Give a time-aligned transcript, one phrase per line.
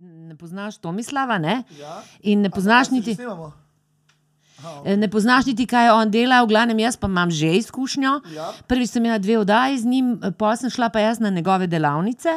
[0.00, 1.62] ne poznaš Tomislava, ne?
[1.80, 2.02] Ja?
[2.22, 3.16] In ne poznaš se niti.
[3.20, 8.20] Aha, Eh, Ne poznaš niti, kaj on delal, v glavnem jaz pa imam že izkušnjo.
[8.34, 8.52] Ja.
[8.66, 12.28] Prvič sem imela dve oddaji z njim, pa sem šla pa jaz na njegove delavnice.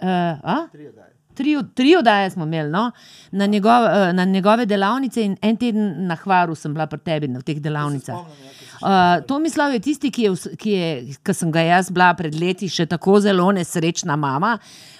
[0.00, 0.70] Uh?
[0.72, 1.12] Tri oddaje.
[1.34, 2.90] Tri, tri oddaje smo imeli, no?
[3.32, 7.40] na, njegov, na njegove delavnice in en teden na Hvaru sem bila pri tebi na
[7.40, 8.16] teh delavnicah.
[8.16, 8.52] Spomnim, ja,
[8.82, 12.66] Uh, Tomislav je tisti, ki, je, ki, je, ki sem ga jaz bila pred leti
[12.66, 14.56] še tako zelo nesrečna mama,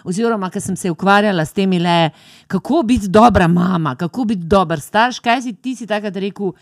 [0.07, 2.13] oziroma ki sem se ukvarjala s temi le,
[2.47, 5.19] kako biti dobra mama, kako biti dober starš.
[5.25, 6.55] Kaj si ti si takrat rekel?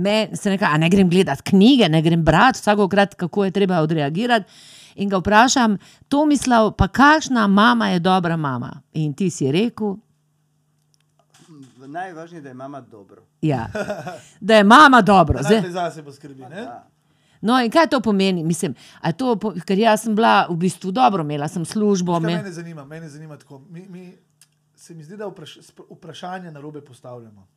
[0.00, 4.48] Me, neka, ne grem gledati knjige, ne grem brati vsakokrat, kako je treba odreagirati.
[5.04, 5.76] In ga vprašam,
[6.08, 8.72] Tomislav, pa kakšna mama je dobra mama?
[8.96, 9.98] In ti si rekel,
[11.86, 13.22] Najvažnije je da je mama dobro.
[13.42, 13.68] ja,
[14.40, 15.38] da je mama dobro.
[15.38, 16.60] Da Zdaj, zase poskrbi, ne?
[16.60, 16.88] Da.
[17.40, 18.44] No, in kaj to pomeni?
[18.44, 18.74] Mislim,
[19.16, 19.34] to,
[19.66, 22.20] ker jaz sem bila v bistvu dobro, imela sem službo.
[22.20, 23.58] Me, mene zanima, mene zanima tako.
[23.70, 24.12] Mi, mi,
[24.76, 25.58] se mi zdi, da vpraš,
[25.90, 27.48] vprašanja na robe postavljamo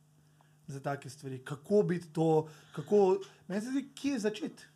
[0.66, 1.38] za take stvari.
[1.38, 3.18] Kako biti to, kako.
[3.48, 4.66] Meni se zdi, kje začeti.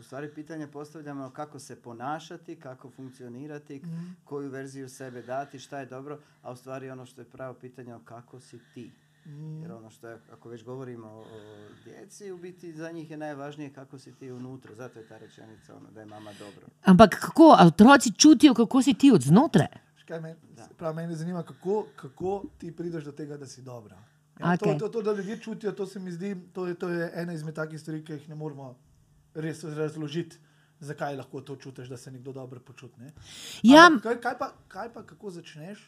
[0.00, 3.82] U stvari pitanje postavljamo kako se ponašati, kako funkcionirati,
[4.24, 7.94] koju verziju sebe dati, šta je dobro, a u stvari ono što je pravo pitanje
[8.04, 8.92] kako si ti.
[9.62, 11.24] Jer ono što je, ako već govorimo o, o
[11.84, 14.74] djeci, u biti za njih je najvažnije kako si ti unutra.
[14.74, 16.66] Zato je ta rečenica ono, da je mama dobro.
[16.84, 19.66] ampak kako, a otroci čutijo, kako si ti od znotraj?
[19.96, 20.68] Škaj meni, Da.
[20.78, 23.96] prav mene zanima, kako, kako ti prideš do tega, da si dobra.
[24.40, 24.78] Ja, Okej.
[24.78, 27.32] to, to, to, da ljudje čutijo, to se mi zdi, to je, to je ena
[27.32, 28.78] izmed takih stvari, ki jih ne moramo
[29.34, 30.38] res razložiti,
[30.80, 33.00] zakaj lahko to čutiš, da se nekdo dobro počuti.
[33.00, 33.12] Ne?
[33.62, 35.82] Ja, Ampak kaj, kaj, pa, kaj pa, kako začneš?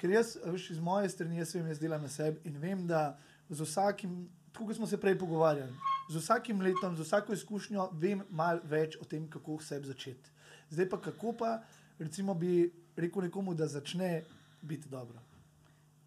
[0.00, 3.18] Ker jaz, veš, iz moje strani, jaz vem, jaz delam na sebi in vem, da
[3.50, 4.22] z vsakim,
[4.52, 5.74] tako kot smo se prej pogovarjali,
[6.10, 10.32] z vsakim letom, z vsako izkušnjo vem malo več o tem, kako sebi začeti.
[10.70, 11.58] Zdaj pa kako pa,
[11.98, 14.22] recimo, bi rekel nekomu, da začne
[14.62, 15.20] biti dobro.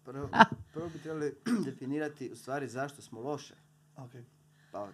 [0.04, 0.28] Prvo,
[0.74, 1.34] prvo bi trebali
[1.68, 3.54] definirati u stvari zašto smo loše.
[3.96, 4.24] Okay.
[4.72, 4.88] Pa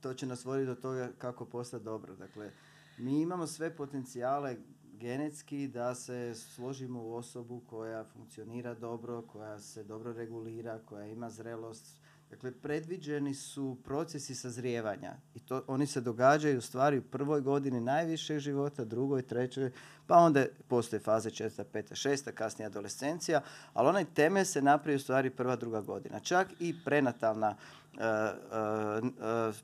[0.00, 2.16] to će nas voditi do toga kako postati dobro.
[2.16, 2.50] Dakle,
[2.98, 4.56] mi imamo sve potencijale
[4.98, 11.30] genetski da se složimo u osobu koja funkcionira dobro, koja se dobro regulira, koja ima
[11.30, 12.00] zrelost.
[12.30, 17.80] Dakle, predviđeni su procesi sazrijevanja i to oni se događaju u stvari u prvoj godini
[17.80, 19.70] najvišeg života, drugoj, trećoj,
[20.06, 23.40] pa onda postoje faze četvrta, peta, šesta, kasnije adolescencija,
[23.72, 26.20] ali onaj temelj se napravi u stvari prva, druga godina.
[26.20, 27.56] Čak i prenatalna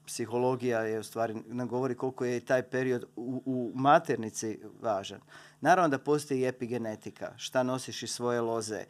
[0.07, 5.21] psihologija je u stvari nam govori koliko je taj period u, u maternici važan.
[5.61, 8.85] Naravno da postoji i epigenetika, šta nosiš iz svoje loze, e,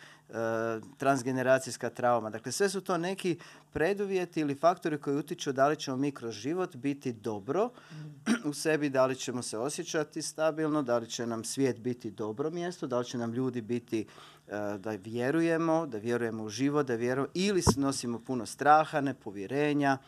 [0.98, 2.30] transgeneracijska trauma.
[2.30, 3.38] Dakle, sve su to neki
[3.72, 7.70] preduvjeti ili faktori koji utiču da li ćemo mi kroz život biti dobro
[8.44, 12.50] u sebi, da li ćemo se osjećati stabilno, da li će nam svijet biti dobro
[12.50, 14.06] mjesto, da li će nam ljudi biti
[14.78, 19.98] da vjerujemo, da vjerujemo u život, da vjerujemo ili nosimo puno straha, nepovjerenja,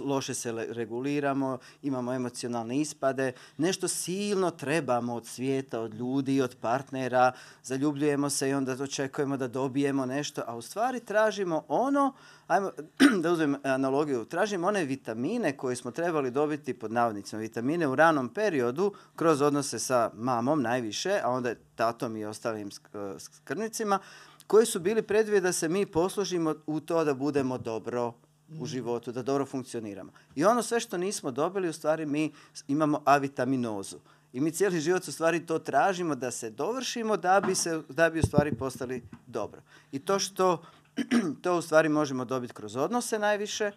[0.00, 7.32] loše se reguliramo, imamo emocionalne ispade, nešto silno trebamo od svijeta, od ljudi, od partnera,
[7.62, 12.12] zaljubljujemo se i onda očekujemo da dobijemo nešto, a u stvari tražimo ono,
[12.46, 12.70] ajmo
[13.22, 18.28] da uzmem analogiju, tražimo one vitamine koje smo trebali dobiti pod navodnicima, vitamine u ranom
[18.28, 23.98] periodu kroz odnose sa mamom najviše, a onda tatom i ostalim sk- skrbnicima,
[24.46, 28.12] koji su bili preduvjet da se mi poslužimo u to da budemo dobro
[28.60, 30.12] u životu, da dobro funkcioniramo.
[30.34, 32.32] I ono sve što nismo dobili, u stvari mi
[32.68, 33.98] imamo avitaminozu.
[34.32, 38.10] I mi cijeli život u stvari to tražimo da se dovršimo da bi, se, da
[38.10, 39.62] bi u stvari postali dobro.
[39.92, 40.62] I to što
[41.42, 43.72] to u stvari možemo dobiti kroz odnose najviše,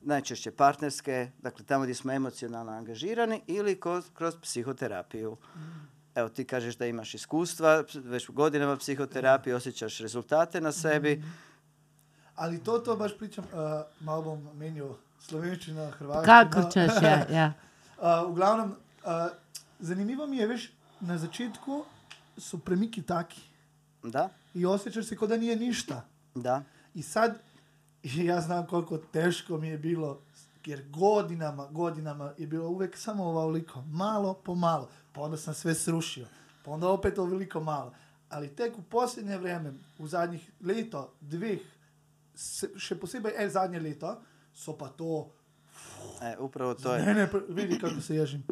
[0.00, 5.36] najčešće partnerske, dakle tamo gdje smo emocionalno angažirani ili kroz, kroz psihoterapiju.
[6.14, 11.22] Evo ti kažeš da imaš iskustva, već godinama psihoterapije, osjećaš rezultate na sebi.
[12.36, 13.60] Ali to, to baš pričam, uh,
[14.00, 16.26] malo bom menil slovenščino, hrvaščino.
[16.26, 17.26] kako češ, ja.
[17.38, 17.52] ja.
[17.98, 18.70] Uh, v glavnem,
[19.04, 19.30] uh,
[19.78, 21.84] zanimivo mi je, veš, na začetku
[22.38, 23.52] su premiki taki
[24.02, 26.04] Da, i osjećaš se kao da nije ništa.
[26.34, 26.62] da.
[26.94, 27.38] I sad,
[28.28, 30.20] ja znam koliko teško mi je bilo,
[30.66, 34.88] jer godinama, godinama je bilo uvek samo ovoliko, malo po malo.
[35.12, 36.26] Pa onda sam sve srušio,
[36.64, 37.92] pa onda opet ovoliko malo.
[38.28, 41.58] Ali tek u posljednje vrijeme, u zadnjih leto, dveh,
[42.42, 44.16] se, še posebej e, zadnje leto,
[44.54, 45.30] so pa to,
[46.22, 47.02] E, upravo to je.
[47.04, 48.42] ne, ne, vidi kako se ježim.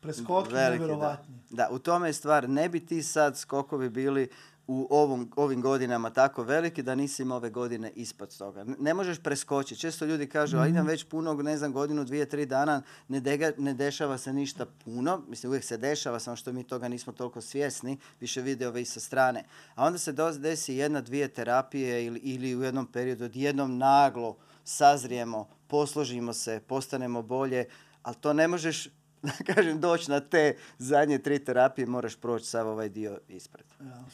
[0.00, 1.34] preskoki Veliki, nevjerovatni.
[1.50, 1.56] Da.
[1.58, 2.48] da, u tome je stvar.
[2.48, 4.28] Ne bi ti sad skokovi bili
[4.68, 8.64] u ovom, ovim godinama tako veliki da nisi imao ove godine ispod toga.
[8.78, 9.80] Ne možeš preskočiti.
[9.80, 13.52] Često ljudi kažu, a idem već puno, ne znam, godinu, dvije, tri dana, ne, dega-
[13.58, 15.22] ne dešava se ništa puno.
[15.28, 19.00] Mislim, uvijek se dešava, samo što mi toga nismo toliko svjesni, više vidjove i sa
[19.00, 19.44] strane.
[19.74, 25.48] A onda se desi jedna, dvije terapije ili, ili u jednom periodu odjednom naglo sazrijemo,
[25.66, 27.64] posložimo se, postanemo bolje,
[28.02, 28.88] ali to ne možeš
[29.54, 33.66] kažem, doći na te zadnje tri terapije, moraš proći sav ovaj dio ispred.
[33.80, 34.04] Ja.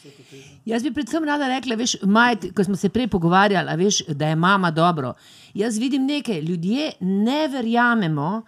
[0.65, 4.37] Jaz bi predvsem rada rekla, veš, Majt, ko smo se prej pogovarjali, veš, da je
[4.37, 5.15] mama dobro.
[5.55, 8.43] Jaz vidim nekaj, ljudje ne verjamemo,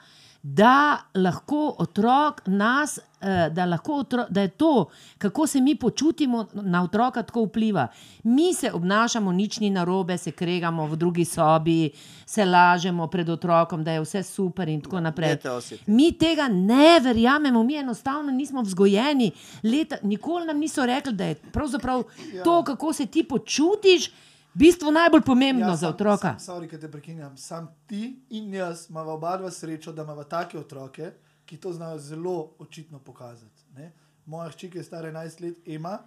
[0.46, 4.87] da lahko otrok nas, eh, da, lahko otro, da je to,
[5.19, 7.87] kako se mi počutimo, na otroka tako vpliva.
[8.23, 11.91] Mi se obnašamo, nič ni narobe, se kregamo v drugi sobi,
[12.26, 15.38] se lažemo pred otrokom, da je vse super in tako naprej.
[15.87, 19.31] Mi tega ne verjamemo, mi enostavno nismo vzgojeni.
[19.62, 22.02] Leta, nikoli nam niso rekli, da je pravzaprav
[22.44, 24.11] to, kako se ti počutiš,
[24.55, 26.39] v bistvu najbolj pomembno ja, za otroka.
[26.39, 27.37] Sam, sorry, ker te prekinjam.
[27.37, 31.12] Sam ti in jaz imamo oba dva srečo, da imamo take otroke,
[31.47, 33.62] ki to znajo zelo očitno pokazati.
[33.75, 33.93] Ne?
[34.27, 35.99] Moja hčerka je stara 11 let, ima,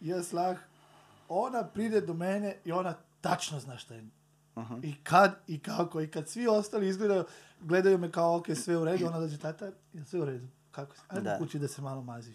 [0.00, 0.62] jaz lahko,
[1.28, 4.04] ona pride do mene in ona tačno zna šta je.
[4.82, 6.00] I kad i kako.
[6.00, 7.24] I kad svi ostali izgledaju,
[7.60, 10.46] gledaju me kao, ok, sve u redu, ona dođe, tata, je sve u redu.
[10.70, 11.02] Kako si?
[11.08, 11.38] Ajmo Da.
[11.38, 12.34] kući da se malo mazio.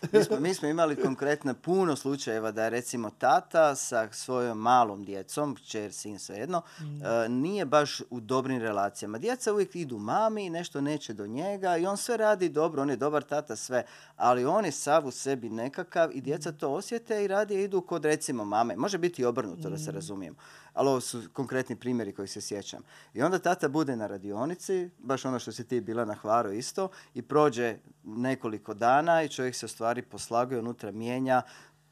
[0.12, 5.04] Mi smo, mi smo imali konkretno puno slučajeva da je recimo tata sa svojom malom
[5.04, 9.18] djecom, kćer, sin, svejedno, e, nije baš u dobrim relacijama.
[9.18, 12.96] Djeca uvijek idu mami, nešto neće do njega i on sve radi dobro, on je
[12.96, 13.84] dobar tata, sve,
[14.16, 18.04] ali on je sav u sebi nekakav i djeca to osjete i radije idu kod
[18.04, 18.76] recimo mame.
[18.76, 20.36] Može biti i obrnuto da se razumijemo.
[20.74, 22.82] Ali ovo su konkretni primjeri koji se sjećam.
[23.14, 26.88] I onda tata bude na radionici, baš ono što si ti bila na Hvaru isto,
[27.14, 31.42] i prođe nekoliko dana i čovjek se u stvari poslaguje, unutra mijenja,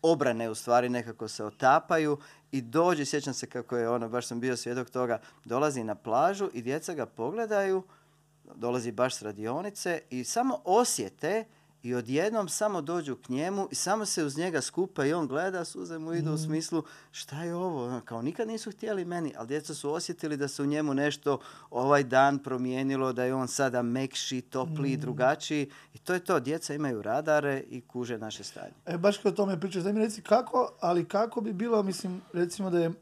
[0.03, 2.19] obrane u stvari nekako se otapaju
[2.53, 6.50] i dođe, sjećam se kako je ono, baš sam bio svjedok toga, dolazi na plažu
[6.53, 7.83] i djeca ga pogledaju,
[8.55, 11.45] dolazi baš s radionice i samo osjete
[11.83, 15.65] i odjednom samo dođu k njemu i samo se uz njega skupa i on gleda,
[15.65, 19.49] suze mu idu u smislu šta je ovo, Ono, kao nikad nisu htjeli meni, ali
[19.49, 21.39] djeca su osjetili da se u njemu nešto
[21.71, 25.71] ovaj dan promijenilo, da je on sada mekši, topliji, drugačiji.
[25.95, 28.73] I to je to, djeca imaju radare i kuže naše stanje.
[28.87, 32.23] E, baš kad o tome pričaš, daj mi reci kako, ali kako bi bilo, mislim,
[32.33, 32.93] recimo da je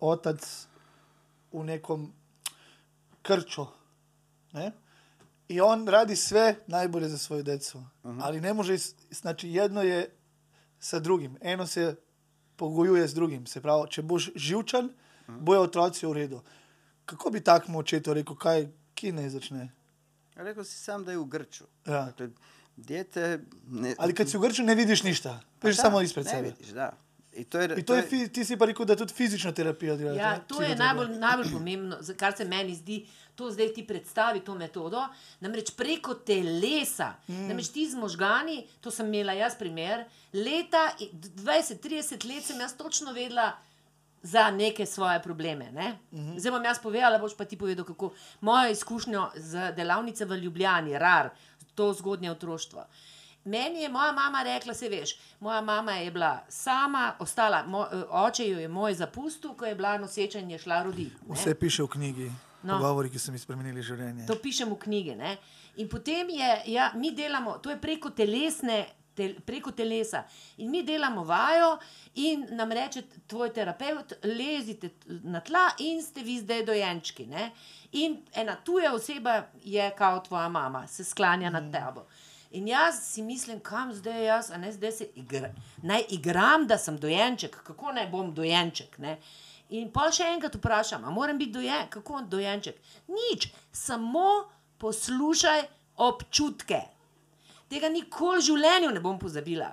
[0.00, 0.66] otac
[1.52, 2.12] u nekom
[3.22, 3.66] krču,
[4.52, 4.72] ne?
[5.48, 8.76] I on radi sve najbolje za svoju decu, ali ne može,
[9.10, 10.16] znači jedno je
[10.78, 11.96] sa drugim, eno se
[12.56, 14.90] pogojuje z drugim, se pravi, če boš živčen,
[15.28, 16.42] bojo otroci v redu.
[17.04, 19.72] Kako bi takmu očetu rekel, kaj, ki ne začne?
[20.34, 21.64] Rekao si sam da je u grču.
[21.86, 22.04] Ja.
[22.04, 22.28] Dakle,
[22.76, 23.40] dijete...
[23.66, 26.48] Ne, Ali kad si v grču ne vidiš ništa, vidiš Da, samo ispred ne sebe.
[26.48, 26.92] vidiš, da.
[27.36, 29.96] I to je, I to je, fi, ti si pa rekel, da tudi fizična terapija
[29.96, 30.16] dela.
[30.16, 33.04] Ja, to je najbolj, najbolj pomembno, kar se meni zdi.
[33.36, 35.02] To zdaj ti predstavi to metodo.
[35.44, 37.48] Namreč preko telesa, mm.
[37.50, 42.72] namreč ti z možgani, to sem imela jaz primer, leta, i- 20-30 let sem jaz
[42.76, 43.52] točno vedela
[44.22, 45.70] za neke svoje probleme.
[45.72, 45.98] Ne?
[46.12, 46.38] Mm -hmm.
[46.38, 50.98] Zdaj bom jaz povedala, boš pa ti povedal, kako moja izkušnja z delavnice v Ljubljani,
[50.98, 51.30] rar,
[51.74, 52.86] to zgodnje otroštvo.
[53.46, 58.48] Meni je moja mama rekla, se veš, moja mama je bila sama, ostala, mo, oče
[58.48, 61.14] jo je moj zapustil, ko je bila noseča in je šla roditi.
[61.30, 62.30] Vse piše v knjigi,
[62.62, 62.78] No.
[62.78, 64.24] pogovori, ki so mi spremenili življenje.
[64.26, 65.14] To pišem v knjigi.
[65.14, 65.36] Ne?
[65.76, 68.86] In potem je, ja, mi delamo, to je preko telesne.
[69.16, 70.24] Tel, preko telesa.
[70.60, 71.78] In mi delamo vajo,
[72.20, 74.90] in nam reče tvoj terapeut, lezite
[75.24, 77.24] na tla, in ste vi zdaj dojenčki.
[77.26, 77.46] Ne?
[77.92, 82.04] In ena tuja oseba je kao tvoja mama, se sklanja nad tebo.
[82.50, 85.50] In jaz si mislim, kam zdaj jaz, a ne zdaj se igra,
[85.82, 88.98] naj igram, da sem dojenček, kako naj bom dojenček.
[88.98, 89.18] Ne?
[89.74, 92.78] In pa še enkrat vprašam, a moram biti dojen, kako dojenček?
[93.10, 94.46] Nič, samo
[94.78, 95.64] poslušaj
[95.96, 96.80] občutke.
[97.68, 99.72] Tega nikoli v življenju ne bom pozabila.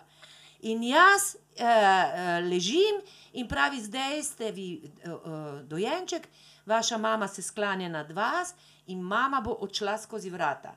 [0.65, 3.01] In jaz eh, eh, ležim
[3.37, 6.25] in pravi, zdaj ste vi eh, eh, dojenček,
[6.65, 8.55] vaša mama se sklanja nad vas
[8.87, 10.73] in mama bo odšla skozi vrata.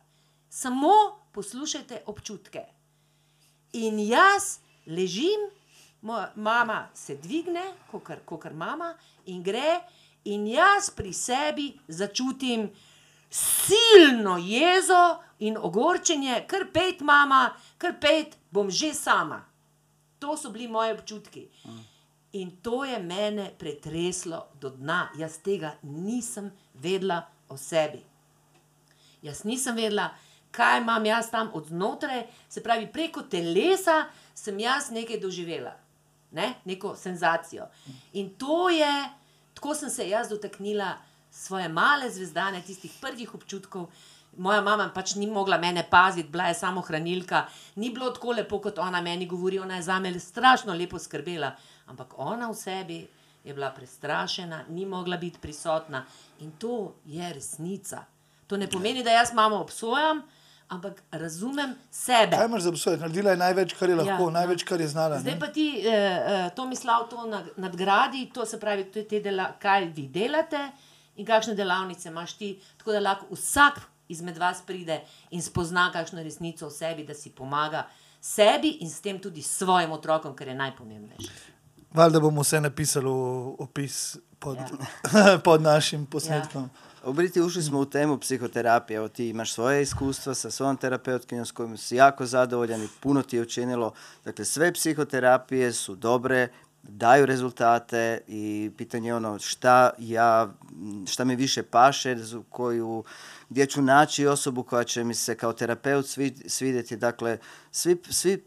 [0.56, 2.60] Samo poslušajte občutke.
[3.72, 5.42] In jaz ležim,
[6.34, 8.94] mama se dvigne, kot mama,
[9.26, 9.80] in gre,
[10.24, 12.70] in jaz pri sebi začutim
[13.30, 19.44] silno jezo in ogorčenje, kar pet, mama, kar pet, bom že sama.
[20.18, 21.48] To so bili moji občutki.
[22.32, 25.10] In to je mene pretreslo do dna.
[25.18, 28.00] Jaz tega nisem vedela o sebi.
[29.22, 30.14] Jaz nisem vedela,
[30.56, 35.74] kaj imam jaz tam od znotraj, se pravi, preko telesa sem jaz nekaj doživela,
[36.32, 36.54] ne?
[36.64, 37.68] neko senzacijo.
[38.12, 38.92] In to je,
[39.54, 40.94] tako sem se jaz dotaknila
[41.30, 43.90] svoje male zvezdane, tistih prvih občutkov.
[44.36, 47.46] Moja mama pač ni mogla mene paziti, bila je samo hranilka,
[47.76, 51.54] ni bilo tako lepo, kot ona meni govori, ona je za me strašno lepo skrbela,
[51.86, 52.98] ampak ona v sebi
[53.44, 56.04] je bila prestrašena, ni mogla biti prisotna
[56.40, 58.04] in to je resnica.
[58.46, 60.22] To ne pomeni, da jaz mamo obsojam,
[60.68, 62.36] ampak razumem sebe.
[62.36, 63.00] Kaj imaš za obsojati?
[63.00, 64.30] Naredila je največ, kar je lahko, Ja, ja, no.
[64.30, 65.18] največ, kar je znala.
[65.20, 65.40] Zdaj ne?
[65.40, 69.20] pa ti, eh, eh, to mislav, to na- nadgradi, to se pravi, to je te
[69.20, 70.70] dela, kaj vi delate
[71.16, 76.22] in kakšne delavnice imaš ti, tako da lahko vsak izmed vas pride in spozna kakšno
[76.22, 77.86] resnico v sebi, da si pomaga
[78.20, 81.32] sebi in s tem tudi svojim otrokom, kar je najpomembnejše.
[81.92, 83.16] Valjda bomo vse napisali v
[83.58, 84.58] opis pod,
[85.44, 86.70] pod našim posnetkom.
[87.06, 91.46] U biti ušli smo u temu psihoterapije, evo ti imaš svoje iskustva sa svojom terapeutkinjom
[91.46, 93.92] s kojom si jako zadovoljan i puno ti je učinilo.
[94.24, 96.48] Dakle, sve psihoterapije su dobre,
[96.82, 100.54] daju rezultate i pitanje je ono šta ja,
[101.06, 102.16] šta mi više paše,
[102.50, 103.04] koju,
[103.48, 106.96] gdje ću naći osobu koja će mi se kao terapeut svi- svidjeti.
[106.96, 107.38] Dakle,
[107.70, 108.44] svi, svi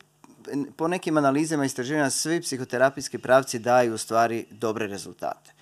[0.75, 5.58] po nekim analizama i istraživanjima svi psihoterapijski pravci daju u stvari dobre rezultate.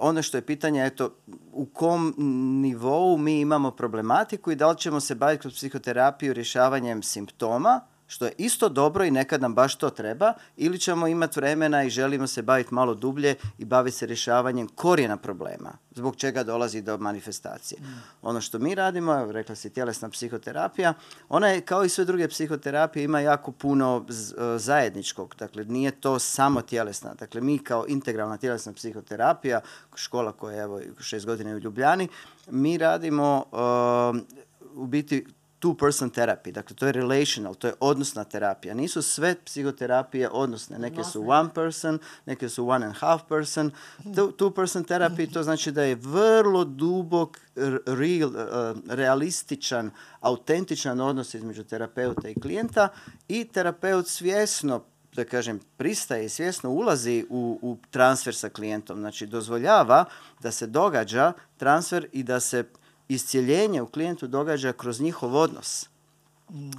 [0.00, 1.16] Ono što je pitanje, eto,
[1.52, 2.14] u kom
[2.62, 8.24] nivou mi imamo problematiku i da li ćemo se baviti kroz psihoterapiju rješavanjem simptoma, što
[8.24, 12.26] je isto dobro i nekad nam baš to treba, ili ćemo imati vremena i želimo
[12.26, 17.80] se baviti malo dublje i baviti se rješavanjem korijena problema, zbog čega dolazi do manifestacije.
[18.22, 20.94] Ono što mi radimo, rekla si tjelesna psihoterapija,
[21.28, 24.12] ona je kao i sve druge psihoterapije ima jako puno e,
[24.58, 29.60] zajedničkog, dakle nije to samo tjelesna, dakle mi kao integralna tjelesna psihoterapija,
[29.94, 32.08] škola koja je evo šest godina u Ljubljani,
[32.50, 34.26] mi radimo um,
[34.74, 35.26] u biti
[35.60, 38.74] two person therapy, dakle to je relational, to je odnosna terapija.
[38.74, 43.70] Nisu sve psihoterapije odnosne, neke su one person, neke su one and half person.
[44.04, 47.38] Two, two person therapy to znači da je vrlo dubok,
[47.86, 52.88] real, uh, realističan, autentičan odnos između terapeuta i klijenta
[53.28, 54.84] i terapeut svjesno
[55.18, 58.98] da kažem, pristaje i svjesno ulazi u, u transfer sa klijentom.
[58.98, 60.04] Znači, dozvoljava
[60.40, 62.64] da se događa transfer i da se
[63.08, 65.88] iscjeljenje u klijentu događa kroz njihov odnos.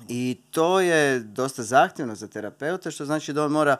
[0.07, 3.77] I to je dosta zahtjevno za terapeuta, što znači da on mora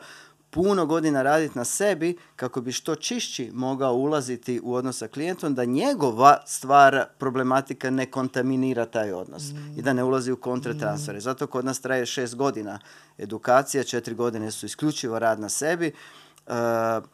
[0.50, 5.54] puno godina raditi na sebi kako bi što čišći mogao ulaziti u odnos sa klijentom,
[5.54, 9.42] da njegova stvar problematika ne kontaminira taj odnos
[9.76, 11.20] i da ne ulazi u kontratransfere.
[11.20, 12.78] Zato kod nas traje šest godina
[13.18, 15.86] edukacija, četiri godine su isključivo rad na sebi.
[15.86, 15.92] E,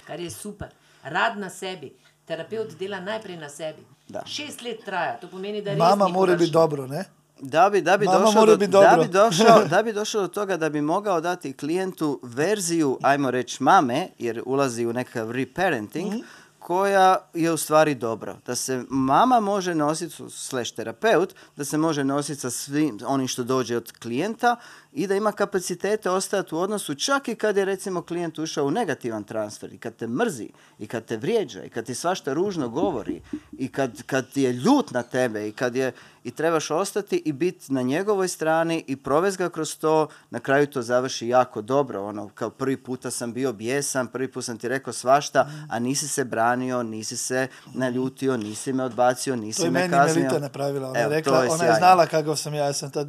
[0.07, 0.69] Kar je super.
[1.03, 2.06] Rad na sebi.
[2.27, 3.83] Terapeut dela najprej na sebi.
[4.09, 4.23] Da.
[4.27, 7.05] Šest let traja, to pomeni, da res Mama mora biti dobro, ne?
[7.41, 10.57] Da bi, da, bi Mama došao do, da, bi došao, da bi došao do toga
[10.57, 16.21] da bi mogao dati klijentu verziju, ajmo reći, mame, jer ulazi u nekakav reparenting, Mhm.
[16.59, 18.37] koja je u stvari dobro.
[18.47, 23.45] Da se mama može nositi, slash terapeut, da se može nositi sa svim onim što
[23.45, 24.57] dođe od klijenta
[24.97, 28.71] i da ima kapacitete ostati u odnosu čak i kad je recimo klijent ušao u
[28.71, 30.49] negativan transfer i kad te mrzi
[30.79, 33.23] i kad te vrijeđa i kad ti svašta ružno govori
[33.53, 35.93] i kad, kad je ljut na tebe i kad je
[36.25, 40.67] i trebaš ostati i biti na njegovoj strani i provesti ga kroz to, na kraju
[40.67, 44.69] to završi jako dobro, ono, kao prvi puta sam bio bijesan, prvi put sam ti
[44.69, 49.71] rekao svašta, a nisi se branio, nisi se naljutio, nisi me odbacio, nisi To je
[49.71, 50.23] me meni kaznio.
[50.25, 50.91] Melita napravila.
[50.91, 53.09] Ona Evo, rekla, je ona je znala kakav sam ja, ja sam tad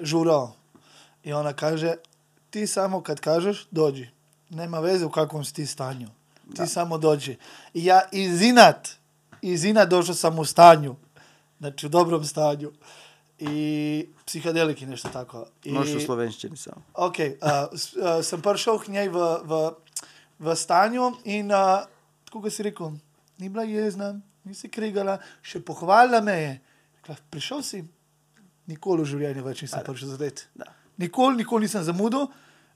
[0.00, 0.61] žurao.
[1.24, 1.94] I ona kaže,
[2.50, 4.08] ti samo kad kažeš, dođi.
[4.50, 6.08] Nema veze u kakvom si ti stanju.
[6.56, 7.36] Ti samo dođi.
[7.74, 8.88] I ja iz inat,
[9.42, 10.96] iz inat došao sam u stanju.
[11.58, 12.72] Znači u dobrom stanju.
[13.38, 15.46] I psihadeliki nešto tako.
[15.64, 16.82] I, Možeš u slovenščini samo.
[16.94, 19.70] Ok, uh, uh, sem prišel k njej v, v,
[20.38, 21.86] v stanju in uh,
[22.32, 22.92] kot si rekel,
[23.38, 26.52] ni bila jezna, ni se krigala, še pohvalila me je.
[27.00, 27.82] Rekla, prišel si,
[28.70, 30.46] nikoli v življenju več nisem prišel zadet.
[30.54, 30.70] Da.
[30.96, 32.26] Nikoli, nikoli nisem zamudil.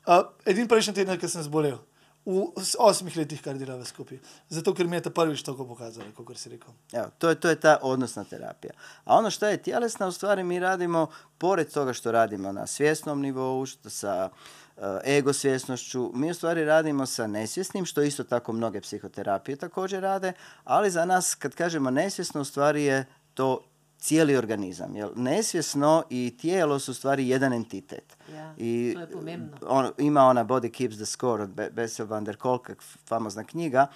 [0.06, 1.78] Uh, edin prejšnji teden, ko sem zbolel.
[2.26, 2.42] V
[2.82, 4.18] osmih letih, kar delava skupaj.
[4.50, 6.74] Zato, ker mi je ta prvič tako pokazala, kot si rekel.
[6.92, 8.72] Evo, to je, to je ta odnosna terapija.
[9.04, 11.06] A ono što je tjelesna, u stvari mi radimo,
[11.38, 16.64] pored toga što radimo na svjesnom nivou, što sa uh, ego svjesnošću, mi u stvari
[16.64, 20.32] radimo sa nesvjesnim, što isto tako mnoge psihoterapije također rade,
[20.64, 23.60] ali za nas, kad kažemo nesvjesno, u stvari je to
[23.98, 24.96] cijeli organizam.
[24.96, 28.16] Jer nesvjesno i tijelo su stvari jedan entitet.
[28.34, 32.24] Ja, I to je on, ima ona Body Keeps the Score od Be- Bessel van
[32.24, 32.70] der Kolk,
[33.08, 33.86] famozna knjiga,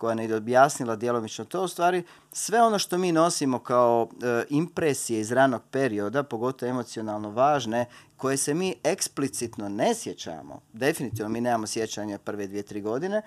[0.00, 5.20] koja ne objasnila djelomično to, u stvari sve ono što mi nosimo kao e, impresije
[5.20, 7.86] iz ranog perioda, pogotovo emocionalno važne,
[8.16, 13.22] koje se mi eksplicitno ne sjećamo, definitivno mi nemamo sjećanja prve dvije, tri godine, e,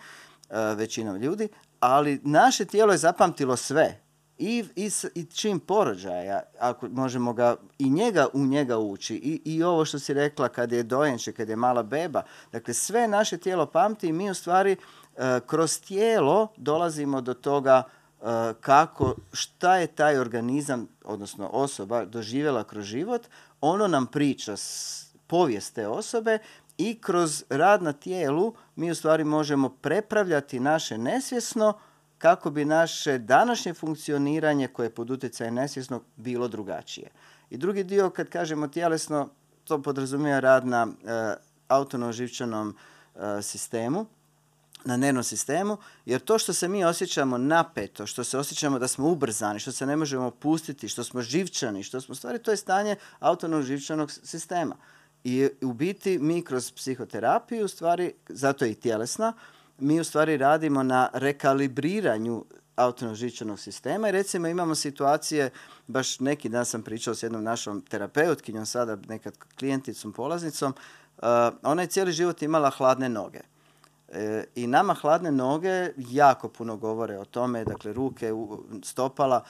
[0.75, 1.47] većinom ljudi,
[1.79, 4.02] ali naše tijelo je zapamtilo sve.
[4.37, 9.63] I, i, i čim porođaja, ako možemo ga i njega u njega ući, i, i
[9.63, 12.21] ovo što si rekla kad je dojenče, kad je mala beba,
[12.51, 17.83] dakle sve naše tijelo pamti i mi u stvari e, kroz tijelo dolazimo do toga
[17.83, 18.25] e,
[18.61, 23.27] kako, šta je taj organizam, odnosno osoba, doživjela kroz život,
[23.61, 26.39] ono nam priča s, povijest te osobe
[26.77, 31.73] i kroz rad na tijelu mi u stvari možemo prepravljati naše nesvjesno
[32.23, 37.09] kako bi naše današnje funkcioniranje koje je pod utjecajem nesvjesnog bilo drugačije.
[37.49, 39.29] I drugi dio kad kažemo tjelesno,
[39.63, 41.35] to podrazumijeva rad na e,
[41.67, 42.75] autonomnom živčanom
[43.15, 44.05] e, sistemu,
[44.85, 49.09] na nervnom sistemu, jer to što se mi osjećamo napeto, što se osjećamo da smo
[49.09, 52.95] ubrzani, što se ne možemo pustiti, što smo živčani, što smo stvari, to je stanje
[53.19, 54.75] autonomnog živčanog sistema.
[55.23, 59.33] I u biti mi kroz psihoterapiju, stvari, zato je i tjelesna,
[59.77, 65.49] mi u stvari radimo na rekalibriranju autonomnog živčanog sistema i recimo imamo situacije,
[65.87, 70.73] baš neki dan sam pričao s jednom našom terapeutkinjom, sada nekad klijenticom, polaznicom,
[71.17, 71.23] uh,
[71.63, 73.39] ona je cijeli život imala hladne noge.
[74.13, 78.31] E, I nama hladne noge jako puno govore o tome, dakle ruke,
[78.83, 79.43] stopala,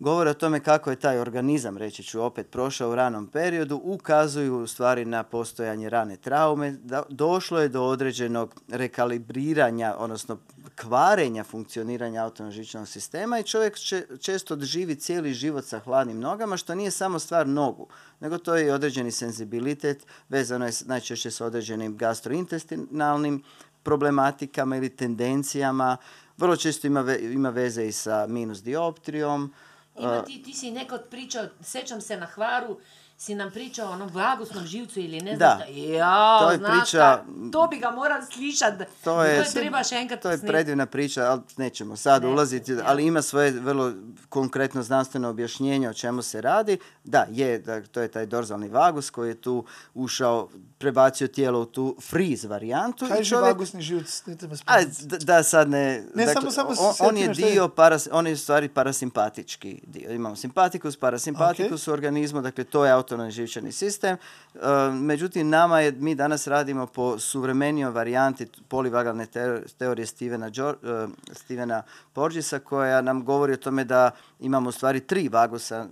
[0.00, 4.58] govore o tome kako je taj organizam, reći ću opet, prošao u ranom periodu, ukazuju
[4.58, 10.38] u stvari na postojanje rane traume, da došlo je do određenog rekalibriranja, odnosno
[10.76, 16.56] kvarenja funkcioniranja autonomnog živčanog sistema i čovjek će, često živi cijeli život sa hladnim nogama,
[16.56, 17.88] što nije samo stvar nogu,
[18.20, 23.42] nego to je i određeni senzibilitet, vezano je najčešće s određenim gastrointestinalnim
[23.82, 25.96] problematikama ili tendencijama,
[26.36, 29.52] vrlo često ima, ve- ima veze i sa minus dioptrijom,
[30.00, 32.80] Ima ti, ti si nekad pričao, sećam se na Hvaru,
[33.20, 35.58] si nam pričao o onom vagusnom živcu ili ne znam Da.
[35.58, 35.72] šta.
[35.72, 38.74] Ja, To je znaš priča- šta, to bi ga moral slišat.
[39.04, 42.72] To je- to treba še enkrat To je predivna priča, ali nećemo sad Ne, ulaziti,
[42.72, 42.82] ja.
[42.84, 43.92] ali ima svoje vrlo
[44.28, 46.78] konkretno znanstveno objašnjenje o čemu se radi.
[47.04, 50.48] Da, je, da, to je taj dorzalni vagus koji je tu ušao,
[50.78, 53.06] prebacio tijelo u tu freeze varijantu.
[53.08, 54.22] Kaj je čovjek- vagusni živc?
[54.22, 55.06] A, spomniti.
[55.06, 56.04] d- da sad ne...
[56.14, 60.10] Ne, samo- samo se on, on je dio, paras, on je u stvari parasimpatički dio.
[60.10, 64.16] Imamo simpatikus, parasimpatikus u organizmu, dakle to je autonomni živčani sistem.
[64.16, 64.58] E,
[64.92, 71.08] međutim, nama je, mi danas radimo po suvremenijoj varijanti polivagalne teo- teorije Stevena, Džor- e,
[71.32, 75.86] Stevena Porgisa koja nam govori o tome da imamo u stvari tri vagusa, e,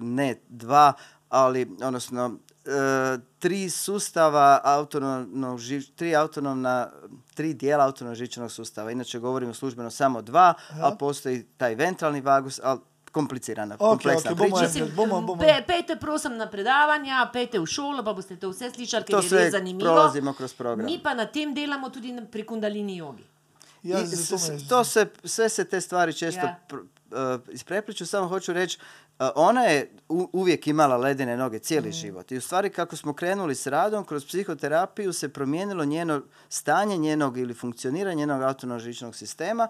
[0.00, 0.92] ne dva,
[1.28, 5.60] ali odnosno e, tri sustava autonomnog
[5.96, 6.90] tri autonomna
[7.34, 8.90] tri dijela autonomnog živčanog sustava.
[8.90, 12.80] Inače govorimo službeno samo dva, ali postoji taj ventralni vagus, ali
[13.16, 14.72] komplicirana, Ok, kompleksna ok, bomo priča.
[14.74, 15.38] enkrat, bomo, bomo.
[15.38, 19.18] Pe, pejte prosim na predavanja, pejte v šolo, pa boste to vse slišali, ker To
[19.18, 19.86] je sve res zanimivo.
[19.86, 20.86] prolazimo kroz program.
[20.86, 23.24] Mi pa na tem delamo tudi pri kundalini jogi.
[23.84, 26.58] Ja, I zato s- me- s- to se, sve se te stvari često Ja.
[26.68, 26.84] pr-
[27.36, 32.32] uh, isprepliču, samo hoću reći, uh, ona je u- uvijek imala ledene noge cijeli život.
[32.32, 37.38] I u stvari kako smo krenuli s radom, kroz psihoterapiju se promijenilo njeno stanje njenog
[37.38, 39.68] ili funkcioniranje njenog autonomnog živčanog sistema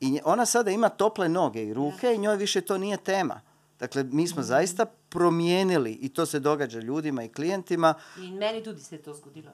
[0.00, 3.40] i ona sada ima tople noge i ruke i njoj više to nije tema.
[3.78, 8.80] Dakle, mi smo zaista promijenili i to se događa ljudima i klijentima In meni tudi
[8.80, 9.50] se to zgodilo.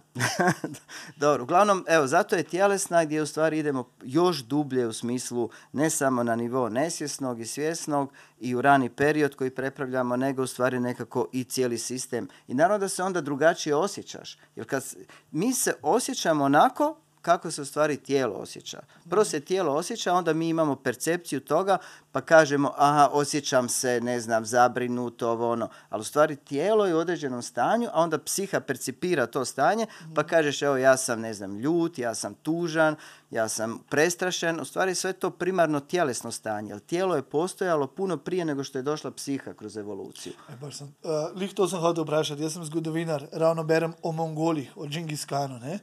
[1.16, 5.90] Dobro, uglavnom, evo, zato je tjelesna gdje u stvari idemo još dublje u smislu ne
[5.90, 10.80] samo na nivo nesvjesnog i svjesnog i u rani period koji prepravljamo, nego u stvari
[10.80, 12.28] nekako i cijeli sistem.
[12.48, 14.38] I naravno da se onda drugačije osjećaš.
[14.56, 14.84] Jer kad
[15.30, 18.80] mi se osjećamo onako kako se u stvari tijelo osjeća.
[19.10, 21.78] Prvo se tijelo osjeća, onda mi imamo percepciju toga,
[22.12, 25.68] pa kažemo, aha, osjećam se, ne znam, zabrinuto, ovo ono.
[25.88, 30.22] Ali u stvari tijelo je u određenom stanju, a onda psiha percipira to stanje, pa
[30.22, 32.96] kažeš, evo, ja sam, ne znam, ljut, ja sam tužan,
[33.30, 34.60] ja sam prestrašen.
[34.60, 38.78] U stvari sve to primarno tjelesno stanje, jer tijelo je postojalo puno prije nego što
[38.78, 40.32] je došla psiha kroz evoluciju.
[40.48, 42.42] E, baš sem, uh, lih to sem hotel vprašati.
[42.42, 45.58] Jaz sem zgodovinar, ravno berem o Mongolih, o Džingiskanu.
[45.58, 45.78] Ne?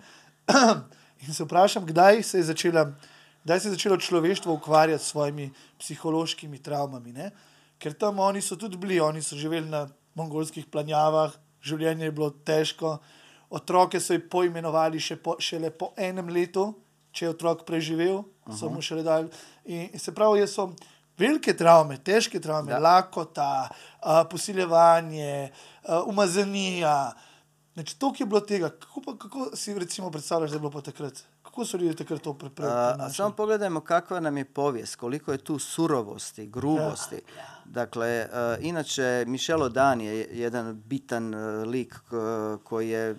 [1.27, 2.86] In se vprašam, kdaj se je začela,
[3.43, 7.13] kdaj se je začelo človeštvo ukvarjati s svojimi psihološkimi travmami.
[7.13, 7.31] Ne?
[7.77, 12.29] Ker tam oni so tudi bili, oni so živeli na mongolskih planjavah, življenje je bilo
[12.29, 12.97] težko,
[13.49, 16.71] otroke so jih poimenovali še po, šele po enem letu,
[17.12, 18.23] če je otrok preživel,
[18.57, 19.29] so mu šele dali.
[19.65, 20.69] In, in se pravi, jaz so
[21.19, 22.79] velike travme, težke travme, Da.
[22.79, 25.51] lakota, a, posiljevanje,
[25.86, 27.12] a, umazanija.
[27.73, 28.69] Znači, to je bilo tega.
[28.69, 31.13] Kako, pa, kako si recimo predstavljaš, da je bilo pa takrat?
[31.43, 33.13] Kako su ljudi takrat to pripravili?
[33.13, 37.21] samo pogledajmo kakva nam je povijest, koliko je tu surovosti, grubosti.
[37.65, 38.27] Dakle, e,
[38.62, 41.95] inače, Michel Odan je jedan bitan e, lik
[42.63, 43.15] koji je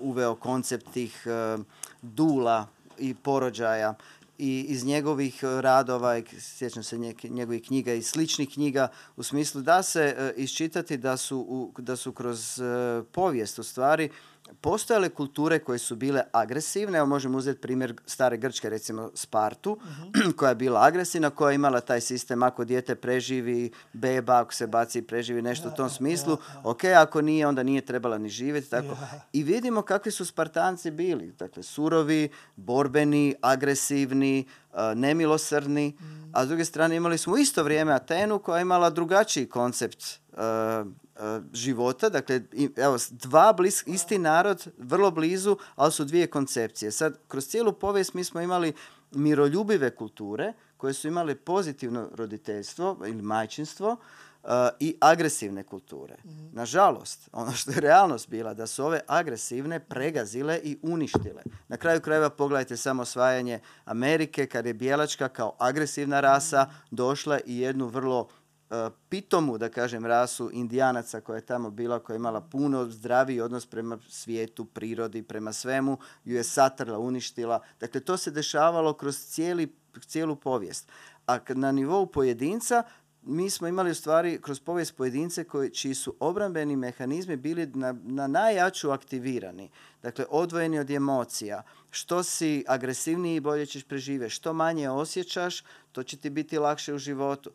[0.00, 1.58] uveo koncept tih e,
[2.02, 2.66] dula
[2.98, 3.94] i porođaja
[4.40, 9.62] i iz njegovih e, radova, sjećam se njeg- njegovih knjiga i sličnih knjiga, u smislu
[9.62, 12.64] da se e, iščitati da su, da su kroz e,
[13.12, 14.10] povijest u stvari
[14.60, 19.78] postojale kulture koje su bile agresivne, evo možemo uzeti primjer stare Grčke, recimo Spartu,
[20.36, 24.66] koja je bila agresivna, koja je imala taj sistem ako dijete preživi, beba, ako se
[24.66, 28.86] baci preživi nešto u tom smislu, ok, ako nije, onda nije trebala ni živjeti, tako.
[28.86, 29.20] Ja.
[29.32, 34.46] I vidimo kakvi su Spartanci bili, dakle surovi, borbeni, agresivni,
[34.94, 35.96] nemilosrdni,
[36.32, 40.04] a s druge strane imali smo u isto vrijeme Atenu koja je imala drugačiji koncept
[40.36, 40.84] a,
[41.16, 42.40] a, života, dakle
[42.76, 46.90] evo dva blis, isti narod, vrlo blizu, ali su dvije koncepcije.
[46.90, 48.72] Sad, kroz cijelu povijest mi smo imali
[49.10, 53.96] miroljubive kulture koje su imale pozitivno roditeljstvo ili majčinstvo,
[54.42, 54.50] uh,
[54.80, 56.16] i agresivne kulture.
[56.52, 61.42] Nažalost, ono što je realnost bila, da su ove agresivne pregazile i uništile.
[61.68, 67.58] Na kraju krajeva pogledajte samo osvajanje Amerike, kad je bijelačka kao agresivna rasa došla i
[67.58, 72.40] jednu vrlo uh, pitomu, da kažem, rasu indijanaca koja je tamo bila, koja je imala
[72.40, 77.60] puno zdraviji odnos prema svijetu, prirodi, prema svemu, ju je satrla, uništila.
[77.80, 79.76] Dakle, to se dešavalo kroz cijeli,
[80.06, 80.88] cijelu povijest.
[81.26, 82.82] A na nivou pojedinca,
[83.22, 87.94] mi smo imali u stvari kroz povijest pojedince koji, čiji su obrambeni mehanizmi bili na,
[88.02, 89.70] na najjaču aktivirani.
[90.02, 91.62] Dakle, odvojeni od emocija.
[91.90, 94.34] Što si agresivniji, bolje ćeš preživjeti.
[94.34, 97.50] Što manje osjećaš, to će ti biti lakše u životu.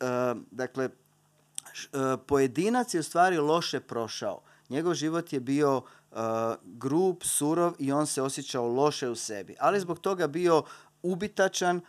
[0.00, 0.04] E,
[0.50, 0.88] dakle,
[1.72, 4.40] š- e, pojedinac je u stvari loše prošao.
[4.68, 6.16] Njegov život je bio e,
[6.64, 9.56] grub, surov i on se osjećao loše u sebi.
[9.60, 10.62] Ali zbog toga bio
[11.02, 11.82] ubitačan e,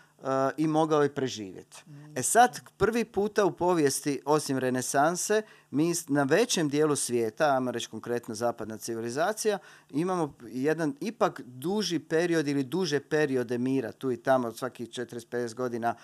[0.57, 1.83] i mogao je preživjeti.
[2.15, 7.89] E sad, prvi puta u povijesti, osim renesanse, mi na većem dijelu svijeta, ajmo reći
[7.89, 9.57] konkretno zapadna civilizacija,
[9.89, 15.95] imamo jedan ipak duži period ili duže periode mira, tu i tamo, svakih 40-50 godina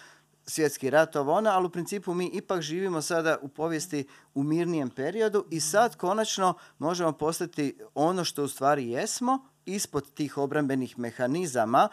[0.49, 4.89] svjetski rat, ovo ono, ali u principu mi ipak živimo sada u povijesti u mirnijem
[4.89, 11.87] periodu i sad konačno možemo postati ono što u stvari jesmo, ispod tih obrambenih mehanizama,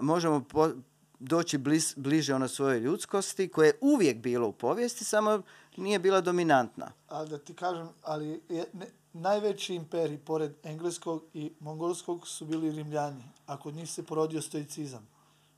[0.00, 0.72] možemo po-
[1.18, 5.42] doći bliz, bliže ono svojoj ljudskosti, koje je uvijek bilo u povijesti, samo
[5.76, 6.92] nije bila dominantna.
[7.08, 12.72] Ali da ti kažem, ali je, ne, najveći imperij pored engleskog i mongolskog su bili
[12.72, 15.08] rimljani, a kod njih se porodio stoicizam.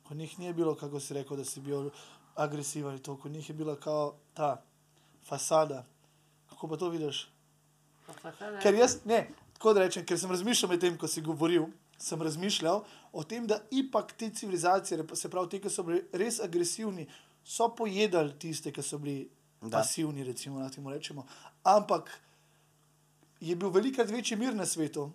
[0.09, 1.91] Kod njih nije bilo, kako si rekao, da si bio
[2.35, 3.17] agresivan i to.
[3.17, 4.63] Kod njih je bila kao ta
[5.25, 5.85] fasada.
[6.51, 7.31] Kako pa to vidiš?
[8.63, 11.67] Ker jaz, ne, tako da rečem, ker sem razmišljal med tem, ko si govoril,
[11.99, 12.83] sem razmišljal
[13.13, 17.09] o tem, da ipak te civilizacije, se pravi, te, ki so bili res agresivni,
[17.45, 19.29] so pojedali tiste, ki so bili
[19.61, 19.71] Da.
[19.73, 21.25] pasivni, recimo, da temu rečemo.
[21.65, 22.11] Ampak
[23.41, 25.09] je bil velikrat večji mir na svetu.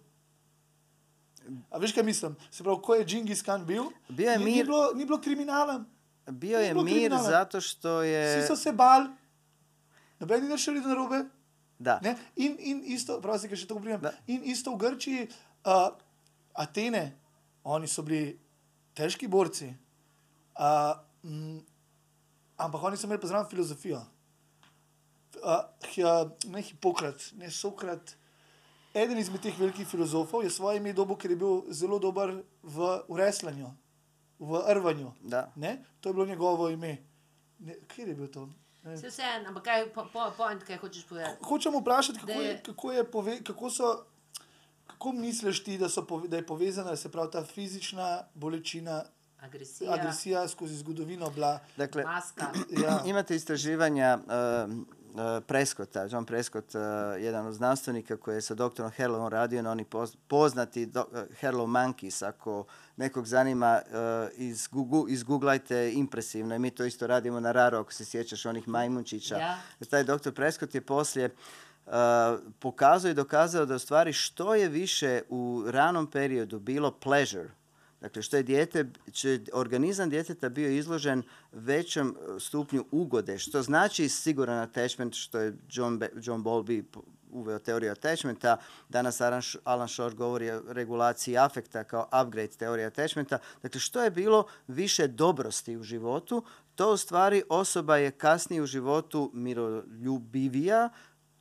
[1.70, 2.36] A veš, kaj mislim?
[2.52, 5.22] Se pravi, ko je Džingis Khan bil, Bio je ni, mir- ni, bilo, ni bilo
[5.22, 5.84] kriminala.
[6.28, 7.24] Bio je bilo mir kriminala.
[7.24, 8.38] zato što je...
[8.38, 9.10] Vsi so se bali,
[10.20, 11.24] noben ni šel na robe.
[12.36, 15.28] In, in isto, prav se še to govorim, in isto v Grčiji,
[15.66, 15.96] uh,
[16.54, 17.18] Atene,
[17.64, 18.40] oni so bili
[18.94, 19.70] težki borci,
[20.60, 21.60] uh, mm,
[22.58, 24.02] ampak oni so imeli pa zraven filozofijo.
[25.44, 28.16] Uh, ne Hipokrat, ne Sokrat.
[28.94, 32.30] Eden izmed teh velikih filozofov je svoje ime dobil, ker je bil zelo dober
[32.64, 32.78] v
[33.10, 33.72] ureslanju,
[34.40, 35.10] v rvanju.
[36.02, 36.98] To je bilo njegovo ime.
[37.60, 38.46] Ne, kje je bil to?
[38.84, 41.44] Vseeno, ampak kaj, po, po, point, kaj hočeš povedati?
[41.44, 44.06] Hočem vprašati, kako, je, je- kako, je pove, kako so.
[44.94, 49.04] Kako misliš ti, da, so, pove- da je povezana se pravi, ta fizična bolečina,
[49.42, 51.60] Agresija, agresija skozi zgodovino bila?
[51.78, 52.46] Dakle, maska.
[52.84, 56.82] Ja, Imate istraživanja uh, uh, Prescotta, John Prescott, uh,
[57.20, 61.20] jedan od znanstvenika koji je sa doktorom Herlowom radio na oni poz- poznati do, uh,
[61.42, 62.66] Herlow Monkeys, ako
[62.98, 67.94] nekog zanima, uh, iz Google, izgooglajte impresivno i mi to isto radimo na Raro, ako
[67.94, 69.38] se sjećaš onih majmunčića.
[69.38, 69.58] Ja.
[69.90, 71.32] Taj doktor Prescott je poslije uh,
[72.60, 77.50] pokazao i dokazao da u stvari što je više u ranom periodu bilo pleasure,
[78.04, 84.10] Dakle, što je dijete, će organizam djeteta bio izložen većem e, stupnju ugode, što znači
[84.10, 86.84] siguran attachment, što je John, John Bowlby
[87.32, 88.58] uveo teoriju attachmenta.
[88.90, 89.22] Danas
[89.64, 93.38] Alan Shore govori o regulaciji afekta kao upgrade teorije attachmenta.
[93.62, 96.44] Dakle, što je bilo više dobrosti u životu,
[96.76, 100.90] to u stvari osoba je kasnije u životu miroljubivija,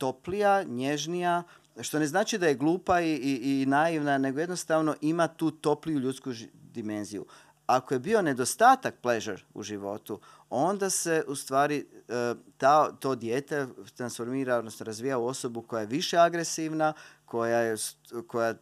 [0.03, 1.43] toplija, nježnija,
[1.81, 5.99] Što ne znači da je glupa i, i, i naivna, nego jednostavno ima tu topliju
[5.99, 7.25] ljudsku ži- dimenziju.
[7.67, 10.19] Ako je bio nedostatak pleasure u životu,
[10.51, 11.77] onda se u stvari
[12.09, 12.13] e,
[12.57, 16.93] ta, to dijete transformira, odnosno razvija u osobu koja je više agresivna,
[17.25, 17.75] koja je,
[18.27, 18.53] koja,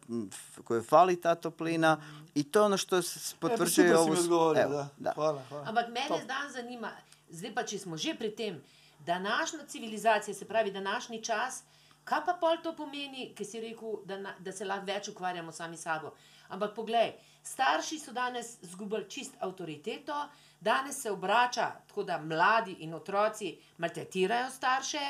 [0.64, 2.00] kojoj fali ta toplina
[2.34, 4.54] i to je ono što s- E, pa potvrđuje super si ovu...
[4.56, 4.88] evo, da.
[4.98, 5.12] da.
[5.12, 5.64] Hvala, hvala.
[5.68, 6.20] Ampak mene Top.
[6.24, 6.90] dan zanima,
[7.30, 8.56] zdaj pa če smo že pri tem,
[9.06, 11.62] današnja civilizacija, se pravi današnji čas,
[12.04, 15.52] kaj pa pol to pomeni, ki si rekel, da, na, da se lahko več ukvarjamo
[15.52, 16.14] sami s sabo.
[16.48, 17.12] Ampak poglej,
[17.42, 20.28] starši so danes izgubili čist avtoriteto,
[20.60, 25.00] danes se obrača tako, da mladi in otroci maltretirajo starše,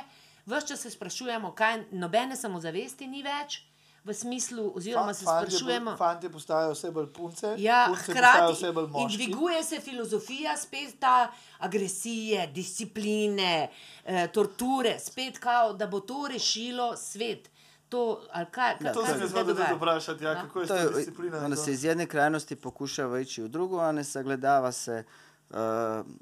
[0.47, 3.63] vse čas se sprašujemo, kaj nobene samozavesti ni več.
[4.05, 8.53] V smislu, oziroma se Fantje po- sprašujemo, Fantje postajajo vse bolj punce, Ja, punce hkrati
[8.53, 9.17] vse bolj in moški.
[9.17, 13.69] dviguje se filozofija, spet ta agresije, discipline,
[14.05, 17.51] eh, torture, spet kao, da bo to rešilo svet.
[17.89, 19.45] To, ali kaj, kaj, Da, To kaj se se dogaja?
[19.59, 20.41] tudi vprašati, ja, Da.
[20.41, 21.39] kako je To disciplina.
[21.39, 25.05] onda se iz jedne krajnosti pokušava ići u drugu, a ne sagledava se
[25.51, 25.57] uh,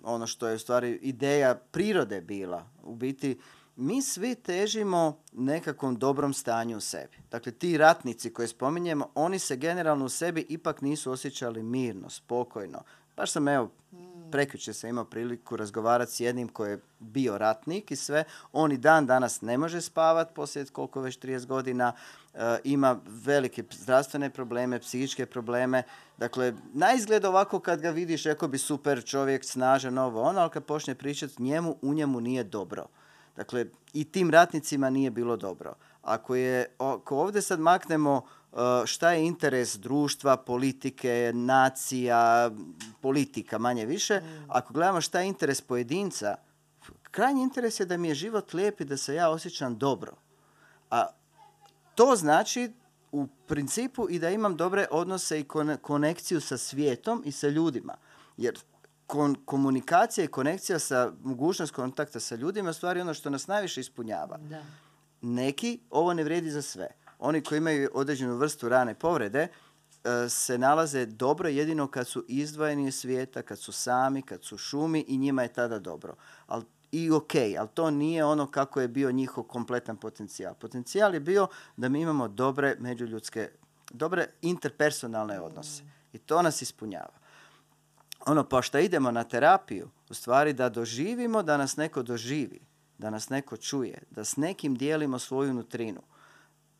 [0.04, 2.66] ono što je u stvari ideja prirode bila.
[2.82, 3.38] U biti,
[3.80, 7.16] mi svi težimo nekakvom dobrom stanju u sebi.
[7.30, 12.82] Dakle, ti ratnici koje spominjemo, oni se generalno u sebi ipak nisu osjećali mirno, spokojno.
[13.16, 13.70] Baš sam, evo,
[14.32, 18.24] prekjučer sam imao priliku razgovarati s jednim koji je bio ratnik i sve.
[18.52, 21.92] On i dan danas ne može spavat poslije koliko već 30 godina.
[22.34, 25.82] e, ima velike zdravstvene probleme, psihičke probleme.
[26.18, 30.50] Dakle, na izgled ovako kad ga vidiš, rekao bi super čovjek, snažan, ovo ono, ali
[30.50, 32.86] kad počne pričati, njemu, u njemu nije dobro.
[33.36, 35.74] Dakle, i tim ratnicima nije bilo dobro.
[36.02, 42.50] Ako, je, ako ovdje sad maknemo uh, šta je interes društva, politike, nacija,
[43.00, 46.34] politika manje više, ako gledamo šta je interes pojedinca,
[47.10, 50.12] krajnji interes je da mi je život lijep i da se ja osjećam dobro.
[50.90, 51.06] A
[51.94, 52.72] to znači
[53.12, 57.94] u principu i da imam dobre odnose i kone- konekciju sa svijetom i sa ljudima.
[58.36, 58.58] Jer
[59.10, 64.38] kon- komunikacija i konekcija sa mogućnost kontakta sa ljudima stvari ono što nas najviše ispunjava.
[64.38, 64.62] Da.
[65.22, 66.88] Neki, ovo ne vrijedi za sve.
[67.18, 69.48] Oni koji imaju određenu vrstu rane povrede
[70.04, 74.58] e, se nalaze dobro jedino kad su izdvojeni iz svijeta, kad su sami, kad su
[74.58, 76.14] šumi i njima je tada dobro.
[76.46, 80.54] Al, I ok, ali to nije ono kako je bio njihov kompletan potencijal.
[80.54, 81.46] Potencijal je bio
[81.76, 83.50] da mi imamo dobre međuljudske,
[83.90, 85.82] dobre interpersonalne odnose.
[86.12, 87.19] I to nas ispunjava
[88.26, 92.60] ono pa šta idemo na terapiju, u stvari da doživimo da nas neko doživi,
[92.98, 96.02] da nas neko čuje, da s nekim dijelimo svoju nutrinu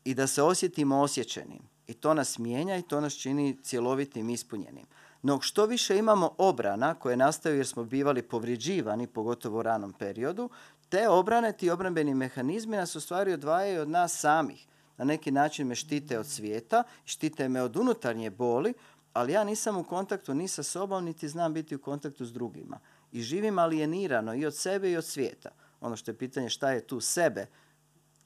[0.03, 1.61] i da se osjetimo osjećenim.
[1.87, 4.85] I to nas mijenja i to nas čini cjelovitim ispunjenim.
[5.21, 10.49] No što više imamo obrana koje nastaju jer smo bivali povrijeđivani, pogotovo u ranom periodu,
[10.89, 14.67] te obrane, ti obrambeni mehanizmi nas u stvari odvajaju od nas samih.
[14.97, 18.73] Na neki način me štite od svijeta, štite me od unutarnje boli,
[19.13, 22.79] ali ja nisam u kontaktu ni sa sobom, niti znam biti u kontaktu s drugima.
[23.11, 25.49] I živim alijenirano i od sebe i od svijeta.
[25.81, 27.47] Ono što je pitanje šta je tu sebe,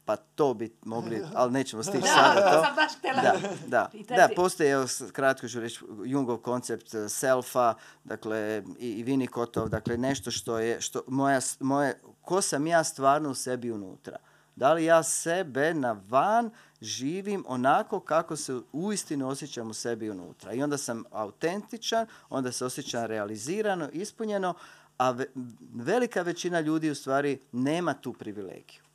[0.05, 2.63] pa to bi mogli, ali nećemo stići Da, sada to to.
[2.63, 3.21] sam baš htjela
[3.67, 9.05] Da, da, da, postoji, evo, kratko ću reći, Jungov koncept eh, selfa, dakle, i, i
[9.05, 14.17] Winnicottov, dakle, nešto što je, što moja, moje, ko sam ja stvarno u sebi unutra.
[14.55, 16.49] Da li ja sebe na van
[16.81, 20.53] živim onako kako se uistinu osjećam u sebi unutra.
[20.53, 24.53] I onda sam autentičan, onda se osjećam realizirano, ispunjeno,
[24.97, 25.31] a ve-
[25.73, 28.85] velika većina ljudi u stvari nema tu privilegiju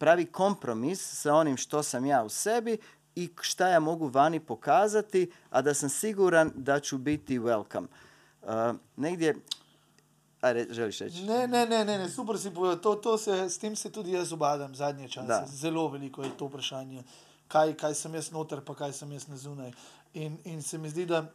[0.00, 2.78] pravi kompromis sa onim što sam ja u sebi
[3.14, 7.86] i šta ja mogu vani pokazati, a da sam siguran da ću biti welcome.
[8.42, 8.48] Uh,
[8.96, 9.36] negdje,
[10.40, 11.22] ajde, želiš reći?
[11.22, 12.78] Ne, ne, ne, ne, ne, super si povedal.
[12.78, 15.26] To, to se, s tem se tudi jaz ubadam zadnje čase.
[15.26, 15.46] Da.
[15.46, 17.02] Zelo veliko je to vprašanje,
[17.48, 19.72] kaj, kaj sem jaz noter, pa kaj sem jaz na zunaj.
[20.14, 21.26] In, in se mi zdi, da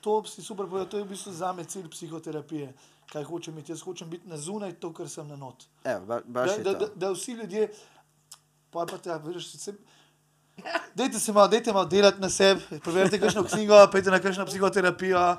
[0.00, 2.72] to si super povedal, to je v bistvu zame cilj psihoterapije.
[3.12, 3.72] Kaj hočem biti?
[3.72, 5.64] Jaz hočem biti na zunaj to, kar sem na not.
[5.84, 7.68] Evo, ba, baš Da, da, da, da vsi ljudje,
[8.70, 9.72] pa pa te, vidiš, se,
[10.94, 15.36] Dajte se malo, dajte malo delati na sebi, preberite kakšno knjigo, pojdite na kakšno psihoterapijo,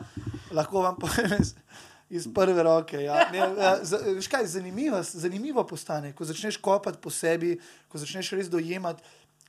[0.52, 1.43] lahko vam povem
[2.10, 3.02] iz, prve roke.
[3.04, 3.30] Ja.
[3.32, 3.76] Ne, ja,
[4.15, 9.04] veš kaj, zanimivo, zanimivo postane, ko začneš kopati po sebi, ko začneš res dojemati,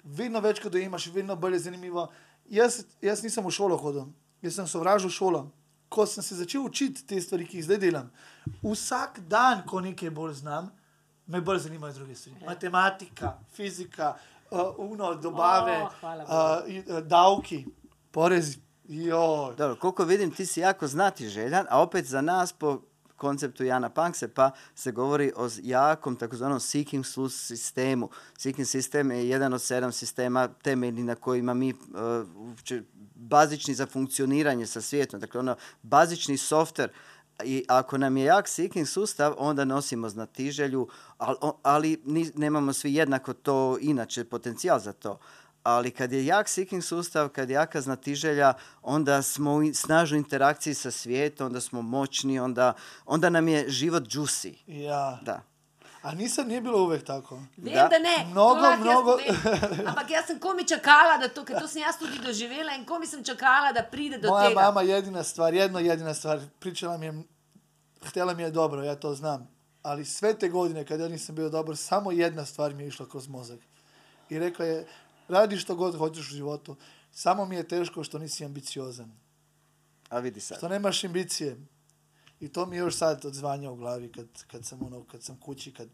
[0.05, 2.09] vedno več, ko dojemaš, vedno bolj je zanimivo.
[2.51, 4.11] Jaz, jaz nisem v šolo hodil,
[4.43, 5.49] jaz sem sovražil šolo.
[5.91, 8.11] Ko sem se začel učiti te stvari, ki jih zdaj delam,
[8.63, 10.69] vsak dan, ko nekaj bolj znam,
[11.27, 12.45] me bolj zanimajo druge stvari.
[12.47, 14.13] Matematika, fizika,
[14.51, 17.65] uh, uno, dobave, O, hvala uh, uh, davki,
[18.15, 18.61] porezi.
[18.93, 19.55] Joj.
[19.57, 22.81] Dobro, koliko vidim, ti si jako znati željan, a opet za nas po
[23.17, 28.11] konceptu Jana Pankse, pa se govori o jakom takozvanom seeking sistemu.
[28.39, 31.79] Seeking sistem je jedan od sedam sistema temeljni na kojima mi uh,
[33.15, 35.21] bazični za funkcioniranje sa svijetom.
[35.21, 36.91] Dakle, ono, bazični softver
[37.45, 42.03] i ako nam je jak seeking sustav, onda nosimo znatiželju, ali, ali
[42.35, 45.19] nemamo svi jednako to inače potencijal za to.
[45.63, 50.75] Ali kad je jak seeking sustav, kad je jaka znatiželja, onda smo u snažnoj interakciji
[50.75, 52.73] sa svijetom, onda smo moćni, onda,
[53.07, 54.55] onda nam je život juicy.
[54.67, 55.19] Ja.
[55.23, 55.43] Da.
[56.03, 57.35] A nisam, nije bilo uvek tako.
[57.57, 57.89] Vem, Da.
[57.89, 58.25] da, ne.
[58.31, 59.19] Mnogo, to lahko mnogo-.
[59.89, 63.07] Ampak jaz sem komi čakala, da to, ker to sem jaz tudi doživela in komi
[63.07, 64.61] sem čakala, da pride do Moja tega.
[64.61, 67.23] mama jedina stvar, jedno jedina stvar, pričala mi je,
[68.03, 69.49] htjela mi je dobro, ja to znam.
[69.83, 73.07] Ali sve te godine kad ja nisam bio dobar, samo jedna stvar mi je išla
[73.09, 73.59] kroz mozak.
[74.31, 74.87] I rekla je,
[75.31, 76.77] radi što god hoćeš u životu,
[77.13, 79.13] samo mi je teško što nisi ambiciozan.
[80.09, 80.59] A vidi sad.
[80.59, 81.57] Što nemaš ambicije.
[82.41, 85.73] I to mi još sad odzvanja u glavi kad, kad sam ono, kad sam kući,
[85.73, 85.89] kad,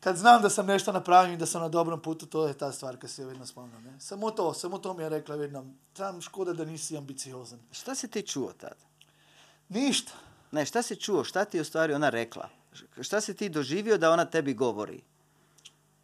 [0.00, 2.72] kad znam da sam nešto napravio i da sam na dobrom putu, to je ta
[2.72, 3.82] stvar kad se vidno spomnim.
[3.82, 4.00] Ne?
[4.00, 7.58] Samo to, samo to mi je rekla jednom, tam škoda da nisi ambiciozan.
[7.70, 8.76] Šta si ti čuo tad?
[9.68, 10.12] Ništa.
[10.50, 11.24] Ne, šta si čuo?
[11.24, 12.48] Šta ti je u stvari ona rekla?
[13.00, 15.02] Šta si ti doživio da ona tebi govori?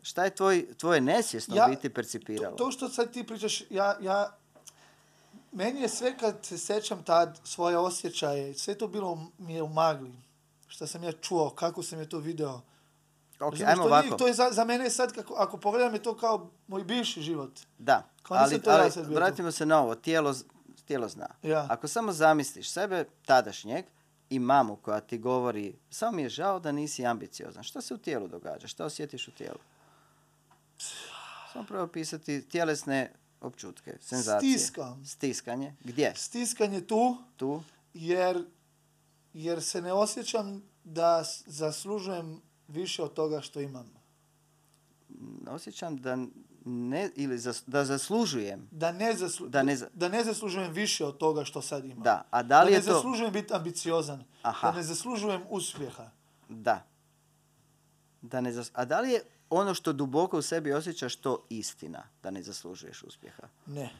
[0.03, 2.57] Šta je tvoj, tvoje nesvjesno Ja- biti percipiralo?
[2.57, 4.37] To, to što sad ti pričaš, ja, ja,
[5.53, 9.69] meni je sve kad se sećam tad svoje osjećaje, sve to bilo mi je u
[9.69, 10.13] magli.
[10.69, 12.61] Šta sam ja čuo, kako sam je to video.
[13.41, 14.07] Ok, ajmo to, ovako.
[14.07, 17.23] nije, to je za, za mene sad, kako, ako pogledam je to kao moj bivši
[17.23, 17.61] život.
[17.79, 19.95] Da, Kao ali, to ja ali bio vratimo se na ovo.
[19.95, 20.35] Tijelo,
[20.85, 21.27] tijelo zna.
[21.43, 21.67] Ja.
[21.71, 23.85] Ako samo zamisliš sebe tadašnjeg
[24.31, 27.63] i mamu koja ti govori samo mi je žao da nisi ambiciozan.
[27.63, 28.69] Šta se u tijelu događa?
[28.69, 29.59] Šta osjetiš u tijelu?
[31.53, 34.53] Samo prvo pisati tjelesne opčutke, senzacije.
[34.53, 34.97] Stiska.
[35.07, 35.75] Stiskanje.
[35.81, 36.13] Gdje?
[36.17, 37.63] Stiskanje tu, Tu?
[37.95, 38.45] jer,
[39.35, 43.91] jer se ne osjećam da zaslužujem više od toga što imam.
[45.47, 46.17] Osjećam da
[46.65, 48.69] ne, ili zas- da zaslužujem.
[48.71, 52.03] Da ne, zaslu, Da ne za- da ne zaslužujem više od toga što sad imam.
[52.03, 52.93] Da, a da li ne je to...
[52.93, 54.25] zaslužujem biti ambiciozan.
[54.43, 54.71] Aha.
[54.71, 56.11] Da ne zaslužujem uspjeha.
[56.49, 56.85] Da.
[58.23, 58.71] da ne zas...
[58.75, 63.03] A da li je ono što duboko u sebi osjećaš to istina, da ne zaslužuješ
[63.03, 63.43] uspjeha?
[63.67, 63.91] Ne.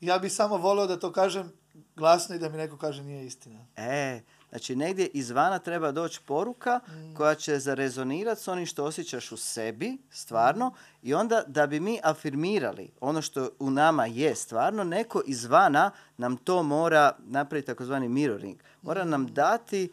[0.00, 1.52] Ja bi samo volio da to kažem
[1.96, 3.60] glasno i da mi neko kaže nije istina.
[3.76, 7.14] E, znači negdje izvana treba doći poruka Mm.
[7.14, 12.00] koja će zarezonirati s onim što osjećaš u sebi, stvarno, i onda da bi mi
[12.02, 18.56] afirmirali ono što u nama je stvarno, neko izvana nam to mora napraviti takozvani mirroring.
[18.82, 19.08] Mora Mm.
[19.10, 19.92] nam dati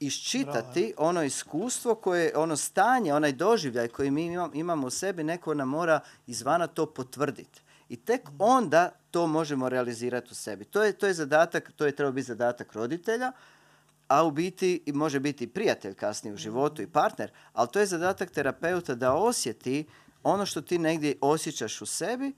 [0.00, 0.54] iščitati
[0.98, 5.68] ono iskustvo koje, ono stanje, onaj doživljaj koji mi imam- imamo u sebi, neko nam
[5.68, 7.60] mora izvana to potvrditi.
[7.88, 8.36] I tek Mm.
[8.38, 10.64] onda to možemo realizirati u sebi.
[10.64, 13.32] To je, to je zadatak, to je trebao biti zadatak roditelja,
[14.08, 17.86] a u biti može biti i prijatelj kasnije u životu i partner, ali to je
[17.86, 19.86] zadatak terapeuta da osjeti
[20.22, 22.32] ono što ti negdje osjećaš u sebi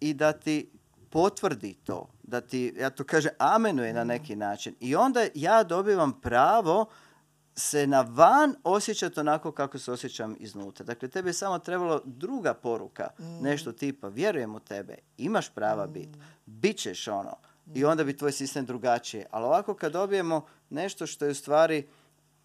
[0.00, 0.70] i da ti
[1.12, 4.74] potvrdi to, da ti, ja to kaže, amenuje na neki način.
[4.80, 6.86] I onda ja dobivam pravo
[7.54, 10.86] se na van osjećati onako kako se osjećam iznutra.
[10.86, 13.08] Dakle, tebi je samo trebalo druga poruka,
[13.40, 17.36] nešto tipa, vjerujem u tebe, imaš prava biti, bit ćeš ono.
[17.74, 19.24] I onda bi tvoj sistem drugačiji.
[19.30, 21.86] Ali ovako kad dobijemo nešto što je u stvari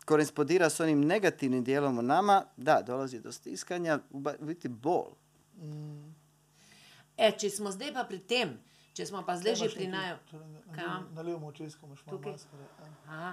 [0.05, 5.11] korespondira s onim negativnim dijelom u nama, da, dolazi do stiskanja, u biti bol.
[7.17, 8.57] E, če smo zdaj pa pri tem,
[8.93, 10.17] če smo pa zdaj že pri naju.
[10.33, 11.07] Na, Kam?
[11.15, 12.67] na levo očesko imaš malo maskare.
[12.77, 12.91] a.
[13.07, 13.31] Aha.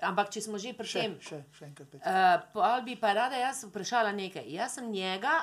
[0.00, 3.66] Ampak če smo že pri Še, tem, še, še enkrat uh, bi pa rada jaz
[3.68, 4.46] vprašala nekaj.
[4.48, 5.34] Jaz sem njega,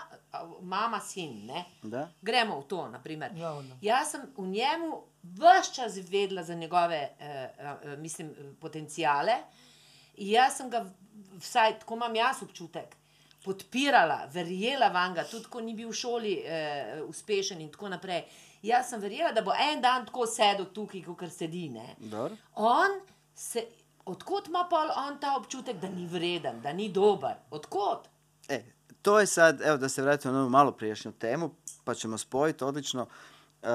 [0.66, 1.62] mama, sin, ne?
[1.86, 2.08] Da?
[2.26, 3.36] Gremo v to, naprimer.
[3.38, 3.78] Ja, onda.
[3.86, 4.98] Jaz sem v njemu
[5.38, 9.38] vse čas vedela za njegove, eh, eh, mislim, potencijale.
[10.18, 10.82] In jaz sem ga,
[11.38, 12.98] vsaj tako imam jaz občutek,
[13.48, 18.26] podpirala, verjela vam ga, tudi ko ni bil v šoli eh, uspešen in tako naprej.
[18.68, 21.70] Jaz sem verjela, da bo en dan tako sedel tukaj, kot sedi.
[22.56, 22.98] On
[23.36, 23.64] se,
[24.06, 27.38] odkot ima pa on ta občutek, da ni vreden, da ni dober?
[27.52, 28.08] Odkot?
[28.50, 28.64] E,
[29.02, 31.52] to je sad, evo da se vratimo na malo prijašnju temu,
[31.84, 33.08] pa ćemo spojiti odlično.
[33.64, 33.68] E,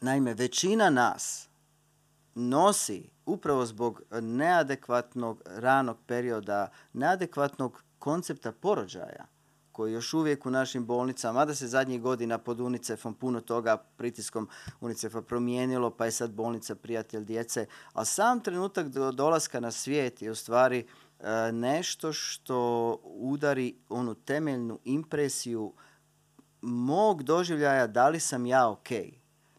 [0.00, 1.48] naime, većina nas
[2.34, 9.26] nosi upravo zbog neadekvatnog ranog perioda, neadekvatnog koncepta porođaja,
[9.72, 14.48] koji još uvijek u našim bolnicama, mada se zadnjih godina pod UNICEF-om puno toga pritiskom
[14.80, 20.22] UNICEF-a promijenilo, pa je sad bolnica prijatelj djece, a sam trenutak do dolaska na svijet
[20.22, 20.86] je u stvari
[21.18, 25.72] e, nešto što udari onu temeljnu impresiju
[26.60, 28.88] mog doživljaja da li sam ja ok.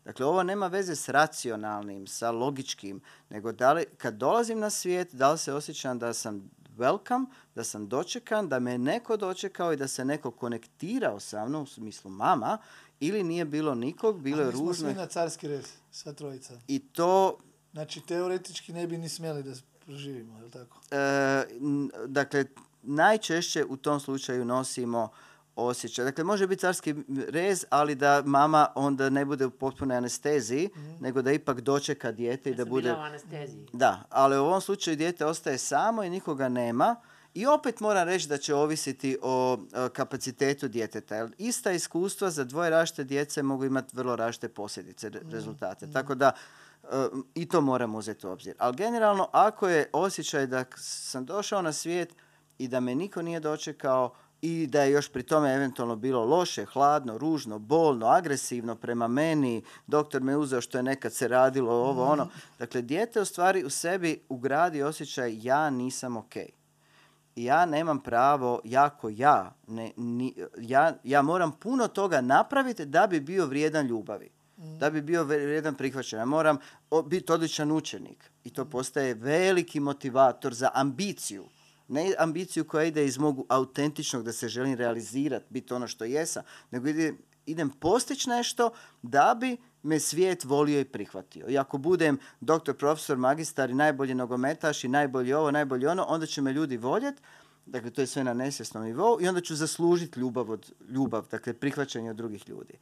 [0.05, 5.13] Dakle, ovo nema veze s racionalnim, sa logičkim, nego da li, kad dolazim na svijet,
[5.13, 9.73] da li se osjećam da sam welcome, da sam dočekan, da me je neko dočekao
[9.73, 12.57] i da se neko konektirao sa mnom, u smislu mama,
[12.99, 14.87] ili nije bilo nikog, bilo je mi smo ružno.
[14.89, 16.53] svi na carski rez, sva trojica.
[16.67, 17.37] I to,
[17.73, 19.51] Znači, teoretički ne bi ni smjeli da
[19.85, 20.79] proživimo, je li tako?
[20.91, 21.45] e,
[22.07, 22.45] dakle,
[22.83, 25.09] najčešće u tom slučaju nosimo
[25.55, 26.05] osjećaj.
[26.05, 26.95] Dakle, može biti carski
[27.27, 32.49] rez, ali da mama onda ne bude u potpunoj anesteziji, nego da ipak dočeka dijete
[32.49, 32.91] i da bude...
[32.91, 33.65] u anesteziji.
[33.73, 36.95] Da, ali u ovom slučaju dijete ostaje samo i nikoga nema.
[37.33, 39.57] I opet moram reći da će ovisiti o,
[39.93, 41.15] kapacitetu djeteta.
[41.15, 45.91] Jer ista iskustva za dvoje različite djece mogu imati vrlo različite posljedice, re- rezultate.
[45.91, 46.31] Tako da
[46.83, 46.87] e,
[47.35, 48.55] i to moram uzeti u obzir.
[48.57, 52.15] Ali generalno, ako je osjećaj da sam došao na svijet
[52.57, 56.65] i da me niko nije dočekao i da je još pri tome eventualno bilo loše,
[56.65, 62.03] hladno, ružno, bolno, agresivno prema meni, doktor me uzeo što je nekad se radilo ovo,
[62.05, 62.27] ono.
[62.59, 66.49] Dakle, dijete u stvari u sebi ugradi osjećaj ja nisam okej.
[67.35, 73.07] I ja nemam pravo, jako ja, ne, ni- ja, ja moram puno toga napraviti da
[73.07, 74.29] bi bio vrijedan ljubavi.
[74.79, 76.19] Da bi bio vrijedan prihvaćen.
[76.19, 76.57] Ja moram
[77.05, 78.31] biti odličan učenik.
[78.43, 81.45] I to postaje veliki motivator za ambiciju.
[81.91, 86.43] Ne ambiciju koja ide iz mog autentičnog da se želim realizirati, biti ono što jesam,
[86.71, 87.13] nego ide,
[87.45, 88.69] idem postići nešto
[89.01, 91.49] da bi me svijet volio i prihvatio.
[91.49, 96.25] I ako budem doktor, profesor, magistar i najbolji nogometaš i najbolji ovo, najbolji ono, onda
[96.25, 97.21] će me ljudi voljet.
[97.65, 101.53] Dakle, to je sve na nesvjesnom nivou i onda ću zaslužiti ljubav, od, ljubav, dakle,
[101.53, 102.73] prihvaćanje od drugih ljudi.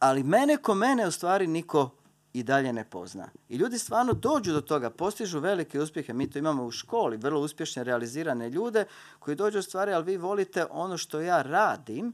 [0.00, 1.90] Ali mene ko mene u stvari niko
[2.32, 3.28] i dalje ne pozna.
[3.48, 6.12] I ljudi stvarno dođu do toga, postižu velike uspjehe.
[6.12, 8.84] Mi to imamo u školi, vrlo uspješne realizirane ljude
[9.18, 12.12] koji dođu u stvari, ali vi volite ono što ja radim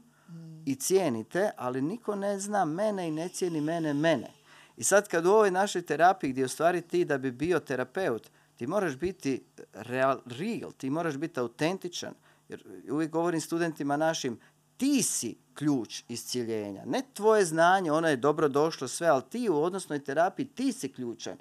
[0.65, 4.31] i cijenite, ali niko ne zna mene i ne cijeni mene mene.
[4.77, 8.67] I sad kad u ovoj našoj terapiji gdje u ti da bi bio terapeut, ti
[8.67, 9.43] moraš biti
[9.73, 12.13] real, real ti moraš biti autentičan.
[12.49, 14.39] Jer uvijek govorim studentima našim,
[14.77, 16.83] ti si ključ isciljenja.
[16.85, 20.93] Ne tvoje znanje, ono je dobro došlo sve, ali ti u odnosnoj terapiji, ti si
[20.93, 21.37] ključan.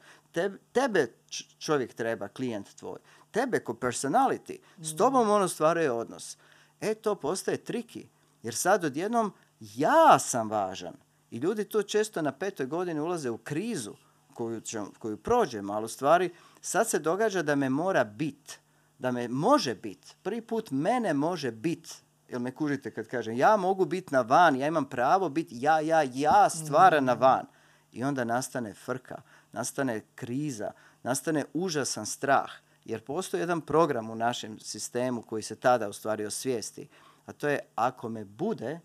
[0.72, 1.12] Tebe,
[1.58, 2.98] čovjek treba, klijent tvoj.
[3.30, 4.58] Tebe ko personality.
[4.82, 6.36] S tobom on ostvaruje odnos.
[6.80, 8.08] E, to postaje triki.
[8.42, 10.94] Jer sad odjednom ja sam važan.
[11.30, 13.94] I ljudi tu često na petoj godini ulaze u krizu
[14.34, 16.30] koju, ćemo- koju prođemo, ali u stvari
[16.60, 18.58] sad se događa da me mora bit.
[18.98, 20.16] Da me može bit.
[20.22, 22.05] Prvi put mene može bit.
[22.28, 25.80] Jel me kužite kad kažem ja mogu biti na van, ja imam pravo biti ja,
[25.80, 27.46] ja, ja stvaran na van.
[27.92, 29.22] I onda nastane frka,
[29.52, 30.70] nastane kriza,
[31.02, 32.50] nastane užasan strah.
[32.84, 36.88] Jer postoji jedan program u našem sistemu koji se tada u stvari osvijesti.
[37.26, 38.80] A to je ako me bude,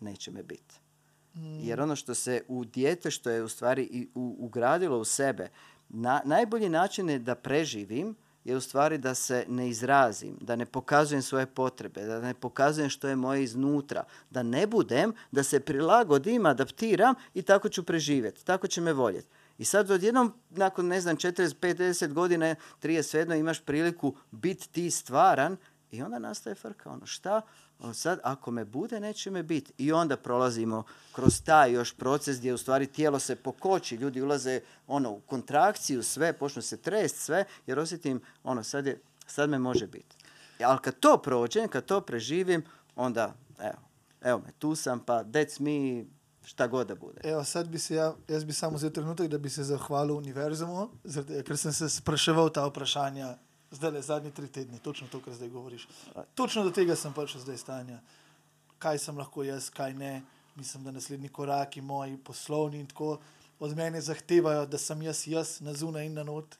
[0.00, 0.74] neće me biti.
[1.34, 5.48] Jer ono što se u dijete, što je u stvari i u- ugradilo u sebe,
[5.88, 8.16] na, najbolji način je da preživim
[8.46, 12.90] je u stvari da se ne izrazim, da ne pokazujem svoje potrebe, da ne pokazujem
[12.90, 18.44] što je moje iznutra, da ne budem, da se prilagodim, adaptiram i tako ću preživjeti,
[18.44, 19.28] tako će me voljeti.
[19.58, 25.56] I sad odjednom, nakon ne znam, 45-50 godina, 30 svejedno imaš priliku biti ti stvaran
[25.96, 26.90] i onda nastaje frka.
[26.90, 27.42] Ono šta?
[27.78, 29.72] Ono sad, ako me bude, neće me biti.
[29.78, 34.60] I onda prolazimo kroz taj još proces gdje u stvari tijelo se pokoči, ljudi ulaze
[34.86, 39.58] ono, u kontrakciju, sve, počnu se trest, sve, jer osjetim, ono, sad, je, sad me
[39.58, 40.16] može biti.
[40.64, 42.64] Ali kad to prođem, kad to preživim,
[42.96, 43.78] onda, evo,
[44.20, 46.04] evo me, tu sam, pa that's me,
[46.44, 47.20] šta god da bude.
[47.24, 50.88] Evo, sad bi se ja, jaz bi samo vzel trenutek, da bi se zahvalil univerzumu,
[51.46, 53.36] ker sem se spraševal ta vprašanja
[53.76, 55.88] zdaj le zadnji tri tedni, točno to, kar zdaj govoriš.
[56.34, 57.98] Točno do tega sem prišel zdaj stanja.
[58.78, 60.22] Kaj sem lahko jaz, kaj ne.
[60.54, 63.18] Mislim, da naslednji koraki moji poslovni in tako
[63.60, 66.56] od mene zahtevajo, da sem jaz jaz na zunaj in na not.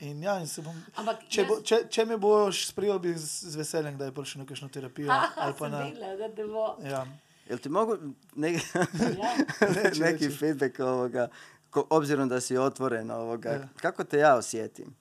[0.00, 3.10] In ja, in se bom, Ampak če, bo, jaz- če, če me boš sprejel, bi
[3.14, 5.10] z, z veseljem, da je prišel na kakšno terapijo.
[5.36, 5.82] ali pa sem na.
[5.82, 6.64] videla, da te bo.
[6.82, 7.02] Ja.
[7.46, 7.96] Jel ti mogu
[8.34, 9.32] ne- Ja.
[9.76, 10.36] Reći, neki reći.
[10.38, 11.28] feedback ovoga,
[11.70, 13.68] ko- obzirom da si otvoren ovoga, Ja.
[13.76, 14.94] kako te ja osjetim?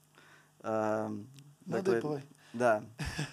[0.61, 1.27] Um,
[1.69, 2.21] No, daj povej.
[2.53, 2.81] da.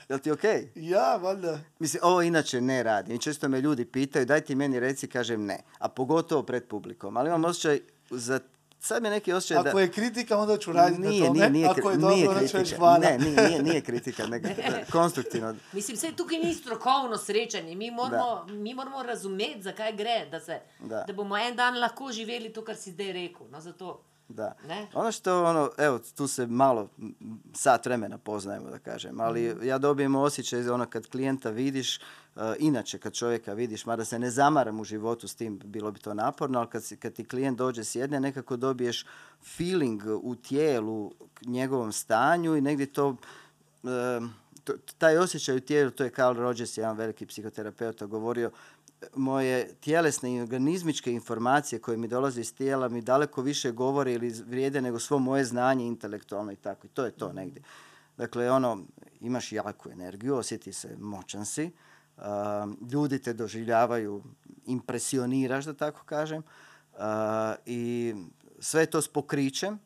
[0.08, 0.68] Jel ti okej?
[0.92, 1.58] ja, valjda.
[1.78, 3.14] Mislim, ovo inače ne radim.
[3.14, 5.58] I često me ljudi pitaju, daj ti meni reci, kažem ne.
[5.78, 7.16] A pogotovo pred publikom.
[7.16, 7.80] Ali imam osjećaj,
[8.10, 8.40] za,
[8.80, 9.68] sad mi je neki osjećaj da...
[9.68, 11.38] Ako je kritika, onda ću raditi na nije, tome.
[11.38, 12.76] nije, nije, Ako je dobro, nije ću kritika.
[12.76, 12.98] hvala.
[12.98, 14.48] Ne, nije, nije, nije kritika, nego
[14.92, 15.54] konstruktivno.
[15.72, 20.60] Mislim, se tukaj ni strokovno srečanje, mi moramo, mi moramo razumeti, zakaj gre, da, se,
[20.80, 21.04] Da.
[21.06, 23.46] da bomo en dan lahko živeli to, kar si zdaj rekel.
[23.50, 24.54] No, zato Da.
[24.64, 24.86] Ne?
[24.94, 26.88] Ono što, ono, evo, tu se malo
[27.54, 29.64] sat vremena poznajemo, da kažem, ali Mhm.
[29.64, 32.00] ja dobijem osjećaj, ono, kad klijenta vidiš, e,
[32.58, 36.14] inače kad čovjeka vidiš, mada se ne zamaram u životu s tim, bilo bi to
[36.14, 39.06] naporno, ali kad, si- kad ti klijent dođe sjedne, nekako dobiješ
[39.46, 43.16] feeling u tijelu, k njegovom stanju i negdje to,
[44.64, 48.50] to- taj osjećaj u tijelu, to je Carl Rogers, jedan veliki psihoterapeut, govorio,
[49.14, 54.30] moje tjelesne i organizmičke informacije koje mi dolaze iz tijela mi daleko više govore ili
[54.46, 56.86] vrijede nego svo moje znanje intelektualno i tako.
[56.86, 57.62] I to je to negdje.
[58.16, 58.84] Dakle, ono,
[59.20, 61.70] imaš jaku energiju, osjeti se, moćan si,
[62.16, 64.22] um, ljudi te doživljavaju,
[64.66, 66.42] impresioniraš, da tako kažem,
[66.92, 67.00] uh,
[67.66, 68.14] i
[68.58, 69.78] sve to s pokrićem.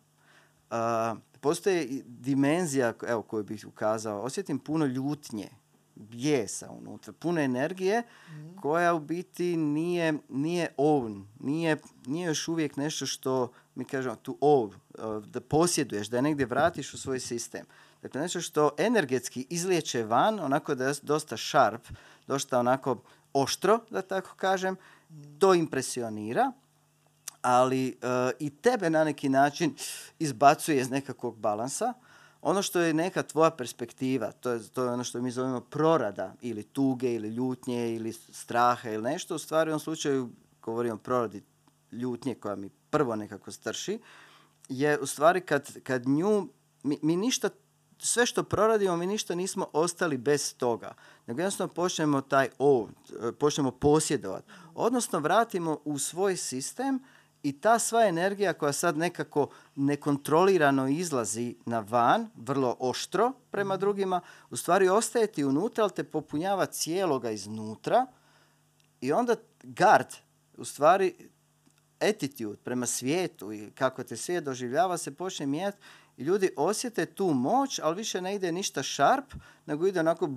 [0.70, 5.48] Uh, postoji dimenzija, evo, koju bih ukazao, osjetim puno ljutnje,
[6.00, 8.02] bijesa unutra, puno energije
[8.60, 11.76] koja u biti nije, nije own, nije,
[12.06, 16.46] nije još uvijek nešto što mi kažemo to own, uh, da posjeduješ, da je negdje
[16.46, 17.66] vratiš u svoj sistem.
[18.02, 21.82] Dakle, nešto što energetski izliječe van, onako da je dosta sharp,
[22.26, 24.76] dosta onako oštro, da tako kažem,
[25.38, 26.52] to impresionira,
[27.42, 27.94] ali e,
[28.38, 29.74] i tebe na neki način
[30.18, 31.94] izbacuje iz nekakvog balansa.
[32.42, 36.34] Ono što je neka tvoja perspektiva, to je, to je ono što mi zovemo prorada
[36.40, 39.34] ili tuge ili ljutnje ili straha ili nešto.
[39.34, 40.30] U stvari u ovom slučaju
[40.62, 41.42] govorim o proradi
[41.92, 43.98] ljutnje koja mi prvo nekako strši,
[44.68, 46.48] je u stvari kad, kad nju,
[46.82, 47.48] mi, mi ništa,
[47.98, 50.94] sve što proradimo, mi ništa nismo ostali bez toga.
[51.26, 52.88] Nego jednostavno počnemo taj o,
[53.38, 54.46] počnemo posjedovati.
[54.74, 57.00] Odnosno vratimo u svoj sistem
[57.42, 64.20] i ta sva energija koja sad nekako nekontrolirano izlazi na van, vrlo oštro prema drugima,
[64.50, 68.06] u stvari ostaje ti unutra, ali te popunjava cijeloga iznutra
[69.00, 70.06] i onda gard,
[70.56, 71.14] u stvari
[72.00, 75.78] attitude prema svijetu i kako te svijet doživljava se počne mijenjati
[76.16, 79.34] i ljudi osjete tu moć, ali više ne ide ništa šarp,
[79.66, 80.30] nego ide onako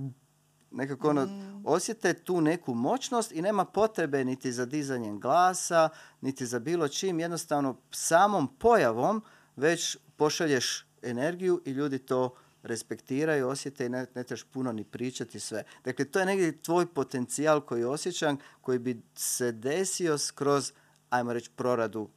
[0.74, 1.28] nekako ono,
[1.66, 5.90] osjete tu neku moćnost i nema potrebe niti za dizanjem glasa,
[6.22, 9.24] niti za bilo čim, jednostavno samom pojavom
[9.56, 15.40] već pošalješ energiju i ljudi to respektiraju, osjete i ne, ne trebaš puno ni pričati
[15.40, 15.64] sve.
[15.86, 20.72] Dakle, to je negdje tvoj potencijal koji osjećam, koji bi se desio skroz,
[21.10, 22.10] ajmo reći, proradu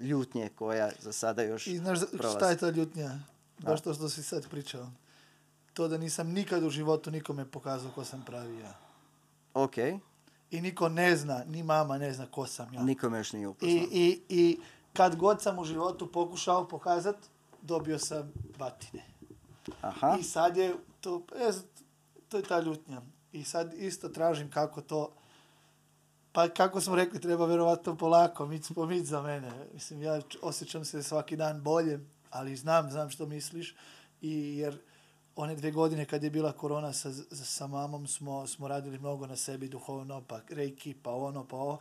[0.00, 1.98] ljutnje koja za sada još I znaš
[2.36, 3.18] šta je ta ljutnja?
[3.58, 4.90] Baš to što si sad pričao.
[5.78, 8.74] To da nisam nikad u životu nikome pokazao ko sam pravi ja.
[9.54, 9.78] Ok,
[10.50, 12.82] I niko ne zna, ni mama ne zna ko sam ja.
[12.82, 13.76] nikome još nije upoznao.
[13.76, 14.58] I, i, I
[14.92, 17.16] kad god sam u životu pokušao pokazat,
[17.62, 19.04] dobio sam batine.
[19.80, 21.52] Aha, I sad je to, e,
[22.28, 23.02] to je ta ljutnja.
[23.32, 25.12] I sad isto tražim kako to,
[26.32, 29.52] pa kako smo rekli, treba vjerovatno polako, mic po mic za mene.
[29.74, 32.00] Mislim, ja osjećam se svaki dan bolje,
[32.30, 33.74] ali znam, znam što misliš.
[34.20, 34.87] I jer
[35.40, 39.36] one dvije godine kad je bila korona sa, sa mamom smo, smo radili mnogo na
[39.36, 41.78] sebi duhovno, pa reiki, pa ono, pa ovo.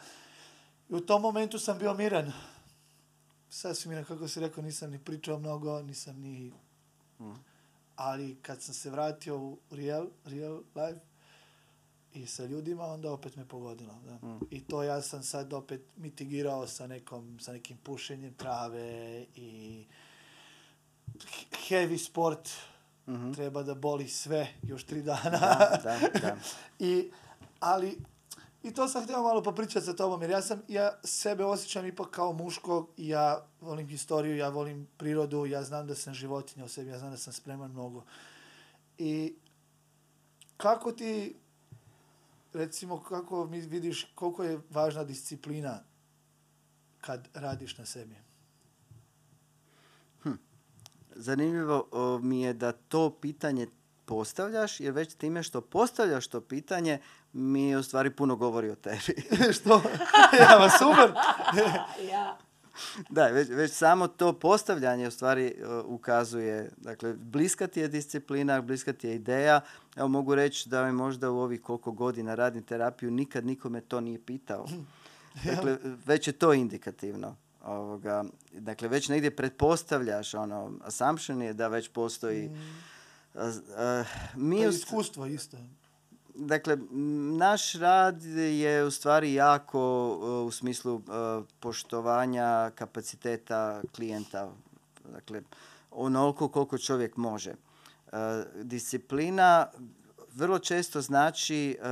[0.89, 2.31] I u tom momentu sam bio miran.
[3.49, 6.51] Sasvim miran, kako si rekao, nisam ni pričao mnogo, nisam ni
[7.95, 11.01] ali kad sam se vratio u real, real life
[12.13, 13.93] i sa ljudima, onda opet me pogodilo.
[14.05, 14.27] Da.
[14.27, 14.39] Mm.
[14.51, 19.85] I to ja sam sad opet mitigirao sa, nekom, sa nekim pušenjem trave i
[21.69, 22.49] heavy sport.
[23.07, 23.31] Mhm.
[23.31, 25.29] Treba da boli sve još tri dana.
[25.29, 26.37] da, da, da.
[26.85, 27.11] I,
[27.59, 27.97] ali,
[28.63, 32.09] i to sam htio malo popričati sa tobom, jer ja sam, ja sebe osjećam ipak
[32.09, 36.89] kao muško, ja volim historiju, ja volim prirodu, ja znam da sam životinja u sebi,
[36.89, 38.03] ja znam da sam spreman mnogo.
[38.97, 39.35] I
[40.57, 41.35] kako ti,
[42.53, 45.83] recimo, kako mi vidiš koliko je važna disciplina
[47.01, 48.15] kad radiš na sebi?
[51.17, 53.67] Zanimljivo o, mi je da to pitanje
[54.05, 56.99] postavljaš, jer već time što postavljaš to pitanje,
[57.33, 59.23] mi u stvari puno govori o tebi.
[59.59, 59.81] Što?
[60.41, 61.11] ja, ma super!
[62.11, 62.37] Ja.
[63.09, 65.55] da, već, već samo to postavljanje u stvari
[65.85, 69.61] ukazuje, dakle, bliska ti je disciplina, bliska ti je ideja.
[69.95, 74.01] Evo mogu reći da mi možda u ovih koliko godina radim terapiju, nikad nikome to
[74.01, 74.67] nije pitao.
[75.45, 77.35] Dakle, već je to indikativno.
[77.67, 82.51] Ovoga, dakle, već negdje pretpostavljaš, ono, assumption je da već postoji...
[83.35, 84.03] a, a,
[84.35, 85.57] mi Pa u st- iskustvo isto.
[86.35, 86.77] Dakle,
[87.37, 91.03] naš rad je u stvari jako uh, u smislu uh,
[91.59, 94.51] poštovanja kapaciteta klijenta.
[95.11, 95.41] Dakle,
[95.91, 97.51] onoliko koliko čovjek može.
[97.51, 98.13] Uh,
[98.63, 99.67] disciplina
[100.37, 101.87] vrlo često znači uh,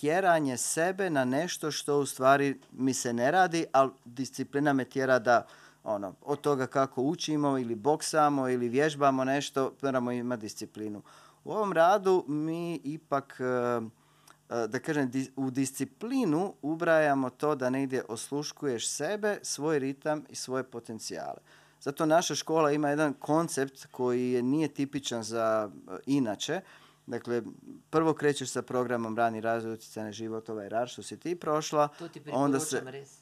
[0.00, 5.18] tjeranje sebe na nešto što u stvari mi se ne radi, ali disciplina me tjera
[5.18, 5.46] da
[5.84, 11.02] ono, od toga kako učimo ili boksamo ili vježbamo nešto, moramo imati disciplinu.
[11.44, 18.04] U ovom radu mi ipak, e, e, da kažem, u disciplinu ubrajamo to da negdje
[18.08, 21.38] osluškuješ sebe, svoj ritam i svoje potencijale.
[21.80, 26.60] Zato naša škola ima jedan koncept koji je, nije tipičan za e, inače.
[27.06, 27.42] Dakle,
[27.90, 31.88] prvo krećeš sa programom Rani razvoj utjecaj na život, ovaj rad što si ti prošla.
[31.98, 33.18] To ti onda se, res.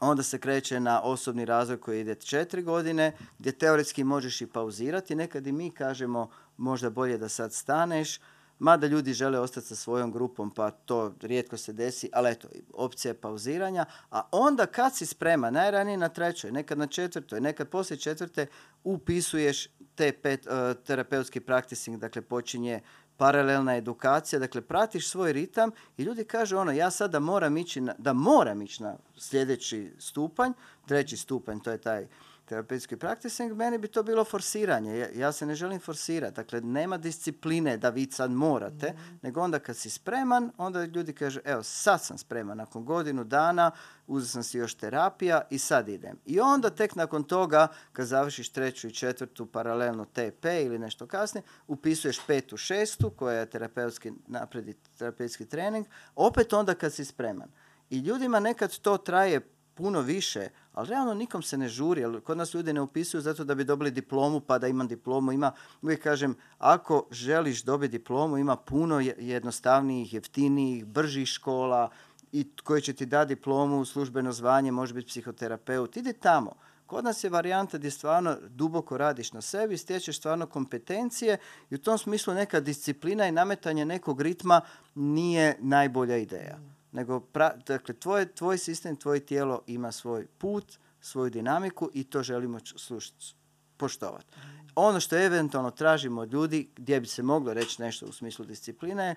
[0.00, 5.14] onda se kreće na osobni razvoj koji ide četiri godine, gdje teoretski možeš i pauzirati.
[5.14, 8.20] Nekad i mi kažemo možda bolje da sad staneš,
[8.58, 13.10] mada ljudi žele ostati sa svojom grupom, pa to rijetko se desi, ali eto, opcija
[13.10, 13.84] je pauziranja.
[14.10, 18.46] A onda kad si sprema, najranije na trećoj, nekad na četvrtoj, nekad poslije četvrte,
[18.84, 22.80] upisuješ te pet, eh, terapeutski practicing, dakle počinje
[23.18, 27.94] paralelna edukacija, dakle pratiš svoj ritam i ljudi kažu ono, ja sada moram ići na,
[27.98, 30.52] da moram ići na sljedeći stupanj,
[30.86, 32.06] treći stupanj, to je taj
[32.48, 34.98] terapeutski practicing, meni bi to bilo forsiranje.
[34.98, 36.36] Ja, ja se ne želim forsirati.
[36.36, 41.40] Dakle, nema discipline da vi sad morate, nego onda kad si spreman, onda ljudi kažu,
[41.44, 43.70] evo, sad sam spreman, nakon godinu dana,
[44.06, 46.18] uzeo sam si još terapija i sad idem.
[46.26, 51.42] I onda tek nakon toga, kad završiš treću i četvrtu paralelno TP ili nešto kasnije,
[51.66, 55.86] upisuješ petu, šestu, koja je terapeutski napred i terapeutski trening,
[56.16, 57.48] opet onda kad si spreman.
[57.90, 59.40] I ljudima nekad to traje
[59.78, 63.44] puno više, ali realno nikom se ne žuri, jer kod nas ljudi ne upisuju zato
[63.44, 65.32] da bi dobili diplomu, pa da imam diplomu.
[65.32, 65.52] Ima,
[65.82, 71.90] uvijek kažem, ako želiš dobiti diplomu, ima puno je- jednostavnijih, jeftinijih, bržih škola
[72.32, 75.96] i koji će ti dati diplomu, službeno zvanje, može biti psihoterapeut.
[75.96, 76.54] Idi tamo.
[76.86, 81.38] Kod nas je varijanta gdje stvarno duboko radiš na sebi, stječeš stvarno kompetencije
[81.70, 84.60] i u tom smislu neka disciplina i nametanje nekog ritma
[84.94, 86.58] nije najbolja ideja.
[86.98, 92.22] Nego, pra, dakle, tvoj, tvoj sistem, tvoje tijelo ima svoj put, svoju dinamiku i to
[92.22, 93.34] želimo slušati,
[93.76, 94.26] poštovati.
[94.74, 99.04] Ono što eventualno tražimo od ljudi, gdje bi se moglo reći nešto u smislu discipline,
[99.04, 99.14] je,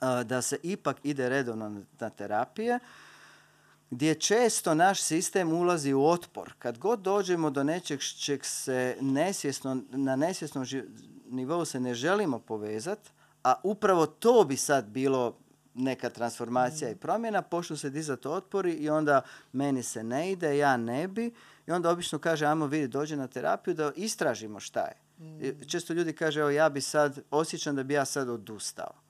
[0.00, 2.78] a, da se ipak ide redovno na, terapije,
[3.90, 6.52] gdje često naš sistem ulazi u otpor.
[6.58, 10.66] Kad god dođemo do nečeg čeg se nesvjesno, na nesvjesnom
[11.28, 13.10] nivou se ne želimo povezati,
[13.42, 15.36] a upravo to bi sad bilo
[15.76, 19.22] neka transformacija i promjena, počnu se dizati otpori i onda
[19.52, 21.34] meni se ne ide, ja ne bi.
[21.66, 24.96] I onda obično kaže, ajmo vidi, dođe na terapiju da istražimo šta je.
[25.40, 29.06] I Često ljudi kaže, evo ja bi sad, osjećam da bi ja sad odustao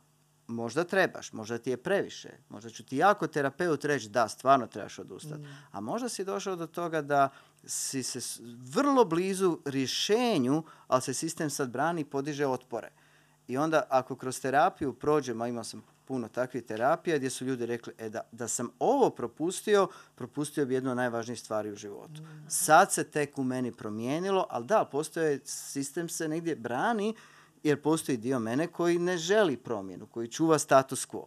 [0.47, 4.99] možda trebaš, možda ti je previše, možda ću ti jako terapeut reći da, stvarno trebaš
[4.99, 5.43] odustati.
[5.71, 7.29] A možda si došao do toga da
[7.65, 8.43] si se
[8.75, 12.91] vrlo blizu rješenju, ali se sistem sad brani i podiže otpore.
[13.49, 17.93] I onda ako kroz terapiju prođemo, imao sam puno takvih terapija gdje su ljudi rekli
[17.99, 22.21] e, da, da sam ovo propustio, propustio bi jednu od najvažnijih stvari u životu.
[22.49, 27.15] Sad se tek u meni promijenilo, ali da, postoje, sistem se negdje brani
[27.63, 31.27] jer postoji dio mene koji ne želi promjenu, koji čuva status quo.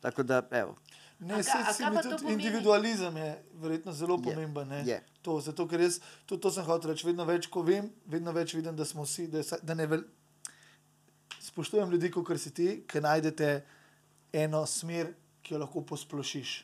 [0.00, 0.76] Tako da, evo,
[1.18, 2.42] Ne, A se, ka- a se kaj mi tudi to pomeni?
[2.42, 4.68] individualizem je verjetno zelo pomemben.
[4.68, 4.82] ne.
[4.86, 5.04] je.
[5.22, 8.54] To, zato, ker jaz, to, to sem hotel reči, vedno več, ko vem, vedno več
[8.54, 10.02] vidim, da smo vsi, da, je da ne vel...
[11.40, 13.64] spoštujem ljudi, kot si ti, ki najdete
[14.34, 15.12] eno smer,
[15.42, 16.56] ki jo lahko posplošiš.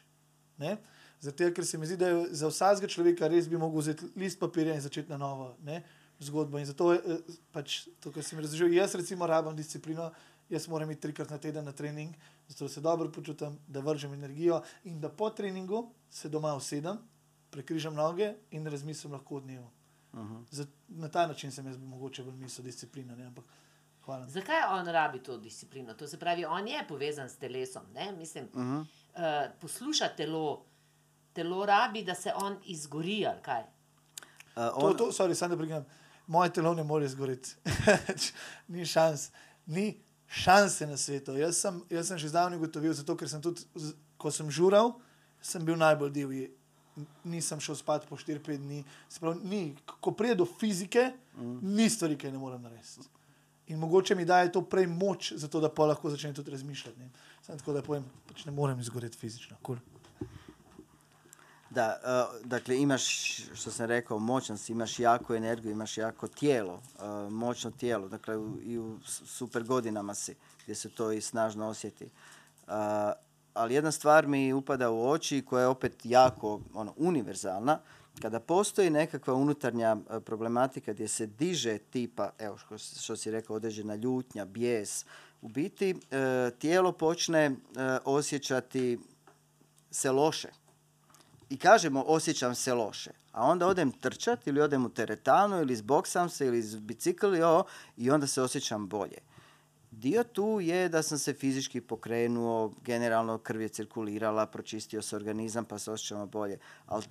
[0.59, 0.77] Ne?
[1.21, 4.41] Zato, ker se mi zdi, da je za vsakega človeka res bi mogel vzeti list
[4.41, 5.83] papirja in začeti na novo ne?
[6.21, 6.59] zgodbo.
[6.59, 8.73] In zato je eh, pač to, kar si mi razložil.
[8.77, 10.11] Jaz recimo rabim disciplino,
[10.51, 12.15] jaz moram iti trikrat na teden na trening,
[12.49, 16.99] zato se dobro počutim, da vržem energijo in da po treningu se doma usedem,
[17.51, 19.71] prekrižam noge in razmislim lahko o dnevu.
[20.15, 20.43] Mhm.
[20.51, 23.17] Za, na ta način sem jaz mogoče bolj mislil disciplina.
[23.17, 23.27] Ne?
[23.27, 23.45] Ampak
[24.05, 24.29] hvala.
[24.29, 25.95] Zakaj on rabi to disciplino?
[25.95, 27.83] To se pravi, on je povezan s telesom.
[27.95, 28.13] Ne?
[28.13, 28.77] Mislim, uh Mhm.
[28.77, 28.81] -huh.
[29.47, 30.65] uh, posluša telo,
[31.33, 33.63] telo rabi, da se on izgori kaj.
[34.55, 35.85] A, To, on, to, sorry, samo da pregledam.
[36.27, 37.55] Moje telo ne more zgoreti.
[38.69, 39.31] ni šans.
[39.67, 41.33] Ni šanse na svetu.
[41.37, 43.63] Jaz sem, jaz sem že zdavnaj ugotovil, zato ker sem tudi,
[44.17, 44.93] ko sem žural,
[45.43, 46.51] sem bil najbolj divji.
[47.25, 48.85] Nisem šel spat po 4-5 dni.
[49.09, 51.59] Se Pravi, ni, ko pride do fizike, mm.
[51.63, 53.09] ni stvari, ki ne morem narediti.
[53.71, 56.99] In mogoče mi daje to prej moč, zato da pa lahko začnem tudi razmišljati.
[56.99, 57.11] Ne.
[57.43, 59.57] Samo tako da povem, pač ne morem izgoreti fizično.
[59.67, 59.79] Cool.
[61.71, 63.05] Da, uh, dakle imaš,
[63.55, 68.37] što sam rekao, moćan si, imaš jako energiju, imaš jako tijelo, uh, moćno tijelo, dakle
[68.37, 72.05] u, i u super godinama si, gdje se to i snažno osjeti.
[72.05, 72.73] Uh,
[73.55, 77.79] ali jedna stvar mi upada u oči koja je opet jako ono, univerzalna,
[78.23, 83.57] kada postoji nekakva unutarnja uh, problematika gdje se diže tipa, evo što, što si rekao,
[83.57, 85.05] određena ljutnja, bijes,
[85.43, 87.57] u biti uh, tijelo počne uh,
[88.05, 88.99] osjećati
[89.91, 90.49] se loše
[91.51, 96.29] i kažemo osjećam se loše, a onda odem trčat ili odem u teretanu ili zboksam
[96.29, 97.27] se ili bicikl
[97.97, 99.19] i onda se osjećam bolje.
[99.91, 105.65] Dio tu je da sam se fizički pokrenuo, generalno krv je cirkulirala, pročistio se organizam
[105.65, 106.59] pa se osjećamo bolje.
[106.87, 107.05] Ali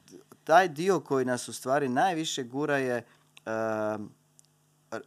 [0.43, 3.05] taj dio koji nas u stvari najviše gura je,
[3.45, 4.05] ehm,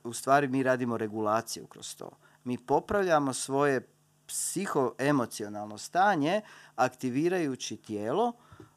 [0.04, 2.10] u stvari mi radimo regulaciju kroz to.
[2.44, 3.88] Mi popravljamo svoje
[4.26, 6.40] psihoemocionalno stanje
[6.76, 8.32] aktivirajući tijelo,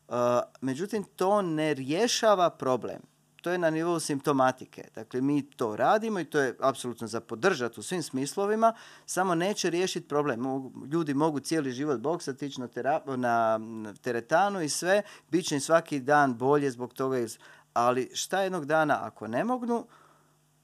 [0.07, 0.15] uh,
[0.61, 3.14] međutim to ne rješava problem.
[3.45, 4.87] To je na nivou simptomatike.
[4.95, 8.73] Dakle, mi to radimo i to je apsolutno za podržati u svim smislovima,
[9.05, 10.43] samo neće riješiti problem.
[10.91, 15.55] Ljudi mogu cijeli život boksati, ići na, tera- na na teretanu i sve, bit će
[15.55, 17.19] im svaki dan bolje zbog toga.
[17.19, 17.37] iz-
[17.73, 19.87] Ali šta jednog dana ako ne mognu,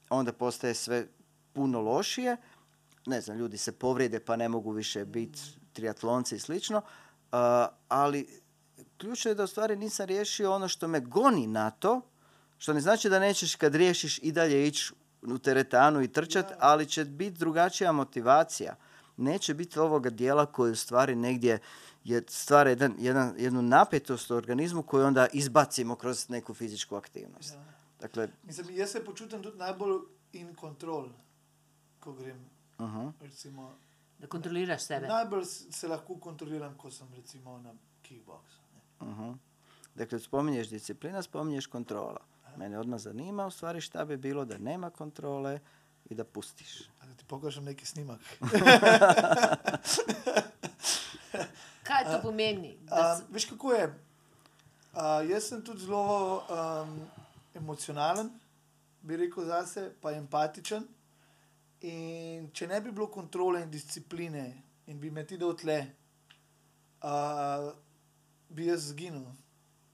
[0.09, 1.07] onda postaje sve
[1.53, 2.37] puno lošije.
[3.05, 5.39] Ne znam, ljudi se povrijede pa ne mogu više biti
[5.73, 6.77] triatlonci i slično.
[6.77, 7.37] Uh,
[7.87, 8.41] ali
[8.97, 12.01] ključno je da u stvari nisam riješio ono što me goni na to,
[12.61, 16.85] što ne znači da nećeš kad riješiš i dalje ići u teretanu i trčat, ali
[16.85, 18.75] će biti drugačija motivacija.
[19.17, 21.59] Neće biti ovoga dijela koji u stvari negdje
[22.03, 27.55] je stvara jedan, jedan, jednu napetost u organizmu koju onda izbacimo kroz neku fizičku aktivnost.
[27.99, 29.99] Dakle, Mislim, jaz se počutim tudi najbolj
[30.33, 31.09] in kontrol,
[31.99, 32.45] ko grem.
[32.79, 33.75] uh Recimo,
[34.19, 35.07] Da kontroliraš sebe.
[35.07, 38.59] najbolj se lahko kontroliram, ko sem recimo na kickboksu.
[38.73, 39.07] ne.
[39.07, 39.31] Mhm.
[39.95, 42.30] Dakle, spominješ disciplina, spominješ kontrola.
[42.57, 45.59] Mene odmah zanima u stvari šta bi bilo da nema kontrole
[46.05, 46.81] i da pustiš.
[47.01, 48.19] A Da ti pokažem neki snimak.
[51.83, 52.77] Kaj to pomeni?
[52.79, 53.93] Da A, s- veš, kako je?
[54.93, 56.99] A, jaz sem tudi zelo um,
[57.55, 58.29] emocionalen,
[59.01, 60.87] bi rekel zase, pa empatičen.
[61.81, 64.43] In če ne bi bilo kontrole in discipline
[64.85, 65.79] in bi me ti dal tle,
[67.01, 67.71] a,
[68.49, 69.25] bi jaz zginil.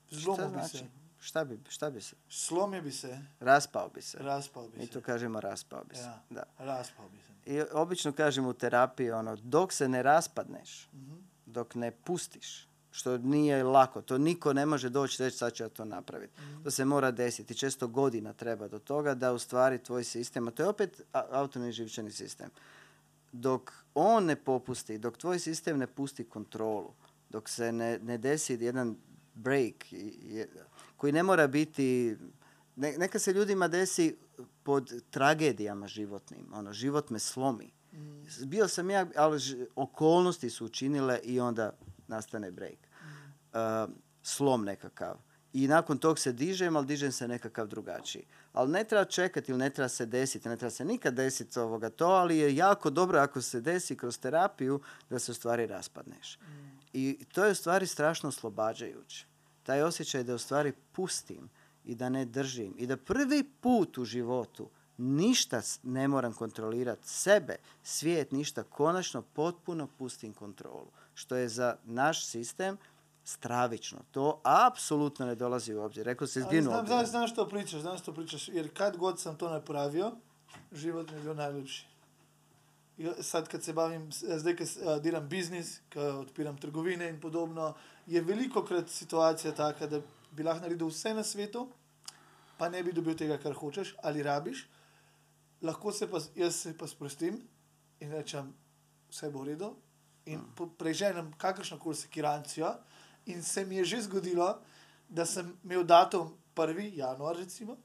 [0.09, 0.83] Zlomil bi se.
[1.19, 2.15] Šta bi, šta bi se?
[2.29, 4.17] Slomil bi se, Raspao bi se.
[4.19, 4.91] raspal bi Mi se.
[4.91, 6.01] to kažemo raspao bi se.
[6.01, 6.21] Ja.
[6.29, 6.43] Da.
[6.57, 7.27] Raspal bi se.
[7.47, 11.15] I obično kažemo u terapiji ono, dok se ne raspadneš, Mhm.
[11.45, 15.69] dok ne pustiš, što nije lako, to niko ne može doći reći sad ću ja
[15.69, 16.41] to napraviti.
[16.41, 16.63] Mhm.
[16.63, 20.51] To se mora desiti, često godina treba do toga da u stvari tvoj sistem, a
[20.51, 22.49] to je opet autonomni živčani sistem,
[23.31, 23.61] dok
[23.93, 26.93] on ne popusti, dok tvoj sistem ne pusti kontrolu,
[27.29, 28.95] dok se ne, ne desi jedan
[29.35, 30.49] break je-
[30.97, 32.17] koji ne mora biti,
[32.75, 34.17] ne- neka se ljudima desi
[34.63, 37.71] pod tragedijama životnim, ono, život me slomi.
[38.45, 41.73] Bio sam ja, ali ž- okolnosti su učinile i onda
[42.07, 42.77] nastane break.
[43.53, 43.93] Uh,
[44.23, 45.17] slom nekakav.
[45.53, 48.25] I nakon tog se dižem, ali dižem se nekakav drugačiji.
[48.53, 51.89] Ali ne treba čekati ili ne treba se desiti, ne treba se nikad desiti ovoga
[51.89, 56.39] to, ali je jako dobro ako se desi kroz terapiju da se u stvari raspadneš.
[56.93, 59.25] I to je u stvari strašno oslobađajuće.
[59.67, 61.49] Taj osjećaj da u stvari pustim
[61.85, 67.55] i da ne držim i da prvi put u životu ništa ne moram kontrolirati sebe,
[67.83, 70.87] svijet, ništa, konačno potpuno pustim kontrolu.
[71.13, 72.77] Što je za naš sistem
[73.23, 73.97] stravično.
[74.11, 76.05] To apsolutno ne dolazi u obzir.
[76.05, 76.73] Rekao si Ali zginuo.
[76.73, 80.11] Znam, znam, znam što pričaš, znam što pričaš, jer kad god sam to napravio,
[80.71, 81.85] život mi je bil najljepši.
[82.97, 87.21] Ja, Sad, kad se bavim, s- zdaj, s- a, delam biznis, ko odpiram trgovine in
[87.21, 87.73] podobno,
[88.07, 90.01] je veliko krat situacija taka, da
[90.31, 91.67] bi lahko naredil vse na svetu,
[92.57, 94.65] pa ne bi dobil tega, kar hočeš ali rabiš.
[95.61, 97.41] Lahko se pa, jaz se pa sprostim
[97.99, 98.53] in rečem,
[99.09, 99.73] vse bo v redu.
[100.25, 102.73] In po- preženem kakršno koli sekirancijo,
[103.25, 104.59] in se mi je že zgodilo,
[105.09, 106.91] da sem imel datum 1.
[106.95, 107.77] januar, recimo,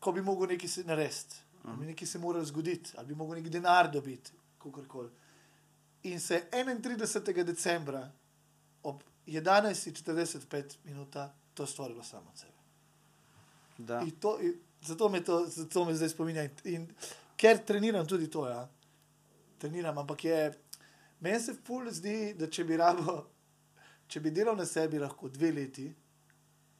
[0.00, 3.36] ko bi mogel nekaj se narediti, ali bi nekaj se moralo zgoditi, ali bi mogel
[3.36, 5.10] neki denar dobiti, kakorkoli.
[6.02, 7.44] In se je 31.
[7.44, 8.12] decembra
[8.82, 12.52] ob 11.45 minuta to stvorilo samo od sebe.
[13.78, 14.00] Da.
[14.00, 16.42] In to, in zato, me to, zato me zdaj spominja.
[16.42, 16.86] In, in
[17.36, 18.68] ker treniram tudi to, ja.
[19.58, 20.52] treniram, ampak je,
[21.20, 23.18] meni se ful zdi, da če bi rabo,
[24.08, 25.88] če bi delal na sebi lahko dve leti,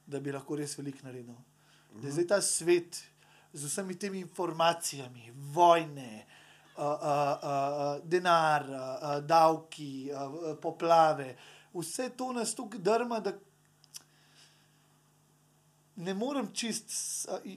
[0.07, 1.35] da bi lahko res veliko naredil.
[1.97, 2.99] Da je zdaj ta svet
[3.53, 6.25] z vsemi temi informacijami, vojne,
[6.77, 11.33] uh, uh, uh, denar, uh, uh, davki, uh, poplave,
[11.77, 13.33] vse to nas tukaj drma, da
[15.97, 16.85] ne morem čist,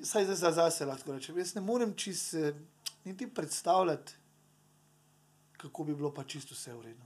[0.03, 2.35] saj za, za zase lahko rečem, jaz ne morem čist
[3.05, 4.12] niti predstavljati,
[5.55, 7.05] kako bi bilo pa čisto vse v redu.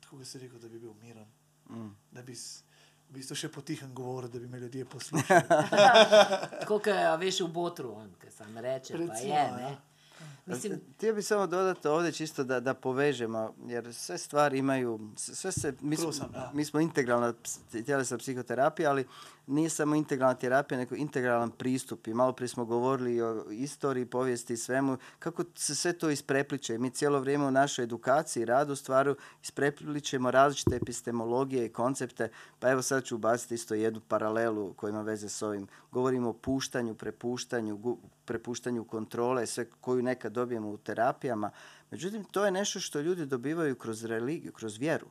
[0.00, 1.26] Tako da si rekel, da bi bil miren,
[1.64, 1.88] Mm.
[2.10, 5.42] da bi v bistvu še potihem govoril, da bi me ljudje poslušali.
[5.48, 6.86] Tako kot
[7.18, 9.44] veš v botru, on, ki sam reče, pa Recimo, je.
[9.62, 9.70] ja.
[10.46, 15.52] Mislim, Htio bih samo dodati ovdje čisto da, da povežemo, jer sve stvari imaju, sve
[15.52, 16.10] se, mi, smo-
[16.52, 17.34] mi smo integralna
[17.80, 19.06] tjelesna psihoterapija, ali
[19.46, 22.06] nije samo integralna terapija, nego integralan pristup.
[22.06, 26.78] I malo prije smo govorili o istoriji, povijesti i svemu, kako se sve to isprepliče.
[26.78, 32.28] Mi cijelo vrijeme u našoj edukaciji radu stvaru isprepličemo različite epistemologije i koncepte.
[32.58, 35.68] Pa evo sad ću ubaciti isto jednu paralelu koja ima veze s ovim.
[35.90, 41.50] Govorimo o puštanju, prepuštanju, gu- prepuštanju kontrole, sve koju nekad dobijemo u terapijama.
[41.90, 45.06] Međutim, to je nešto što ljudi dobivaju kroz religiju, kroz vjeru.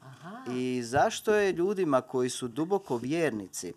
[0.00, 3.72] aha, I zašto je ljudima koji su duboko vjernici,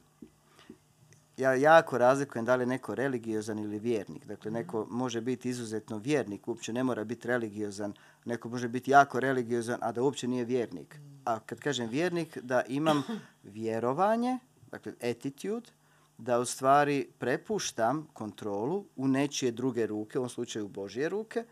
[1.37, 4.25] ja jako razlikujem da li je neko religiozan ili vjernik.
[4.25, 7.93] Dakle, neko može biti izuzetno vjernik, uopće ne mora biti religiozan.
[8.25, 10.99] Neko može biti jako religiozan, a da uopće nije vjernik.
[11.25, 13.03] A kad kažem vjernik, da imam
[13.43, 14.39] vjerovanje,
[14.71, 15.69] dakle attitude,
[16.17, 21.43] da u stvari prepuštam kontrolu u nečije druge ruke, u ovom slučaju u Božje ruke,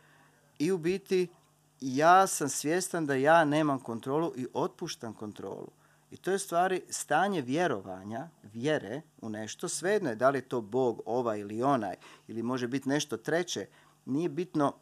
[0.59, 1.28] i u biti
[1.82, 5.72] ja sam svjestan da ja nemam kontrolu i otpuštam kontrolu.
[6.11, 10.61] I to je stvari stanje vjerovanja, vjere u nešto, svejedno je da li je to
[10.61, 11.95] Bog, ovaj ili onaj,
[12.28, 13.68] ili može biti nešto treće,
[14.05, 14.74] nije bitno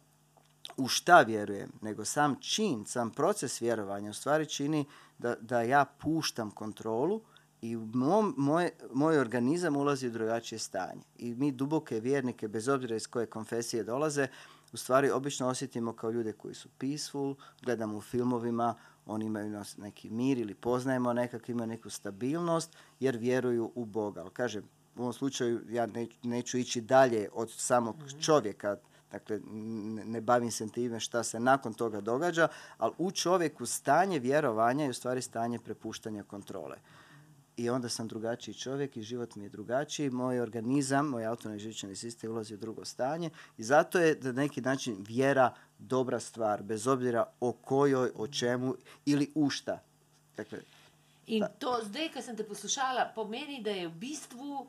[0.76, 4.84] u šta vjerujem, nego sam čin, sam proces vjerovanja u stvari čini
[5.18, 7.20] da, da ja puštam kontrolu
[7.62, 11.02] i mom, moj, moj organizam ulazi u drugačije stanje.
[11.18, 14.28] I mi duboke vjernike, bez obzira iz koje konfesije dolaze,
[14.72, 18.74] u stvari obično osjetimo kao ljude koji su peaceful, gledamo u filmovima,
[19.06, 24.20] oni imaju nas neki mir ili poznajemo nekak, imaju neku stabilnost jer vjeruju u Boga.
[24.20, 24.62] Ali kažem,
[24.96, 28.76] u ovom slučaju ja neću, neću ići dalje od samog čovjeka,
[29.12, 32.48] dakle ne, ne bavim se time šta se nakon toga događa,
[32.78, 36.76] ali u čovjeku stanje vjerovanja je u stvari stanje prepuštanja kontrole.
[37.56, 41.96] I onda sam drugačiji čovjek i život mi je drugačiji, moj organizam, moj autonomni živčani
[41.96, 46.86] sistem ulazi u drugo stanje i zato je na neki način vjera dobra stvar, bez
[46.86, 48.74] obzira o kojoj, o čemu
[49.06, 49.78] ili u šta.
[50.36, 50.58] Dakle,
[51.26, 54.66] In to zdaj, ko sem te poslušala, pomeni, da je v bistvu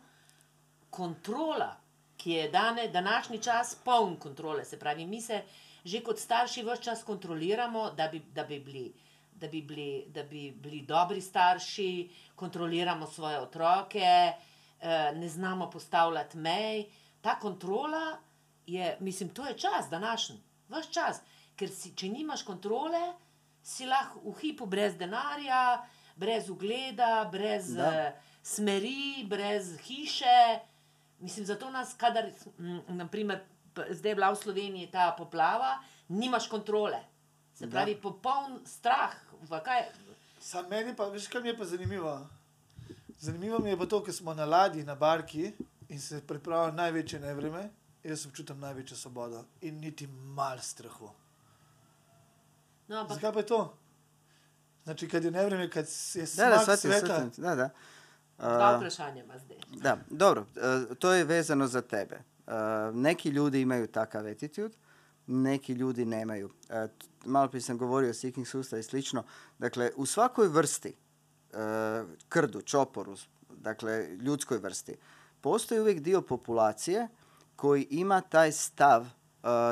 [0.93, 1.73] kontrola,
[2.17, 4.65] ki je dane, današnji čas poln kontrole.
[4.65, 5.41] Se pravi, mi se
[5.85, 8.93] že kot starši vse čas kontroliramo, da bi, da bi bili.
[9.43, 11.87] Da bi, bili, da bi bili dobri starši,
[12.35, 14.35] kontroliramo svoje otroke, eh,
[15.15, 16.85] ne znamo postavljati mej.
[17.21, 18.17] Ta kontrola
[18.65, 20.37] je, mislim, to je čas, današnji,
[20.69, 21.19] vse čas.
[21.55, 23.01] Ker si, če nimaš kontrole,
[23.63, 25.83] si lahko v hipu brez denarja,
[26.15, 27.83] brez ugleda, brez Da.
[27.83, 30.59] uh, smeri, brez hiše.
[31.19, 32.29] Mislim, zato nas, kadar,
[32.59, 35.75] m, naprimer, p- zdaj je bila v Sloveniji ta poplava,
[36.09, 37.03] nimaš kontrole.
[37.53, 37.71] Se Da.
[37.71, 39.13] pravi, popoln strah.
[39.41, 39.85] v Kaj,
[40.39, 42.27] Sam meni pa, veš, kaj mi je pa zanimivo?
[43.19, 45.53] Zanimivo mi je pa to, ker smo na ladji, na barki
[45.89, 47.69] in se pripravlja največje nevreme,
[48.03, 51.09] jaz občutam največjo svobodo in niti mal strahu.
[52.87, 53.77] no, ampak, Zakaj pa je to?
[54.83, 57.69] Znači, kad je nevreme, kad je da, smak da, shvatim, sveta, shvatim, da, da.
[58.37, 59.57] dva A, vprašanja ima zdaj.
[59.71, 62.15] Da, dobro, e, to je vezano za tebe.
[62.15, 62.51] E,
[62.93, 64.75] neki ljudi imaju takav attitude,
[65.27, 66.49] neki ljudi nemaju.
[66.69, 66.87] E,
[67.25, 69.23] malo prije sam govorio o seeking sustav i slično.
[69.59, 71.55] Dakle, u svakoj vrsti, e,
[72.29, 73.15] krdu, čoporu,
[73.49, 74.95] dakle, ljudskoj vrsti,
[75.41, 77.07] postoji uvijek dio populacije
[77.55, 79.07] koji ima taj stav e,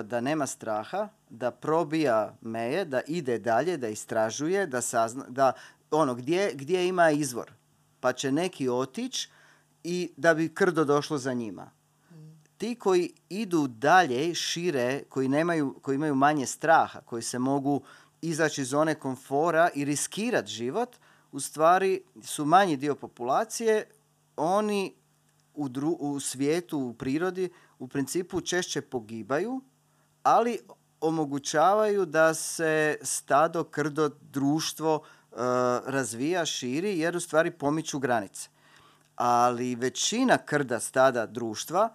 [0.04, 5.54] da nema straha, da probija meje, da ide dalje, da istražuje, da sazna, da
[5.92, 7.52] ono, gdje, gdje ima izvor.
[8.00, 9.30] Pa će neki otići
[9.84, 11.72] i da bi krdo došlo za njima.
[12.62, 17.82] Ti koji idu dalje, šire, koji, nemaju, koji imaju manje straha, koji se mogu
[18.22, 20.96] izaći iz zone komfora i riskirati život,
[21.32, 23.86] u stvari su manji dio populacije,
[24.38, 24.94] oni
[25.54, 27.50] u, dru- u svijetu, u prirodi,
[27.80, 29.62] u principu češće pogibaju,
[30.24, 30.60] ali
[31.00, 35.36] omogućavaju da se stado, krdo, društvo e,
[35.86, 38.50] razvija, širi, jer u stvari pomiču granice.
[39.16, 41.90] Ali većina krda stada društva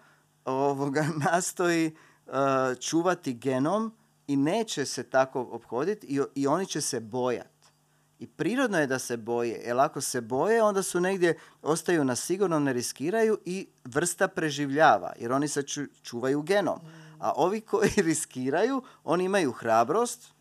[0.46, 2.30] ovoga nastoji e,
[2.80, 3.94] čuvati genom
[4.26, 7.56] i neće se tako obhoditi i, i oni će se bojati.
[8.18, 12.16] I prirodno je da se boje, jer ako se boje, onda su negdje, ostaju na
[12.16, 16.80] sigurnom, ne riskiraju i vrsta preživljava, jer oni se ču- čuvaju genom.
[17.18, 20.35] A ovi koji riskiraju, oni imaju hrabrost,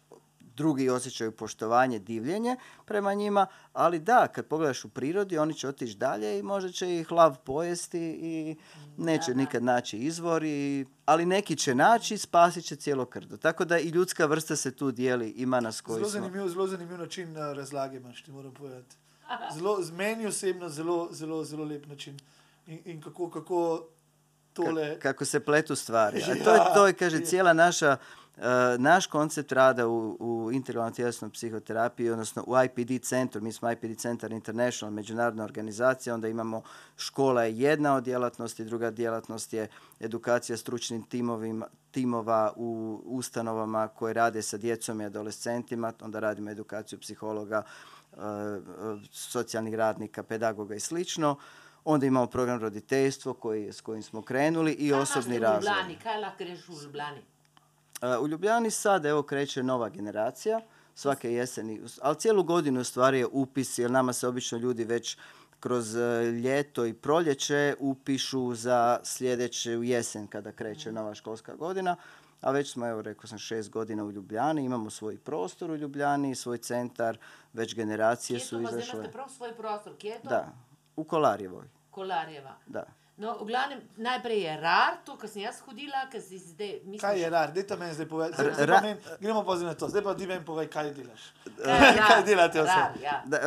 [0.55, 5.97] drugi osjećaju poštovanje, divljenje prema njima, ali da, kad pogledaš u prirodi, oni će otići
[5.97, 8.55] dalje i možda će ih lav pojesti i
[8.97, 9.39] neće Da, da.
[9.41, 13.37] nikad naći izvor, i, ali neki će naći i spasit će cijelo krdo.
[13.37, 16.19] Tako da i ljudska vrsta se tu dijeli, ima nas koji zelo smo...
[16.19, 18.95] zanimiv, zelo zanimiv način razlage imaš, ti moram povedati.
[19.55, 22.19] Zelo, meni osebno zelo, zelo, zelo lep način.
[22.67, 23.87] In, in kako, kako
[24.53, 24.99] tole.
[24.99, 26.21] kako se pletu stvari.
[26.23, 28.24] A to je, to je, kaže, cijela naša, uh,
[28.77, 33.97] naš koncept rada u, u integralnoj tjelesnoj psihoterapiji, odnosno u IPD centru, mi smo IPD
[33.97, 36.61] Centar International, međunarodna organizacija, onda imamo
[36.97, 39.67] škola je jedna od djelatnosti, druga djelatnost je
[39.99, 46.99] edukacija stručnim timovima, timova u ustanovama koje rade sa djecom i adolescentima, onda radimo edukaciju
[46.99, 47.63] psihologa,
[48.11, 48.19] uh,
[49.11, 51.35] socijalnih radnika, pedagoga i slično.
[51.83, 55.73] Onda imamo program roditeljstvo koji, s kojim smo krenuli i Kaj osobni razvoj.
[58.21, 60.61] U Ljubljani sad evo kreće nova generacija,
[60.95, 65.17] svake jeseni, ali cijelu godinu stvari je upis, jer nama se obično ljudi već
[65.59, 71.95] kroz e, ljeto i proljeće upišu za sljedeće u jesen kada kreće nova školska godina.
[72.41, 76.35] A već smo, evo rekao sam, šest godina u Ljubljani, imamo svoj prostor u Ljubljani,
[76.35, 77.17] svoj centar,
[77.53, 78.99] već generacije su pa izašle.
[78.99, 79.97] imate prav svoj prostor?
[79.97, 80.29] Kje je to?
[80.29, 80.53] Da,
[80.95, 82.55] u Kolarjevoj, Kolarjeva.
[82.65, 82.85] da.
[83.17, 87.01] No, v glavnem, najprej je rar, to, kar sem jaz hodila, ker si zdaj misliš...
[87.01, 87.53] Kaj je rar?
[87.55, 88.41] Dajte meni zdaj povedati.
[88.41, 89.87] Zdaj, zdaj pa meni, gremo pa zdaj na to.
[89.87, 91.29] Zdaj pa ti meni povej, kaj delaš.
[91.63, 92.09] Kaj je rar?
[92.09, 92.75] Kaj delate vse?
[92.81, 93.21] Rar, ja.
[93.25, 93.39] Da,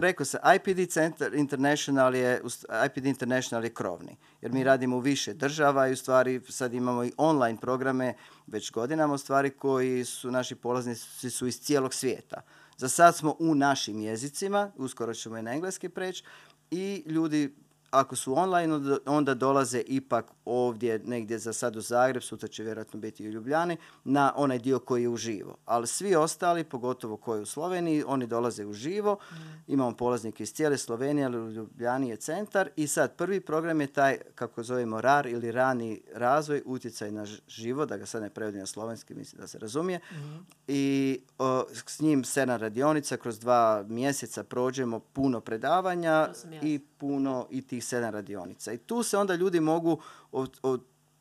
[0.00, 2.42] rekao se, IPD Center International je,
[2.86, 7.04] IPD International je krovni, jer mi radimo u više država i u stvari sad imamo
[7.04, 8.14] i online programe
[8.46, 12.42] već godinama u stvari koji su naši polaznici su iz cijelog svijeta.
[12.76, 16.24] Za sad smo u našim jezicima, uskoro ćemo i na engleski preći
[16.70, 17.63] i ljudi
[17.94, 18.74] ako su online,
[19.06, 23.32] onda- dolaze ipak ovdje negdje za sad u Zagreb, sutra će vjerojatno biti i u
[23.32, 25.56] Ljubljani, na onaj dio koji je uživo.
[25.64, 29.18] Ali svi ostali, pogotovo koji u Sloveniji, oni dolaze uživo.
[29.66, 32.68] Imamo polaznike iz cijele Slovenije, ali u Ljubljani je centar.
[32.76, 37.88] I sad prvi program je taj, kako zovemo RAR ili rani razvoj, utjecaj na život,
[37.88, 40.00] da ga sad ne prevodim na slovenski, mislim da se razumije.
[40.68, 46.28] I o, s njim sedam radionica, kroz dva mjeseca prođemo puno predavanja
[46.62, 48.72] i puno i tih sedam radionica.
[48.72, 50.00] I tu se onda ljudi mogu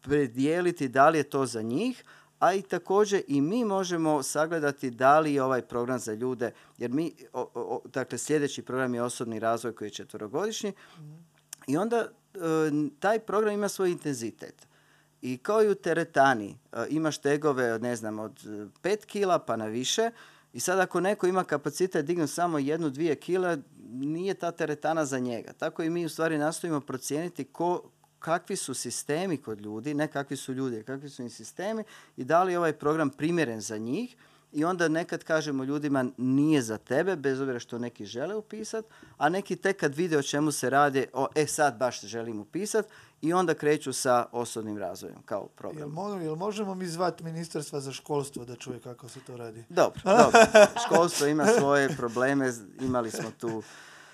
[0.02, 2.04] opredijeliti da li je to za njih,
[2.40, 6.92] a i također i mi možemo sagledati da li je ovaj program za ljude, jer
[6.92, 10.74] mi, o- o- dakle sljedeći program je osobni razvoj koji je četverogodišnji
[11.68, 12.38] i onda e,
[13.00, 14.68] taj program ima svoj intenzitet.
[15.22, 18.40] I kao i u teretani, e, imaš tegove od, ne znam, od
[18.84, 20.12] 5 kila pa na više.
[20.54, 23.58] I sad ako neko ima kapacitet dignuti samo jednu, dvije kile,
[23.90, 25.54] nije ta teretana za njega.
[25.54, 27.82] Tako i mi u stvari nastojimo procijeniti ko,
[28.20, 31.84] kakvi su sistemi kod ljudi, ne kakvi su ljudi, kakvi su im sistemi
[32.18, 34.16] i da li je ovaj program primjeren za njih.
[34.54, 38.88] I onda nekad kažemo ljudima nije za tebe, bez obzira što neki žele upisati,
[39.18, 42.90] a neki tek kad vide o čemu se radi, o, e sad baš želim upisati
[43.22, 45.92] i onda kreću sa osobnim razvojem kao Jel, program.
[45.92, 49.64] mo- jel možemo mi zvati ministarstva za školstvo da čuje kako se to radi?
[49.70, 50.40] Dobro, dobro.
[50.86, 53.64] Školstvo ima svoje probleme, imali smo tu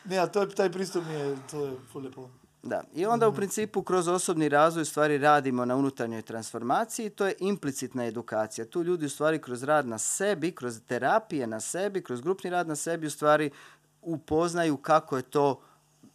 [0.06, 2.30] Ne, a to je, taj pristup mi je, to je lepo.
[2.64, 7.36] Da, i onda u principu kroz osobni razvoj stvari radimo na unutarnjoj transformaciji, to je
[7.40, 8.66] implicitna edukacija.
[8.66, 12.68] Tu ljudi u stvari kroz rad na sebi, kroz terapije na sebi, kroz grupni rad
[12.68, 13.52] na sebi u stvari
[14.02, 15.62] upoznaju kako je to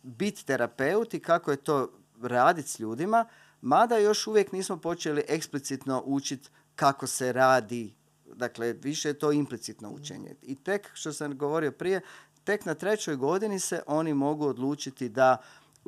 [0.02, 1.90] biti terapeut i kako je to
[2.22, 3.24] raditi s ljudima,
[3.60, 7.94] mada još uvijek nismo počeli eksplicitno učiti kako se radi.
[8.34, 10.34] Dakle, više je to implicitno učenje.
[10.42, 12.00] I tek, što sam govorio prije,
[12.44, 15.36] tek na trećoj godini se oni mogu odlučiti da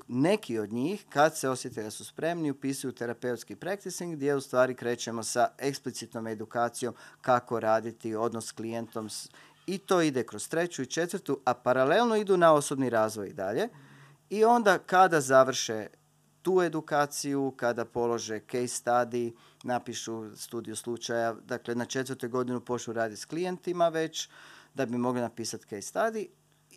[0.09, 4.75] neki od njih, kad se osjete da su spremni, upisuju terapeutski practicing, gdje u stvari
[4.75, 9.09] krećemo sa eksplicitnom edukacijom kako raditi odnos s klijentom.
[9.67, 13.69] I to ide kroz treću i četvrtu, a paralelno idu na osobni razvoj i dalje.
[14.31, 15.87] I onda kada završe
[16.43, 19.33] tu edukaciju, kada polože case study,
[19.63, 24.29] napišu studiju slučaja, dakle na četvrtoj godinu počnu raditi s klijentima već,
[24.75, 26.27] da bi mogli napisati case study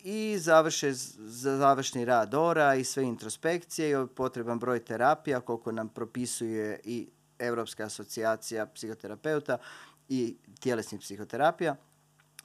[0.04, 0.92] i završe
[1.26, 7.84] završni rad ORA i sve introspekcije i potreban broj terapija koliko nam propisuje i Europska
[7.84, 9.58] asocijacija psihoterapeuta
[10.08, 11.76] i tjelesnih psihoterapija.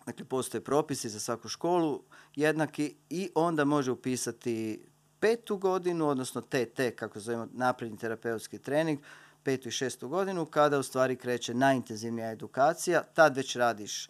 [0.06, 2.03] Dakle, postoje propisi za svaku školu
[2.36, 4.86] jednaki i onda može upisati
[5.20, 8.99] petu godinu, odnosno TT, kako zovemo napredni terapeutski trening,
[9.43, 13.03] petu i šestu godinu, kada u stvari kreće najintenzivnija edukacija.
[13.03, 14.10] Tad već radiš,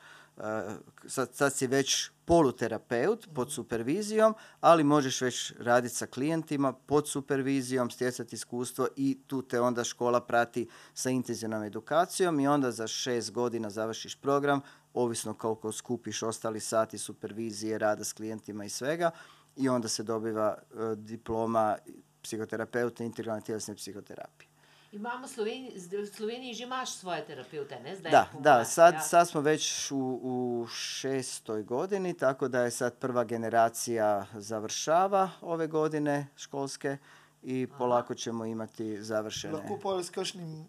[1.08, 7.90] sad, sad si već poluterapeut pod supervizijom, ali možeš već raditi sa klijentima pod supervizijom,
[7.90, 13.32] stjecati iskustvo i tu te onda škola prati sa intenzivnom edukacijom i onda za šest
[13.32, 14.62] godina završiš program,
[14.94, 19.12] ovisno koliko skupiš ostali sati supervizije, rada s klijentima i svega
[19.56, 21.78] i onda se dobiva e, diploma
[22.22, 24.55] psihoterapeuta integralne tjelesne psihoterapije.
[24.96, 27.96] Imamo Sloveniji, v Sloveniji že imaš svoje terapeute, ne?
[27.96, 29.00] Zdaj, Da, da, sad, ja.
[29.02, 35.68] sad smo već u, u šestoj godini, tako da je sad prva generacija završava ove
[35.68, 36.98] godine školske
[37.44, 39.54] i polako ćemo imati završene.
[39.54, 40.66] Lahko pa s kakšnim,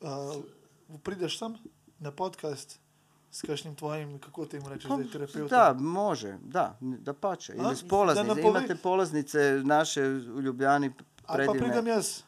[0.00, 0.42] uh,
[0.98, 1.54] prideš sem
[1.98, 2.80] na podcast,
[3.30, 5.50] s kakšnim tvojim, kako ti jim rečeš, da je terapeut.
[5.50, 7.52] Da, može, da, da pače.
[7.52, 7.56] A?
[7.56, 8.28] Ili s polaznice.
[8.28, 10.92] nam pove- Imate polaznice naše u Ljubljani
[11.26, 11.90] Ali pa pridem predivne.
[11.90, 12.22] jaz,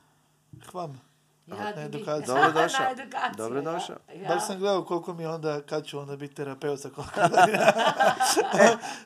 [0.63, 1.08] hvam.
[1.49, 2.27] Ja, Na.
[2.27, 2.85] Dobrodošao.
[2.85, 3.97] Na edukaciju, Dobrodošao.
[4.09, 4.23] Ja.
[4.23, 4.29] Ja.
[4.29, 7.21] Baš sam gledao koliko mi onda, kad ću onda biti terapeut za koliko.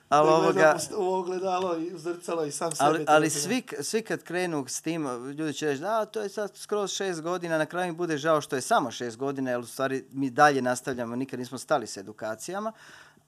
[0.09, 2.87] Ali Da ovoga, u- ogledalo i u zrcalo i sam sebe.
[2.87, 6.57] ali, ali svi, svi kad krenu s tim, ljudi će reći, da, to je sad
[6.57, 9.67] skroz šest godina, na kraju mi bude žao što je samo šest godina, jer u
[9.67, 12.73] stvari mi dalje nastavljamo, nikad nismo stali s edukacijama.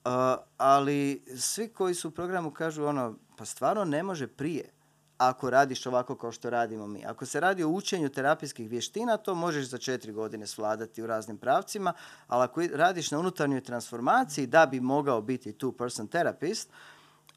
[0.05, 0.11] Uh,
[0.57, 4.74] ali svi koji su u programu kažu ono, pa stvarno ne može prije
[5.19, 7.07] ako radiš ovako kao što radimo mi.
[7.07, 11.39] Ako se radi o učenju terapijskih vještina, to možeš za četiri godine svladati u raznim
[11.39, 11.93] pravcima,
[12.27, 16.71] ali ako radiš na unutarnjoj transformaciji da bi mogao biti two-person therapist,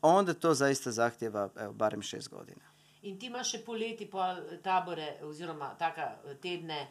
[0.02, 2.62] onda to zaista zahtjeva evo, barem šest godina.
[3.02, 6.88] In ti imaš še poleti pol tabore oziroma taka tedne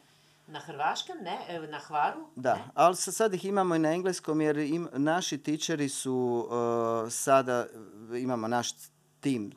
[0.47, 1.39] na Hrvaškem, ne?
[1.49, 2.29] E, na Hvaru.
[2.37, 2.65] Da, ne?
[2.75, 7.67] ali sa- sad ih imamo i na engleskom jer im, naši tičeri su uh, sada,
[8.15, 8.73] imamo naš
[9.21, 9.53] tim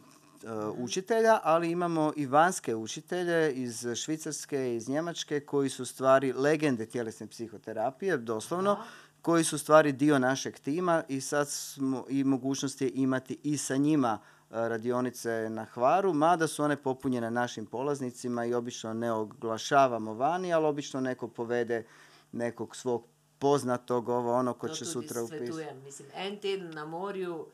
[0.78, 7.28] učitelja, ali imamo i vanjske učitelje iz Švicarske, iz Njemačke koji su stvari legende tjelesne
[7.28, 8.84] psihoterapije, doslovno, Aha.
[9.22, 13.76] koji su stvari dio našeg tima i sad smo i mogućnost je imati i sa
[13.76, 20.14] njima uh, radionice na Hvaru, mada su one popunjene našim polaznicima i obično ne oglašavamo
[20.14, 21.86] vani, ali obično neko povede
[22.32, 23.06] nekog svog
[23.40, 25.46] poznatog, ovo ono ko To će sutra upisati.
[25.46, 25.84] svetujem.
[25.84, 27.46] Mislim, en teden na morju,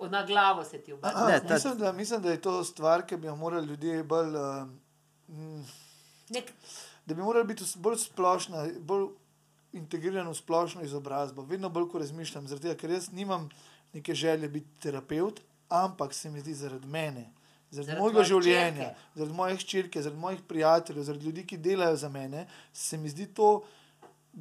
[0.00, 1.40] na glavo se ti obrne.
[1.50, 4.32] Mislim, da, mislim, da je to stvar, ki bi jo morali ljudje bolj,
[5.28, 5.64] mm,
[6.28, 6.52] Nek,
[7.06, 9.08] da bi morali biti bolj splošna, bolj
[9.72, 11.42] integrirana v splošno izobrazbo.
[11.42, 13.48] Vedno bolj, ko razmišljam, zaradi tega, ker jaz nimam
[13.92, 17.30] neke želje biti terapeut, ampak se mi zdi zaradi mene.
[17.70, 19.10] Zaradi, Zaradi mojega življenja, hčerke.
[19.14, 23.26] zaradi mojih ščirke, zaradi mojih prijateljev, zaradi ljudi, ki delajo za mene, se mi zdi
[23.26, 23.62] to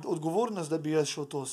[0.05, 1.43] odgovornost, da bi jaz šel to,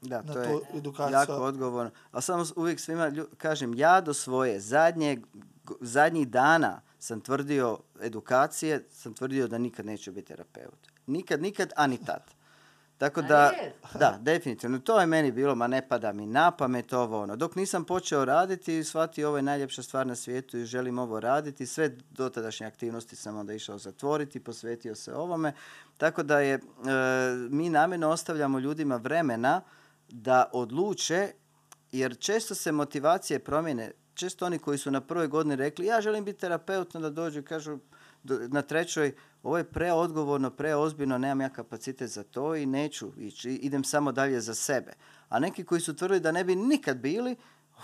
[0.00, 1.18] Da, na to je to edukacijo.
[1.18, 1.90] jako odgovorno.
[2.12, 5.18] A samo uvijek svima lju- kažem, ja do svoje zadnje,
[5.80, 10.88] zadnjih dana sam tvrdio edukacije, sam tvrdio da nikad neću biti terapeut.
[11.06, 12.22] Nikad, nikad, a ni tad.
[12.98, 13.52] Tako da,
[13.98, 14.78] da, definitivno.
[14.78, 17.36] To je meni bilo, ma ne pada mi na pamet ovo ono.
[17.36, 21.66] Dok nisam počeo raditi, shvatio ovo je najljepša stvar na svijetu i želim ovo raditi.
[21.66, 25.52] Sve dotadašnje aktivnosti sam onda išao zatvoriti, posvetio se ovome.
[25.98, 26.60] Tako da je, e,
[27.50, 29.60] mi namjerno ostavljamo ljudima vremena
[30.12, 31.32] da odluče,
[31.92, 33.92] jer često se motivacije promjene.
[34.14, 37.44] Često oni koji su na prvoj godini rekli ja želim biti terapeut, onda dođu i
[37.44, 37.78] kažu
[38.48, 43.84] na trećoj ovo je preodgovorno, preozbiljno, nemam ja kapacitet za to i neću ići, idem
[43.84, 44.92] samo dalje za sebe.
[45.28, 47.36] A neki koji su tvrdili da ne bi nikad bili,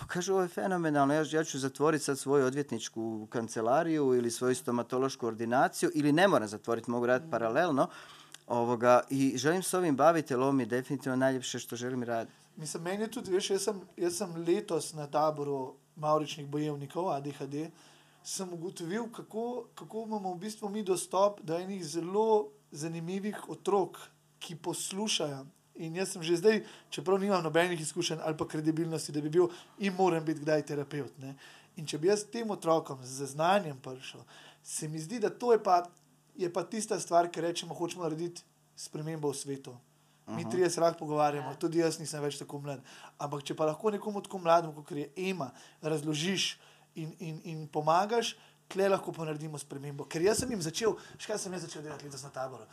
[0.07, 5.27] kažu ovo je fenomenalno, ja, ja ću zatvoriti sad svoju odvjetničku kancelariju ili svoju stomatološku
[5.27, 7.87] ordinaciju ili ne moram zatvoriti, mogu raditi paralelno.
[8.47, 12.37] Ovoga, I želim se ovim baviti, jer ovo mi je definitivno najljepše što želim raditi.
[12.55, 17.69] Mislim, meni je tudi, veš, jaz sem, jaz sem letos na taboru mauričnih bojevnikov ADHD,
[18.23, 23.97] sem ugotovil, kako, kako imamo v bistvu mi dostop do enih zelo zanimivih otrok,
[24.39, 25.45] ki poslušajo.
[25.75, 29.47] In jaz sem že zdaj, čeprav nimam nobenih izkušenj ali pa kredibilnosti, da bi bil
[29.77, 31.17] in moram biti kdaj terapeut.
[31.17, 31.35] Ne?
[31.75, 34.21] In če bi jaz tem otrokom z znanjem prišel,
[34.63, 35.83] se mi zdi, da to je pa,
[36.37, 38.41] je pa tista stvar, ki rečemo, hočemo narediti
[38.75, 39.73] spremembo v svetu.
[40.27, 40.51] Mi Aha.
[40.51, 41.55] trije se lahko pogovarjamo, Ja.
[41.55, 42.81] tudi jaz nisem več tako mlad.
[43.17, 46.57] Ampak če pa lahko nekomu tako mlademu, kot je Ema, razložiš
[46.95, 48.35] in, in, in pomagaš,
[48.67, 50.05] tle lahko pa naredimo spremembo.
[50.05, 52.67] Ker jaz sem jim začel, še kaj sem jaz začel delati letos na taboru.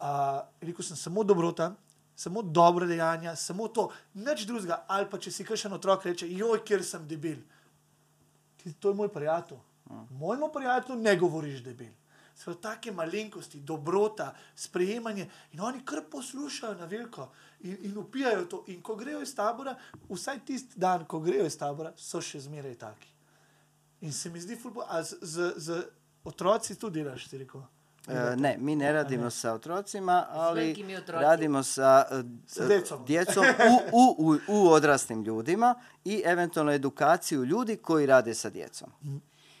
[0.00, 1.74] Uh, rekel sem samo dobrota,
[2.16, 4.84] samo dobre dejanja, samo to, nič drugega.
[4.88, 7.40] Ali pa če si kakšen otrok reče, joj, ker sem debil.
[8.60, 9.56] Ti, to je moj prijatelj.
[10.10, 11.96] Mojemu prijatelju ne govoriš debel.
[12.36, 18.64] So take malenkosti, dobrota, sprejemanje in oni kar poslušajo na veliko in, in upijajo to.
[18.66, 19.74] In ko grejo iz tabora,
[20.08, 23.08] vsaj tisti dan, ko grejo iz tabora, so še zmeraj taki.
[24.00, 25.82] In se mi zdi, fulpo, a z, z, z
[26.24, 27.60] otroci tu delaš, ti rekel.
[28.08, 29.30] E, ne, mi ne radimo ne.
[29.30, 30.74] sa otrocima, ali
[31.06, 33.04] radimo sa, e, Sa djecom.
[33.04, 33.44] djecom
[33.92, 35.74] u, u, u, u odraslim ljudima
[36.04, 38.92] i eventualno edukaciju ljudi koji rade sa djecom.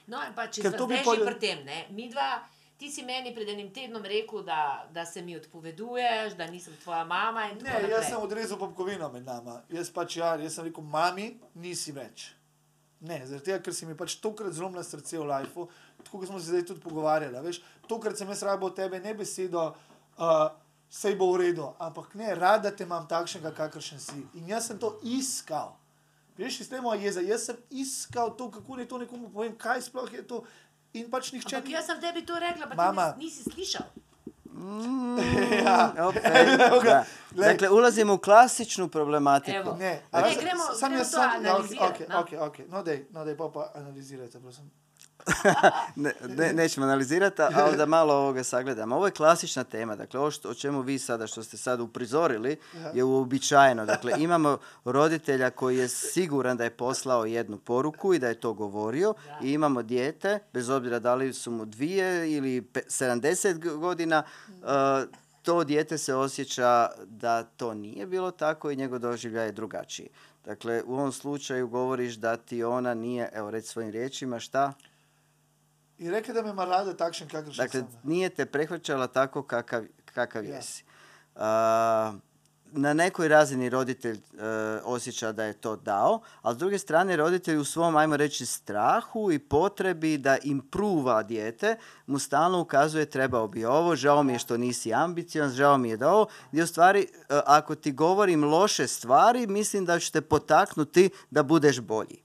[0.06, 2.40] No, in pa če smo zdaj že pri tem, ne, mi dva,
[2.80, 7.04] ti si meni pred enim tednom rekel, da, da se mi odpoveduješ, da nisem tvoja
[7.04, 7.90] mama Ne, naprej.
[7.90, 9.58] jaz sem odrezal popkovino med nama.
[9.68, 12.30] Jaz pač ja, jaz sem rekel, mami, nisi več.
[13.00, 15.68] Ne, zaradi tega, ker si mi pač tokrat zlomila srce v lifeu,
[16.04, 17.40] tako kot smo se zdaj tudi pogovarjali.
[17.44, 19.70] Veš, tokrat sem jaz rabo tebe ne besedo,
[20.16, 20.48] uh,
[20.88, 24.24] sej bo v redu, ampak ne, rada te imam takšnega, kakršen si.
[24.40, 25.76] In jaz sem to iskal.
[26.40, 29.82] Veš, iz te moje jeze, jaz sem iskal to, kako naj to nekomu povem, kaj
[29.88, 30.40] sploh je to.
[30.94, 31.72] In pač nihče Ampak ni.
[31.72, 33.12] jaz sem tebi to rekla, pa Mama.
[33.12, 33.86] ti nis- nisi slišal.
[35.60, 35.94] Ja.
[36.00, 36.14] Ok,
[36.84, 37.04] da.
[37.30, 37.48] Glej.
[37.48, 39.72] Dakle, ulazimo u klasičnu problematiku.
[39.72, 42.20] Ne, Ne, gremo- sam gremo jaz to sam, ja, ok, analizirat, ok, no.
[42.20, 44.70] ok, ok, no dej, no dej, pa pa analizirajte, prosim.
[45.96, 48.96] Ne, ne- nećemo analizirati, ali da malo ovoga sagledamo.
[48.96, 52.56] Ovo je klasična tema, dakle ovo što, o čemu vi sada, što ste sad uprizorili,
[52.94, 53.86] je uobičajeno.
[53.86, 58.52] Dakle, imamo roditelja koji je siguran da je poslao jednu poruku i da je to
[58.52, 62.00] govorio i imamo dijete, bez obzira da li su mu dvije
[62.32, 64.58] ili pe- 70 g- godina, uh,
[65.42, 70.08] to dijete se osjeća da to nije bilo tako i njegov doživljaj je drugačiji.
[70.44, 74.72] Dakle, u ovom slučaju govoriš da ti ona nije, evo reći svojim riječima, šta?
[76.00, 77.88] I rekli da me marade takšen kakšen Dakle, sam.
[78.02, 80.54] nije te prehvaćala tako kakav, kakav Ja.
[80.56, 80.84] jesi.
[81.36, 82.12] A,
[82.72, 84.20] na nekoj razini roditelj e,
[84.84, 89.32] osjeća da je to dao, ali s druge strane roditelj u svom, ajmo reći, strahu
[89.32, 94.56] i potrebi da impruva dijete mu stalno ukazuje trebao bi ovo, žao mi je što
[94.56, 97.06] nisi ambiciozan, žao mi je da ovo, gdje u stvari, e,
[97.46, 102.22] ako ti govorim loše stvari, mislim da ću te potaknuti da budeš bolji.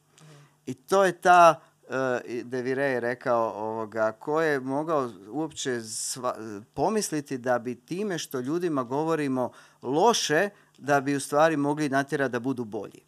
[0.65, 1.95] I to je ta, uh,
[2.43, 8.83] Devire je rekao, ovoga, ko je mogao uopće sva- pomisliti da bi time što ljudima
[8.83, 9.51] govorimo
[9.81, 13.01] loše, da bi u stvari mogli natjerati da budu bolji.